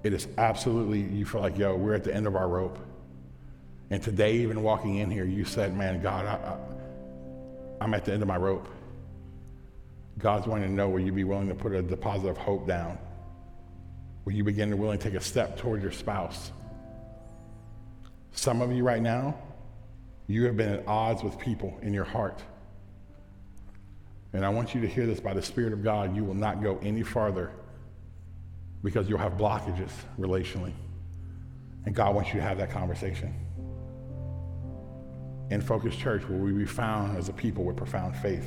it 0.03 0.13
is 0.13 0.29
absolutely, 0.39 1.01
you 1.01 1.25
feel 1.25 1.41
like, 1.41 1.57
yo, 1.57 1.77
we're 1.77 1.95
at 1.95 2.05
the 2.05 2.15
end 2.15 2.27
of 2.27 2.37
our 2.37 2.49
rope. 2.49 2.79
And 3.91 4.03
today, 4.03 4.37
even 4.39 4.63
walking 4.63 4.97
in 4.97 5.11
here, 5.11 5.25
you 5.25 5.45
said, 5.45 5.77
man, 5.77 6.03
God, 6.03 6.27
I, 6.27 6.57
I'm 7.81 7.95
at 7.95 8.05
the 8.05 8.13
end 8.13 8.23
of 8.23 8.29
my 8.29 8.37
rope. 8.37 8.69
God's 10.19 10.47
wanting 10.47 10.69
to 10.69 10.75
know 10.75 10.89
will 10.89 11.01
you 11.01 11.13
be 11.13 11.25
willing 11.25 11.49
to 11.49 11.55
put 11.55 11.73
a 11.73 11.83
deposit 11.83 12.29
of 12.29 12.39
hope 12.39 12.67
down? 12.67 12.99
Will 14.25 14.33
you 14.33 14.45
begin 14.45 14.71
to 14.71 14.77
willing 14.77 14.99
to 14.99 15.05
take 15.05 15.19
a 15.19 15.23
step 15.23 15.57
toward 15.57 15.83
your 15.83 15.93
spouse? 15.93 16.51
Some 18.35 18.61
of 18.61 18.73
you 18.73 18.83
right 18.83 19.01
now, 19.01 19.37
you 20.27 20.45
have 20.45 20.57
been 20.57 20.69
at 20.69 20.87
odds 20.87 21.23
with 21.23 21.39
people 21.39 21.79
in 21.83 21.95
your 21.95 22.05
heart. 22.05 22.43
And 24.33 24.45
I 24.45 24.49
want 24.49 24.75
you 24.75 24.81
to 24.81 24.89
hear 24.89 25.07
this 25.07 25.21
by 25.21 25.33
the 25.33 25.43
Spirit 25.43 25.73
of 25.73 25.85
God. 25.85 26.17
You 26.17 26.25
will 26.25 26.35
not 26.35 26.63
go 26.63 26.79
any 26.83 27.05
farther 27.05 27.53
because 28.83 29.09
you'll 29.09 29.19
have 29.19 29.35
blockages 29.35 29.91
relationally. 30.19 30.73
And 31.87 31.95
God 31.95 32.15
wants 32.15 32.33
you 32.33 32.41
to 32.41 32.47
have 32.47 32.59
that 32.59 32.71
conversation. 32.71 33.33
In 35.51 35.61
Focus 35.61 35.95
Church, 35.95 36.29
will 36.29 36.39
we 36.39 36.53
be 36.53 36.65
found 36.65 37.17
as 37.17 37.29
a 37.29 37.33
people 37.33 37.65
with 37.65 37.77
profound 37.77 38.17
faith? 38.17 38.47